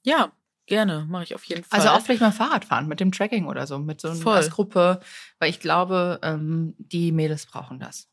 Ja, 0.08 0.32
gerne, 0.64 1.04
mache 1.06 1.24
ich 1.24 1.34
auf 1.34 1.44
jeden 1.44 1.64
Fall. 1.64 1.80
Also 1.80 1.90
auch 1.90 2.00
vielleicht 2.00 2.22
mal 2.22 2.32
Fahrrad 2.32 2.64
fahren 2.64 2.88
mit 2.88 2.98
dem 2.98 3.12
Tracking 3.12 3.46
oder 3.46 3.66
so, 3.66 3.78
mit 3.78 4.00
so 4.00 4.08
einer 4.08 4.48
Gruppe, 4.48 5.00
weil 5.38 5.50
ich 5.50 5.60
glaube, 5.60 6.18
ähm, 6.22 6.74
die 6.78 7.12
Mädels 7.12 7.44
brauchen 7.44 7.78
das. 7.78 8.08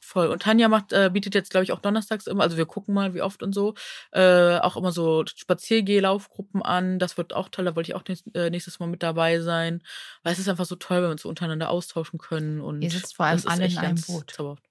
Voll. 0.00 0.26
Und 0.26 0.42
Tanja 0.42 0.66
macht, 0.66 0.92
äh, 0.92 1.08
bietet 1.12 1.36
jetzt, 1.36 1.50
glaube 1.50 1.62
ich, 1.62 1.70
auch 1.70 1.78
donnerstags 1.78 2.26
immer, 2.26 2.42
also 2.42 2.56
wir 2.56 2.66
gucken 2.66 2.94
mal, 2.94 3.14
wie 3.14 3.22
oft 3.22 3.44
und 3.44 3.54
so, 3.54 3.74
äh, 4.10 4.58
auch 4.58 4.76
immer 4.76 4.90
so 4.90 5.24
Spaziergeh-Laufgruppen 5.24 6.62
an. 6.62 6.98
Das 6.98 7.16
wird 7.16 7.32
auch 7.32 7.48
toll, 7.48 7.66
da 7.66 7.76
wollte 7.76 7.92
ich 7.92 7.94
auch 7.94 8.02
nächstes, 8.08 8.34
äh, 8.34 8.50
nächstes 8.50 8.80
Mal 8.80 8.88
mit 8.88 9.04
dabei 9.04 9.38
sein. 9.38 9.84
Weil 10.24 10.32
es 10.32 10.40
ist 10.40 10.48
einfach 10.48 10.64
so 10.64 10.74
toll, 10.74 10.96
wenn 10.96 11.04
wir 11.04 11.10
uns 11.12 11.22
so 11.22 11.28
untereinander 11.28 11.70
austauschen 11.70 12.18
können. 12.18 12.60
Und 12.60 12.82
Ihr 12.82 12.90
sitzt 12.90 13.14
vor 13.14 13.26
allem 13.26 13.40
alle 13.46 13.66
in 13.66 13.78
einem 13.78 14.00
Boot. 14.00 14.32
Zauberhaft. 14.32 14.64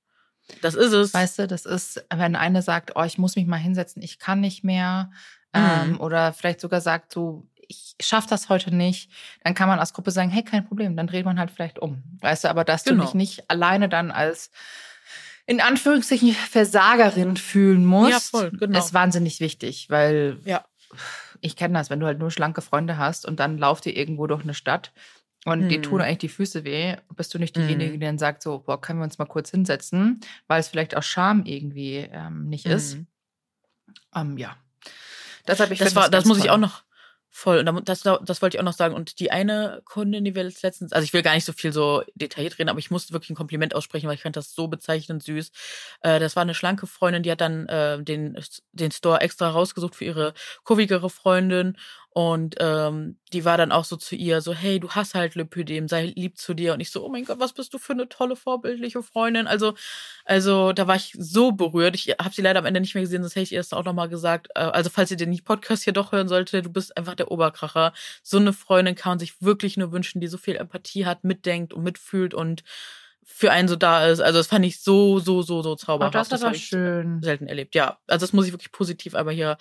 Das 0.62 0.76
ist 0.76 0.92
es. 0.92 1.14
Weißt 1.14 1.40
du, 1.40 1.48
das 1.48 1.66
ist, 1.66 2.04
wenn 2.14 2.36
eine 2.36 2.62
sagt, 2.62 2.92
oh, 2.96 3.04
ich 3.04 3.18
muss 3.18 3.38
mich 3.38 3.46
mal 3.46 3.58
hinsetzen, 3.58 4.02
ich 4.02 4.20
kann 4.20 4.42
nicht 4.42 4.66
mehr, 4.66 5.12
ähm, 5.54 5.92
mhm. 5.92 6.00
oder 6.00 6.34
vielleicht 6.34 6.62
sogar 6.62 6.82
sagt 6.82 7.12
so, 7.12 7.48
ich 7.68 7.96
schaffe 8.02 8.28
das 8.30 8.50
heute 8.50 8.74
nicht, 8.74 9.12
dann 9.44 9.54
kann 9.54 9.70
man 9.70 9.80
als 9.80 9.94
Gruppe 9.94 10.12
sagen, 10.12 10.30
hey, 10.30 10.44
kein 10.44 10.68
Problem, 10.68 10.98
dann 10.98 11.08
dreht 11.08 11.26
man 11.26 11.40
halt 11.40 11.52
vielleicht 11.52 11.80
um. 11.80 12.04
Weißt 12.20 12.44
du, 12.44 12.50
aber 12.50 12.64
dass 12.64 12.84
genau. 12.84 13.02
du 13.02 13.06
dich 13.06 13.14
nicht 13.14 13.50
alleine 13.50 13.88
dann 13.88 14.12
als 14.12 14.52
in 15.46 15.62
Anführungszeichen 15.62 16.34
Versagerin 16.34 17.38
fühlen 17.38 17.86
musst, 17.86 18.12
ja, 18.12 18.20
voll, 18.20 18.52
genau. 18.52 18.78
ist 18.78 18.94
wahnsinnig 18.94 19.40
wichtig, 19.40 19.90
weil 19.90 20.40
ja. 20.46 20.64
ich 21.42 21.56
kenne 21.56 21.76
das, 21.76 21.90
wenn 21.90 22.00
du 22.00 22.06
halt 22.06 22.20
nur 22.20 22.30
schlanke 22.30 22.62
Freunde 22.62 22.98
hast 22.98 23.26
und 23.26 23.40
dann 23.40 23.58
lauft 23.58 23.86
ihr 23.86 23.96
irgendwo 23.96 24.28
durch 24.28 24.44
eine 24.44 24.54
Stadt 24.54 24.92
und 25.46 25.64
mhm. 25.64 25.70
dir 25.70 25.82
tun 25.82 26.02
eigentlich 26.02 26.20
die 26.20 26.30
Füße 26.30 26.64
weh, 26.66 26.98
bist 27.16 27.34
du 27.34 27.40
nicht 27.40 27.56
diejenige, 27.56 27.94
mhm. 27.94 28.00
die 28.00 28.06
dann 28.06 28.18
sagt 28.18 28.44
so, 28.44 28.60
boah, 28.60 28.80
können 28.80 29.00
wir 29.00 29.06
uns 29.06 29.18
mal 29.18 29.26
kurz 29.26 29.50
hinsetzen, 29.50 30.20
weil 30.48 30.60
es 30.60 30.68
vielleicht 30.68 30.96
aus 30.96 31.06
Scham 31.06 31.46
irgendwie 31.46 32.08
ähm, 32.12 32.48
nicht 32.48 32.68
mhm. 32.68 32.74
ist. 32.74 32.98
Ähm, 34.16 34.38
ja, 34.38 34.56
Deshalb, 35.50 35.72
ich 35.72 35.80
das, 35.80 35.96
war, 35.96 36.10
das, 36.10 36.24
das 36.24 36.26
muss 36.26 36.38
toll. 36.38 36.46
ich 36.46 36.52
auch 36.52 36.58
noch 36.58 36.84
voll. 37.32 37.68
Und 37.68 37.88
das, 37.88 38.02
das 38.02 38.42
wollte 38.42 38.58
ich 38.58 38.60
auch 38.60 38.66
noch 38.66 38.74
sagen. 38.74 38.96
Und 38.96 39.20
die 39.20 39.32
eine 39.32 39.82
Kundin, 39.86 40.26
die 40.26 40.36
wir 40.36 40.44
jetzt 40.44 40.64
letztens, 40.64 40.92
also 40.92 41.04
ich 41.04 41.14
will 41.14 41.22
gar 41.22 41.36
nicht 41.36 41.46
so 41.46 41.54
viel 41.54 41.72
so 41.72 42.04
detailliert 42.16 42.58
reden, 42.58 42.70
aber 42.70 42.80
ich 42.80 42.92
musste 42.92 43.14
wirklich 43.14 43.30
ein 43.30 43.36
Kompliment 43.36 43.76
aussprechen, 43.76 44.08
weil 44.08 44.16
ich 44.16 44.24
fand 44.24 44.36
das 44.36 44.54
so 44.54 44.68
bezeichnend 44.68 45.24
süß. 45.24 45.52
Äh, 46.02 46.20
das 46.20 46.36
war 46.36 46.42
eine 46.42 46.56
schlanke 46.56 46.88
Freundin, 46.88 47.24
die 47.24 47.32
hat 47.32 47.42
dann 47.42 47.68
äh, 47.68 48.04
den, 48.04 48.38
den 48.72 48.92
Store 48.92 49.22
extra 49.22 49.50
rausgesucht 49.50 49.96
für 49.96 50.06
ihre 50.06 50.34
kurvigere 50.64 51.10
Freundin 51.10 51.78
und 52.12 52.56
ähm, 52.60 53.20
die 53.34 53.46
war 53.46 53.58
dann 53.58 53.72
auch 53.72 53.86
so 53.86 53.96
zu 53.96 54.16
ihr, 54.16 54.42
so, 54.42 54.54
hey, 54.54 54.80
du 54.80 54.90
hast 54.90 55.14
halt 55.14 55.36
Lipödem, 55.36 55.88
sei 55.88 56.06
lieb 56.16 56.38
zu 56.38 56.56
dir. 56.56 56.74
Und 56.74 56.80
ich 56.80 56.90
so, 56.90 57.06
oh 57.06 57.10
mein 57.10 57.24
Gott, 57.24 57.40
was 57.40 57.54
bist 57.54 57.74
du 57.74 57.78
für 57.78 57.94
eine 57.94 58.10
tolle, 58.10 58.36
vorbildliche 58.36 59.04
Freundin. 59.04 59.46
Also, 59.46 59.76
also 60.26 60.74
da 60.74 60.88
war 60.88 60.96
ich 60.96 61.14
so 61.18 61.52
berührt. 61.52 61.94
Ich 61.96 62.08
habe 62.20 62.34
sie 62.34 62.42
leider 62.42 62.60
am 62.60 62.66
Ende 62.66 62.82
nicht 62.82 62.96
mehr 62.96 63.04
gesehen, 63.04 63.22
sonst 63.22 63.36
hätte 63.36 63.44
ich 63.44 63.52
ihr 63.52 63.60
das 63.60 63.74
auch 63.74 63.86
nochmal 63.86 64.10
gesagt. 64.10 64.48
Äh, 64.56 64.62
also, 64.62 64.90
falls 64.90 65.12
ihr 65.12 65.18
den 65.18 65.38
Podcast 65.44 65.84
hier 65.84 65.94
doch 65.94 66.12
hören 66.12 66.28
solltet, 66.28 66.66
du 66.66 66.70
bist 66.72 66.98
einfach 66.98 67.14
der 67.14 67.30
Oberkracher. 67.32 67.94
So 68.24 68.38
eine 68.38 68.54
Freundin 68.54 68.96
kann 68.96 69.12
man 69.12 69.20
sich 69.20 69.40
wirklich 69.42 69.78
nur 69.78 69.92
wünschen, 69.92 70.20
die 70.20 70.28
so 70.28 70.38
viel 70.38 70.56
Empathie 70.56 71.06
hat, 71.06 71.24
mitdenkt 71.24 71.74
und 71.74 71.84
mitfühlt 71.84 72.34
und 72.34 72.64
für 73.24 73.52
einen 73.52 73.68
so 73.68 73.76
da 73.76 74.08
ist. 74.08 74.20
Also 74.20 74.40
das 74.40 74.48
fand 74.48 74.66
ich 74.66 74.82
so, 74.82 75.20
so, 75.20 75.44
so, 75.44 75.62
so 75.62 75.76
zauberhaft. 75.76 76.16
Oh, 76.16 76.18
das, 76.18 76.30
das 76.30 76.44
habe 76.44 76.56
ich 76.56 76.66
schön. 76.66 77.22
selten 77.22 77.46
erlebt. 77.46 77.76
Ja, 77.76 78.00
also 78.08 78.24
das 78.26 78.34
muss 78.34 78.48
ich 78.48 78.52
wirklich 78.52 78.72
positiv 78.72 79.14
aber 79.14 79.32
hier 79.32 79.58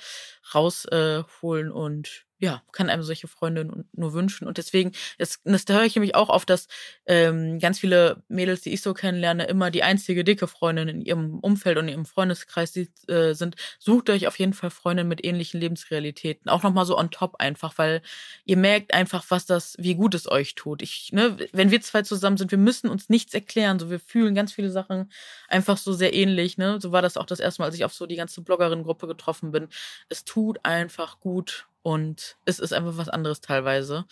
rausholen 0.55 1.68
äh, 1.68 1.70
und 1.70 2.28
ja, 2.41 2.62
kann 2.70 2.89
einem 2.89 3.03
solche 3.03 3.26
Freunde 3.26 3.84
nur 3.93 4.12
wünschen. 4.12 4.47
Und 4.47 4.59
deswegen, 4.59 4.93
das, 5.18 5.41
das 5.45 5.64
da 5.64 5.74
höre 5.74 5.84
ich 5.84 5.97
nämlich 5.97 6.14
auch 6.14 6.28
auf, 6.28 6.47
dass 6.47 6.68
ähm, 7.07 7.59
ganz 7.59 7.80
viele 7.80 8.22
Mädels, 8.28 8.61
die 8.61 8.72
ich 8.72 8.80
so 8.80 8.95
kennenlerne, 8.95 9.47
immer 9.47 9.72
die 9.72 9.82
einzige 9.82 10.22
dicke 10.22 10.47
Freundin 10.47 10.89
in 10.89 11.01
ihrem 11.01 11.41
Umfeld 11.41 11.78
und 11.78 11.89
ihrem 11.89 12.07
Freundeskreis 12.07 12.76
äh, 12.76 13.34
sind. 13.34 13.57
Sucht 13.80 14.09
euch 14.11 14.28
auf 14.28 14.39
jeden 14.39 14.53
Fall 14.53 14.70
Freundinnen 14.70 15.09
mit 15.09 15.24
ähnlichen 15.24 15.61
Lebensrealitäten. 15.61 16.49
Auch 16.49 16.62
nochmal 16.62 16.86
so 16.86 16.97
on 16.97 17.11
top 17.11 17.36
einfach, 17.41 17.76
weil 17.76 18.03
ihr 18.45 18.57
merkt 18.57 18.95
einfach, 18.95 19.24
was 19.30 19.45
das, 19.45 19.74
wie 19.78 19.97
gut 19.97 20.14
es 20.14 20.30
euch 20.30 20.55
tut. 20.55 20.80
Ich, 20.82 21.11
ne, 21.12 21.36
wenn 21.53 21.72
wir 21.72 21.80
zwei 21.80 22.03
zusammen 22.03 22.36
sind, 22.36 22.53
wir 22.53 22.59
müssen 22.59 22.89
uns 22.89 23.09
nichts 23.09 23.34
erklären. 23.34 23.80
So, 23.80 23.91
wir 23.91 24.01
fühlen 24.01 24.36
ganz 24.36 24.53
viele 24.53 24.70
Sachen 24.70 25.11
einfach 25.49 25.76
so 25.76 25.93
sehr 25.93 26.14
ähnlich. 26.14 26.57
Ne? 26.57 26.80
So 26.80 26.93
war 26.93 27.03
das 27.03 27.16
auch 27.16 27.26
das 27.26 27.41
erste 27.41 27.62
Mal, 27.62 27.66
als 27.66 27.74
ich 27.74 27.84
auf 27.84 27.95
so 27.95 28.07
die 28.07 28.16
ganze 28.16 28.43
Bloggerin-Gruppe 28.43 29.09
getroffen 29.09 29.51
bin. 29.51 29.68
Es 30.09 30.24
tut 30.24 30.64
einfach 30.64 31.18
gut 31.18 31.66
und 31.89 32.36
es 32.45 32.59
ist 32.59 32.74
einfach 32.74 32.99
was 32.99 33.09
anderes 33.09 33.41
teilweise. 33.41 34.05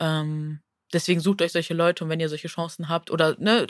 Ähm, 0.00 0.60
deswegen 0.94 1.20
sucht 1.20 1.42
euch 1.42 1.52
solche 1.52 1.74
Leute 1.74 2.02
und 2.02 2.08
wenn 2.08 2.20
ihr 2.20 2.30
solche 2.30 2.48
Chancen 2.48 2.88
habt 2.88 3.10
oder 3.10 3.36
ne, 3.38 3.66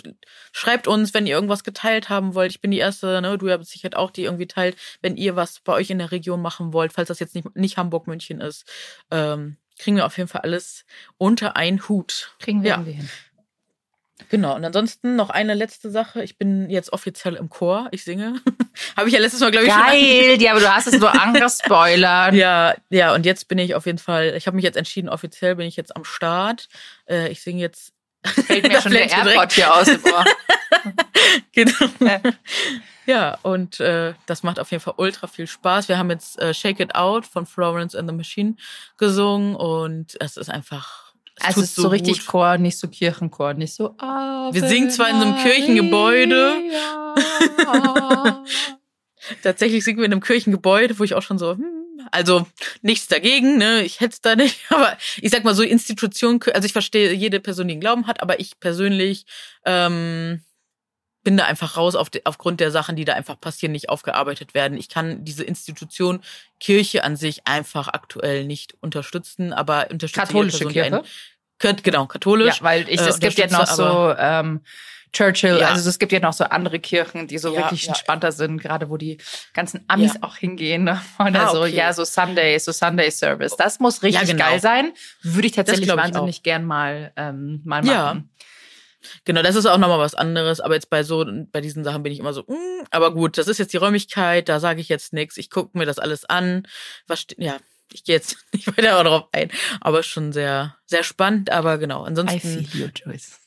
schreibt 0.52 0.86
uns, 0.86 1.12
wenn 1.12 1.26
ihr 1.26 1.34
irgendwas 1.34 1.64
geteilt 1.64 2.08
haben 2.08 2.36
wollt. 2.36 2.52
Ich 2.52 2.60
bin 2.60 2.70
die 2.70 2.78
erste, 2.78 3.20
ne, 3.20 3.36
du 3.36 3.48
ja 3.48 3.60
sicher 3.64 3.90
auch, 3.94 4.12
die 4.12 4.22
irgendwie 4.22 4.46
teilt, 4.46 4.76
wenn 5.02 5.16
ihr 5.16 5.34
was 5.34 5.58
bei 5.58 5.72
euch 5.72 5.90
in 5.90 5.98
der 5.98 6.12
Region 6.12 6.40
machen 6.40 6.72
wollt, 6.72 6.92
falls 6.92 7.08
das 7.08 7.18
jetzt 7.18 7.34
nicht, 7.34 7.56
nicht 7.56 7.78
Hamburg, 7.78 8.06
München 8.06 8.40
ist. 8.40 8.64
Ähm, 9.10 9.56
kriegen 9.76 9.96
wir 9.96 10.06
auf 10.06 10.16
jeden 10.16 10.28
Fall 10.28 10.42
alles 10.42 10.84
unter 11.16 11.56
einen 11.56 11.88
Hut. 11.88 12.36
Kriegen 12.38 12.62
wir 12.62 12.70
ja. 12.70 12.80
hin. 12.80 13.10
Genau, 14.30 14.54
und 14.56 14.64
ansonsten 14.64 15.16
noch 15.16 15.30
eine 15.30 15.54
letzte 15.54 15.90
Sache. 15.90 16.22
Ich 16.22 16.36
bin 16.36 16.68
jetzt 16.68 16.92
offiziell 16.92 17.34
im 17.34 17.48
Chor. 17.48 17.88
Ich 17.92 18.04
singe. 18.04 18.40
Habe 18.96 19.08
ich 19.08 19.14
ja 19.14 19.20
letztes 19.20 19.40
Mal, 19.40 19.50
glaube 19.50 19.66
ich, 19.66 19.72
Geil, 19.72 20.32
schon 20.32 20.40
ja, 20.40 20.50
aber 20.52 20.60
du 20.60 20.74
hast 20.74 20.86
es 20.86 20.98
nur 20.98 21.12
angespoilert. 21.22 22.34
ja, 22.34 22.74
ja, 22.90 23.14
und 23.14 23.24
jetzt 23.24 23.48
bin 23.48 23.58
ich 23.58 23.74
auf 23.74 23.86
jeden 23.86 23.98
Fall, 23.98 24.34
ich 24.36 24.46
habe 24.46 24.56
mich 24.56 24.64
jetzt 24.64 24.76
entschieden, 24.76 25.08
offiziell 25.08 25.56
bin 25.56 25.66
ich 25.66 25.76
jetzt 25.76 25.94
am 25.96 26.04
Start. 26.04 26.68
Äh, 27.08 27.28
ich 27.28 27.42
singe 27.42 27.60
jetzt. 27.60 27.92
Fällt 28.24 28.66
mir 28.66 28.80
schon 28.82 28.92
der 28.92 29.08
Airport 29.08 29.52
hier 29.52 29.72
aus 29.74 29.86
dem 29.86 30.02
Ohr. 30.04 30.24
genau. 31.52 32.20
Ja, 33.08 33.38
und 33.40 33.80
äh, 33.80 34.12
das 34.26 34.42
macht 34.42 34.60
auf 34.60 34.70
jeden 34.70 34.82
Fall 34.82 34.92
ultra 34.98 35.28
viel 35.28 35.46
Spaß. 35.46 35.88
Wir 35.88 35.96
haben 35.96 36.10
jetzt 36.10 36.38
äh, 36.40 36.52
Shake 36.52 36.80
It 36.80 36.94
Out 36.94 37.24
von 37.24 37.46
Florence 37.46 37.94
and 37.94 38.06
the 38.06 38.14
Machine 38.14 38.56
gesungen 38.98 39.56
und 39.56 40.14
es 40.20 40.36
ist 40.36 40.50
einfach 40.50 41.07
also 41.40 41.60
es 41.60 41.68
ist 41.68 41.76
so, 41.76 41.82
so 41.82 41.88
richtig 41.88 42.26
Chor, 42.26 42.58
nicht 42.58 42.78
so 42.78 42.88
Kirchenchor, 42.88 43.54
nicht 43.54 43.74
so. 43.74 43.94
Ave 43.98 44.54
Wir 44.54 44.68
singen 44.68 44.90
zwar 44.90 45.08
in 45.10 45.16
einem 45.16 45.36
Kirchengebäude. 45.36 46.54
Tatsächlich 49.42 49.84
singen 49.84 49.98
wir 49.98 50.06
in 50.06 50.12
einem 50.12 50.22
Kirchengebäude, 50.22 50.98
wo 50.98 51.04
ich 51.04 51.14
auch 51.14 51.22
schon 51.22 51.38
so, 51.38 51.52
hm, 51.52 51.78
also 52.10 52.46
nichts 52.82 53.08
dagegen, 53.08 53.58
ne? 53.58 53.82
Ich 53.82 54.00
hätte 54.00 54.14
es 54.14 54.20
da 54.20 54.36
nicht, 54.36 54.60
aber 54.70 54.96
ich 55.20 55.30
sag 55.30 55.44
mal 55.44 55.54
so 55.54 55.62
Institution, 55.62 56.40
also 56.54 56.66
ich 56.66 56.72
verstehe 56.72 57.12
jede 57.12 57.40
Person, 57.40 57.68
die 57.68 57.72
einen 57.72 57.80
Glauben 57.80 58.06
hat, 58.06 58.22
aber 58.22 58.40
ich 58.40 58.58
persönlich 58.60 59.26
ähm, 59.64 60.42
bin 61.24 61.36
da 61.36 61.44
einfach 61.44 61.76
raus 61.76 61.94
auf 61.94 62.10
de, 62.10 62.22
aufgrund 62.24 62.60
der 62.60 62.70
Sachen, 62.70 62.96
die 62.96 63.04
da 63.04 63.14
einfach 63.14 63.40
passieren, 63.40 63.72
nicht 63.72 63.88
aufgearbeitet 63.88 64.54
werden. 64.54 64.78
Ich 64.78 64.88
kann 64.88 65.24
diese 65.24 65.44
Institution 65.44 66.20
Kirche 66.60 67.04
an 67.04 67.16
sich 67.16 67.46
einfach 67.46 67.88
aktuell 67.88 68.44
nicht 68.44 68.74
unterstützen, 68.80 69.52
aber 69.52 69.88
unterstütze 69.90 70.26
katholische 70.26 70.66
Kirche. 70.66 71.02
Ein, 71.62 71.76
genau, 71.82 72.06
katholisch. 72.06 72.58
Ja, 72.58 72.62
weil 72.62 72.88
ich, 72.88 73.00
äh, 73.00 73.08
es 73.08 73.18
gibt 73.18 73.36
ja 73.36 73.48
noch 73.48 73.66
so 73.66 74.14
ähm, 74.16 74.60
Churchill, 75.12 75.58
ja. 75.58 75.68
also 75.68 75.88
es 75.88 75.98
gibt 75.98 76.12
ja 76.12 76.20
noch 76.20 76.32
so 76.32 76.44
andere 76.44 76.78
Kirchen, 76.78 77.26
die 77.26 77.38
so 77.38 77.52
ja, 77.54 77.62
wirklich 77.62 77.88
entspannter 77.88 78.30
sind, 78.30 78.60
gerade 78.60 78.90
wo 78.90 78.96
die 78.96 79.18
ganzen 79.54 79.84
Amis 79.88 80.14
auch 80.20 80.36
hingehen. 80.36 80.84
Ne? 80.84 81.00
Oder 81.18 81.48
ah, 81.48 81.52
so, 81.52 81.66
ja, 81.66 81.92
so 81.92 82.04
Sunday, 82.04 82.58
so 82.58 82.72
Sunday 82.72 83.10
Service. 83.10 83.56
Das 83.56 83.80
muss 83.80 84.02
richtig 84.02 84.28
genau. 84.28 84.44
geil 84.44 84.60
sein. 84.60 84.92
Würde 85.22 85.46
ich 85.46 85.54
tatsächlich 85.54 85.88
wahnsinnig 85.88 86.42
gern 86.42 86.64
mal, 86.64 87.12
ähm, 87.16 87.62
mal 87.64 87.82
machen. 87.82 87.88
Ja. 87.88 88.22
Genau, 89.24 89.42
das 89.42 89.56
ist 89.56 89.66
auch 89.66 89.78
nochmal 89.78 89.98
was 89.98 90.14
anderes. 90.14 90.60
Aber 90.60 90.74
jetzt 90.74 90.90
bei 90.90 91.02
so, 91.02 91.24
bei 91.52 91.60
diesen 91.60 91.84
Sachen 91.84 92.02
bin 92.02 92.12
ich 92.12 92.18
immer 92.18 92.32
so, 92.32 92.42
mm, 92.42 92.86
aber 92.90 93.12
gut, 93.12 93.38
das 93.38 93.48
ist 93.48 93.58
jetzt 93.58 93.72
die 93.72 93.78
Räumlichkeit, 93.78 94.48
da 94.48 94.60
sage 94.60 94.80
ich 94.80 94.88
jetzt 94.88 95.12
nichts. 95.12 95.36
Ich 95.36 95.50
gucke 95.50 95.76
mir 95.76 95.86
das 95.86 95.98
alles 95.98 96.24
an. 96.24 96.66
Was, 97.06 97.26
ja, 97.36 97.58
ich 97.92 98.04
gehe 98.04 98.14
jetzt 98.14 98.36
nicht 98.52 98.66
weiter 98.66 99.02
darauf 99.02 99.28
ein. 99.32 99.50
Aber 99.80 100.02
schon 100.02 100.32
sehr, 100.32 100.76
sehr 100.86 101.02
spannend. 101.02 101.50
Aber 101.50 101.78
genau, 101.78 102.02
ansonsten. 102.02 102.60
I 102.60 102.64
feel 102.64 102.80
you, 102.82 102.88
Joyce. 102.94 103.40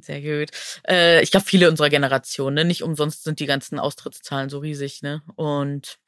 Sehr 0.00 0.20
gut. 0.20 0.50
Äh, 0.86 1.22
ich 1.22 1.30
glaube, 1.30 1.46
viele 1.46 1.70
unserer 1.70 1.88
Generation, 1.88 2.54
ne? 2.54 2.64
Nicht 2.64 2.82
umsonst 2.82 3.24
sind 3.24 3.40
die 3.40 3.46
ganzen 3.46 3.78
Austrittszahlen 3.78 4.50
so 4.50 4.58
riesig, 4.58 5.02
ne? 5.02 5.22
Und 5.34 5.98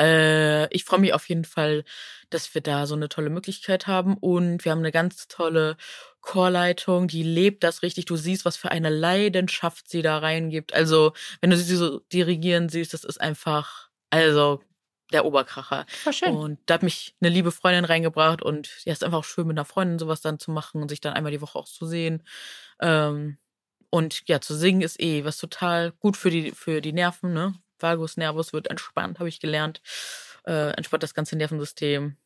äh, 0.00 0.72
ich 0.74 0.84
freue 0.84 1.00
mich 1.00 1.12
auf 1.12 1.28
jeden 1.28 1.44
Fall, 1.44 1.84
dass 2.30 2.54
wir 2.54 2.60
da 2.60 2.86
so 2.86 2.94
eine 2.94 3.08
tolle 3.08 3.30
Möglichkeit 3.30 3.86
haben. 3.86 4.16
Und 4.16 4.64
wir 4.64 4.72
haben 4.72 4.78
eine 4.80 4.92
ganz 4.92 5.28
tolle 5.28 5.76
Chorleitung, 6.20 7.08
die 7.08 7.22
lebt 7.22 7.64
das 7.64 7.82
richtig. 7.82 8.06
Du 8.06 8.16
siehst, 8.16 8.44
was 8.44 8.56
für 8.56 8.70
eine 8.70 8.90
Leidenschaft 8.90 9.88
sie 9.90 10.02
da 10.02 10.18
reingibt. 10.18 10.74
Also, 10.74 11.12
wenn 11.40 11.50
du 11.50 11.56
sie 11.56 11.76
so 11.76 12.00
dirigieren 12.12 12.68
siehst, 12.68 12.94
das 12.94 13.04
ist 13.04 13.20
einfach, 13.20 13.88
also 14.10 14.60
der 15.12 15.24
Oberkracher. 15.24 15.86
War 16.04 16.12
schön. 16.12 16.36
Und 16.36 16.60
da 16.66 16.74
hat 16.74 16.82
mich 16.82 17.16
eine 17.20 17.30
liebe 17.30 17.50
Freundin 17.50 17.84
reingebracht 17.84 18.42
und 18.42 18.70
ja, 18.84 18.92
ist 18.92 19.02
einfach 19.04 19.18
auch 19.18 19.24
schön 19.24 19.46
mit 19.46 19.58
einer 19.58 19.64
Freundin 19.64 19.98
sowas 19.98 20.20
dann 20.20 20.38
zu 20.38 20.50
machen 20.52 20.82
und 20.82 20.88
sich 20.88 21.00
dann 21.00 21.14
einmal 21.14 21.32
die 21.32 21.40
Woche 21.40 21.58
auch 21.58 21.66
zu 21.68 21.86
sehen. 21.86 22.22
Ähm, 22.80 23.38
und 23.90 24.22
ja, 24.28 24.40
zu 24.40 24.54
singen 24.54 24.82
ist 24.82 25.00
eh 25.00 25.24
was 25.24 25.38
total 25.38 25.92
gut 25.92 26.16
für 26.16 26.30
die, 26.30 26.52
für 26.52 26.80
die 26.80 26.92
Nerven, 26.92 27.32
ne? 27.32 27.54
Vagus 27.82 28.16
Nervus 28.16 28.52
wird 28.52 28.68
entspannt, 28.68 29.18
habe 29.18 29.28
ich 29.28 29.40
gelernt. 29.40 29.80
Äh, 30.46 30.70
entspannt 30.72 31.02
das 31.02 31.14
ganze 31.14 31.36
Nervensystem. 31.36 32.16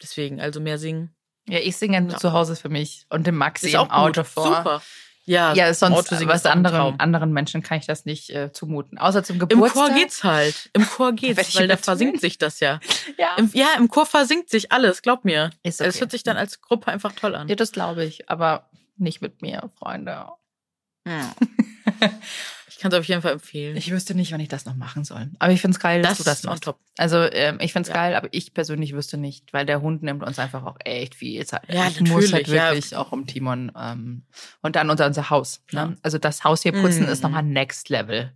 Deswegen, 0.00 0.40
also 0.40 0.60
mehr 0.60 0.78
singen. 0.78 1.14
Ja, 1.48 1.58
ich 1.58 1.76
singe 1.76 2.08
ja. 2.10 2.16
zu 2.16 2.32
Hause 2.32 2.56
für 2.56 2.68
mich 2.68 3.06
und 3.08 3.26
dem 3.26 3.36
Maxi 3.36 3.70
im 3.70 3.90
Auto 3.90 4.22
vor. 4.24 4.56
Super. 4.56 4.82
Ja, 5.28 5.52
ja 5.52 5.74
sonst 5.74 6.10
was 6.26 6.46
anderen, 6.46 6.98
anderen 6.98 7.32
Menschen 7.32 7.62
kann 7.62 7.78
ich 7.78 7.86
das 7.86 8.06
nicht 8.06 8.30
äh, 8.30 8.50
zumuten. 8.50 8.96
Außer 8.96 9.22
zum 9.22 9.38
Geburtstag. 9.38 9.76
Im 9.76 9.92
Chor 9.92 9.94
geht's 9.94 10.24
halt. 10.24 10.70
Im 10.72 10.86
Chor 10.86 11.12
geht's, 11.14 11.54
weil 11.54 11.68
da 11.68 11.76
versinkt 11.76 12.22
sich 12.22 12.38
das 12.38 12.60
ja. 12.60 12.80
ja. 13.18 13.34
Im, 13.36 13.50
ja, 13.52 13.68
im 13.76 13.88
Chor 13.88 14.06
versinkt 14.06 14.48
sich 14.48 14.72
alles, 14.72 15.02
glaub 15.02 15.26
mir. 15.26 15.50
Ist 15.62 15.82
okay. 15.82 15.90
Es 15.90 16.00
hört 16.00 16.12
sich 16.12 16.22
dann 16.22 16.38
als 16.38 16.62
Gruppe 16.62 16.90
einfach 16.90 17.12
toll 17.12 17.34
an. 17.34 17.48
Ja, 17.48 17.56
das 17.56 17.72
glaube 17.72 18.04
ich, 18.04 18.30
aber 18.30 18.70
nicht 18.96 19.20
mit 19.20 19.42
mir, 19.42 19.70
Freunde. 19.78 20.28
Hm. 21.08 22.10
Ich 22.78 22.82
kann 22.82 22.92
es 22.92 22.98
auf 22.98 23.06
jeden 23.06 23.22
Fall 23.22 23.32
empfehlen. 23.32 23.76
Ich 23.76 23.90
wüsste 23.90 24.14
nicht, 24.14 24.30
wann 24.30 24.38
ich 24.38 24.46
das 24.46 24.64
noch 24.64 24.76
machen 24.76 25.02
soll. 25.02 25.32
Aber 25.40 25.52
ich 25.52 25.60
finde 25.60 25.74
es 25.74 25.80
geil, 25.80 26.00
dass 26.00 26.10
das 26.10 26.18
du 26.18 26.24
das 26.24 26.42
machst. 26.44 26.62
Top. 26.62 26.78
Also 26.96 27.16
ähm, 27.32 27.58
ich 27.60 27.72
finde 27.72 27.88
es 27.88 27.92
ja. 27.92 28.00
geil, 28.00 28.14
aber 28.14 28.28
ich 28.30 28.54
persönlich 28.54 28.92
wüsste 28.92 29.18
nicht, 29.18 29.52
weil 29.52 29.66
der 29.66 29.82
Hund 29.82 30.04
nimmt 30.04 30.22
uns 30.22 30.38
einfach 30.38 30.64
auch 30.64 30.76
echt 30.84 31.16
viel 31.16 31.44
Zeit. 31.44 31.62
Ja, 31.68 31.88
ich 31.88 32.00
muss 32.02 32.32
halt 32.32 32.46
wirklich 32.46 32.92
ja. 32.92 32.98
auch 32.98 33.10
um 33.10 33.26
Timon 33.26 33.72
ähm, 33.76 34.22
und 34.62 34.76
dann 34.76 34.90
unser, 34.90 35.06
unser 35.06 35.28
Haus. 35.28 35.60
Ne? 35.72 35.96
Also 36.02 36.18
das 36.18 36.44
Haus 36.44 36.62
hier 36.62 36.70
putzen 36.70 37.06
mm. 37.06 37.08
ist 37.08 37.24
nochmal 37.24 37.42
Next 37.42 37.88
Level. 37.88 38.32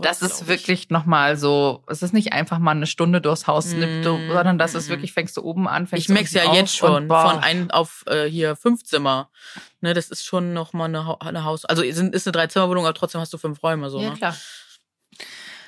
Das 0.00 0.22
ist 0.22 0.48
wirklich 0.48 0.90
nochmal 0.90 1.36
so, 1.36 1.84
es 1.86 2.02
ist 2.02 2.12
nicht 2.12 2.32
einfach 2.32 2.58
mal 2.58 2.72
eine 2.72 2.86
Stunde 2.86 3.20
durchs 3.20 3.46
Haus 3.46 3.74
mm, 3.74 4.02
sondern 4.04 4.58
das 4.58 4.74
ist 4.74 4.88
wirklich, 4.88 5.12
fängst 5.12 5.36
du 5.36 5.42
oben 5.42 5.68
an, 5.68 5.86
fängst 5.86 6.08
Ich 6.08 6.14
merk's 6.14 6.32
ja 6.32 6.52
jetzt 6.52 6.76
schon, 6.76 7.08
von 7.08 7.38
ein 7.38 7.70
auf 7.70 8.04
äh, 8.06 8.24
hier 8.24 8.56
fünf 8.56 8.84
Zimmer. 8.84 9.30
Ne, 9.80 9.94
das 9.94 10.08
ist 10.08 10.24
schon 10.24 10.52
nochmal 10.52 10.88
eine, 10.88 11.20
eine 11.20 11.44
Haus, 11.44 11.64
also 11.64 11.82
ist 11.82 11.98
eine 12.00 12.32
Dreizimmerwohnung, 12.32 12.84
aber 12.84 12.94
trotzdem 12.94 13.20
hast 13.20 13.32
du 13.32 13.38
fünf 13.38 13.62
Räume 13.62 13.90
so. 13.90 14.00
Ja, 14.00 14.10
ne? 14.10 14.16
klar. 14.16 14.36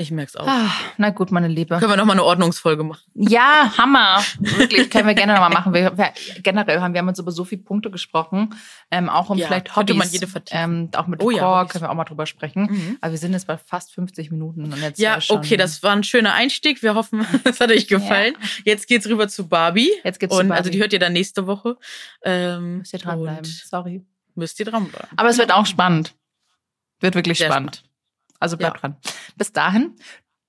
Ich 0.00 0.10
merke 0.10 0.30
es 0.30 0.36
auch. 0.36 0.46
Ah, 0.46 0.70
na 0.96 1.10
gut, 1.10 1.30
meine 1.30 1.46
Liebe. 1.46 1.76
Können 1.78 1.92
wir 1.92 1.96
nochmal 1.98 2.16
eine 2.16 2.24
Ordnungsfolge 2.24 2.82
machen? 2.84 3.02
Ja, 3.12 3.70
Hammer. 3.76 4.24
Wirklich, 4.38 4.88
können 4.88 5.06
wir 5.06 5.12
gerne 5.12 5.34
nochmal 5.34 5.50
machen. 5.50 5.74
Wir, 5.74 5.94
wir, 5.94 6.14
generell 6.42 6.80
haben 6.80 6.94
wir 6.94 7.00
haben 7.00 7.08
uns 7.08 7.18
über 7.18 7.30
so 7.32 7.44
viele 7.44 7.60
Punkte 7.60 7.90
gesprochen. 7.90 8.54
Ähm, 8.90 9.10
auch 9.10 9.28
um 9.28 9.36
ja, 9.36 9.46
vielleicht 9.46 9.76
Hobbys. 9.76 9.96
Man 9.96 10.08
jede 10.08 10.26
ähm, 10.52 10.88
auch 10.96 11.06
mit 11.06 11.22
oh, 11.22 11.30
ja, 11.30 11.66
können 11.66 11.84
wir 11.84 11.90
auch 11.90 11.94
mal 11.94 12.04
drüber 12.04 12.24
sprechen. 12.24 12.62
Mhm. 12.62 12.98
Aber 13.02 13.12
wir 13.12 13.18
sind 13.18 13.34
jetzt 13.34 13.46
bei 13.46 13.58
fast 13.58 13.92
50 13.92 14.30
Minuten. 14.30 14.64
Und 14.64 14.80
jetzt 14.80 14.98
ja, 14.98 15.18
okay, 15.28 15.58
das 15.58 15.82
war 15.82 15.92
ein 15.92 16.02
schöner 16.02 16.32
Einstieg. 16.32 16.82
Wir 16.82 16.94
hoffen, 16.94 17.26
es 17.44 17.60
hat 17.60 17.70
euch 17.70 17.86
gefallen. 17.86 18.34
Ja. 18.40 18.72
Jetzt 18.72 18.88
geht's 18.88 19.06
rüber 19.06 19.28
zu 19.28 19.48
Barbie. 19.48 19.90
Jetzt 20.02 20.18
geht's 20.18 20.34
und, 20.34 20.40
zu 20.40 20.48
Barbie. 20.48 20.58
Also 20.58 20.70
die 20.70 20.80
hört 20.80 20.94
ihr 20.94 20.98
dann 20.98 21.12
nächste 21.12 21.46
Woche. 21.46 21.76
Ähm, 22.24 22.78
müsst 22.78 22.94
ihr 22.94 23.00
dranbleiben. 23.00 23.44
Sorry. 23.44 24.02
Müsst 24.34 24.58
ihr 24.60 24.64
dranbleiben. 24.64 25.10
Aber 25.14 25.28
es 25.28 25.36
wird 25.36 25.52
auch 25.52 25.66
spannend. 25.66 26.14
Wird 27.00 27.14
wirklich 27.14 27.36
spannend. 27.36 27.76
spannend. 27.76 27.89
Also 28.40 28.56
bleibt 28.56 28.78
ja. 28.78 28.80
dran. 28.80 28.96
Bis 29.36 29.52
dahin, 29.52 29.94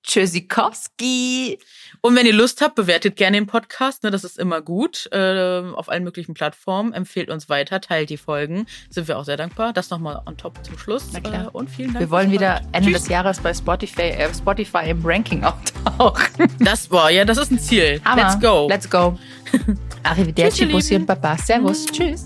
Tschüssikowski. 0.03 1.59
Und 2.01 2.15
wenn 2.15 2.25
ihr 2.25 2.33
Lust 2.33 2.61
habt, 2.61 2.75
bewertet 2.75 3.15
gerne 3.15 3.37
den 3.37 3.45
Podcast. 3.45 4.03
Ne, 4.03 4.11
das 4.11 4.23
ist 4.23 4.39
immer 4.39 4.61
gut. 4.61 5.07
Äh, 5.11 5.61
auf 5.75 5.89
allen 5.89 6.03
möglichen 6.03 6.33
Plattformen. 6.33 6.93
Empfehlt 6.93 7.29
uns 7.29 7.49
weiter, 7.49 7.79
teilt 7.81 8.09
die 8.09 8.17
Folgen. 8.17 8.65
Sind 8.89 9.07
wir 9.07 9.17
auch 9.17 9.25
sehr 9.25 9.37
dankbar. 9.37 9.73
Das 9.73 9.89
nochmal 9.89 10.21
on 10.25 10.37
top 10.37 10.65
zum 10.65 10.77
Schluss. 10.77 11.09
Na 11.13 11.19
klar. 11.19 11.45
Äh, 11.45 11.49
und 11.49 11.69
vielen 11.69 11.93
Dank. 11.93 11.99
Wir 11.99 12.09
wollen 12.09 12.31
wieder 12.31 12.61
Ende 12.71 12.89
Tschüss. 12.89 13.03
des 13.03 13.09
Jahres 13.09 13.39
bei 13.39 13.53
Spotify, 13.53 14.01
äh, 14.01 14.33
Spotify 14.33 14.89
im 14.89 15.05
Ranking 15.05 15.43
auftauchen. 15.43 16.49
Das 16.59 16.89
war 16.89 17.11
ja, 17.11 17.25
das 17.25 17.37
ist 17.37 17.51
ein 17.51 17.59
Ziel. 17.59 18.01
Hammer. 18.05 18.23
Let's 18.23 18.39
go. 18.39 18.67
Let's 18.67 18.89
go. 18.89 19.19
Arrivederci, 20.03 20.65
Bussi 20.65 20.95
und 20.95 21.05
Papa. 21.05 21.37
Servus. 21.37 21.85
Tschüss. 21.85 22.25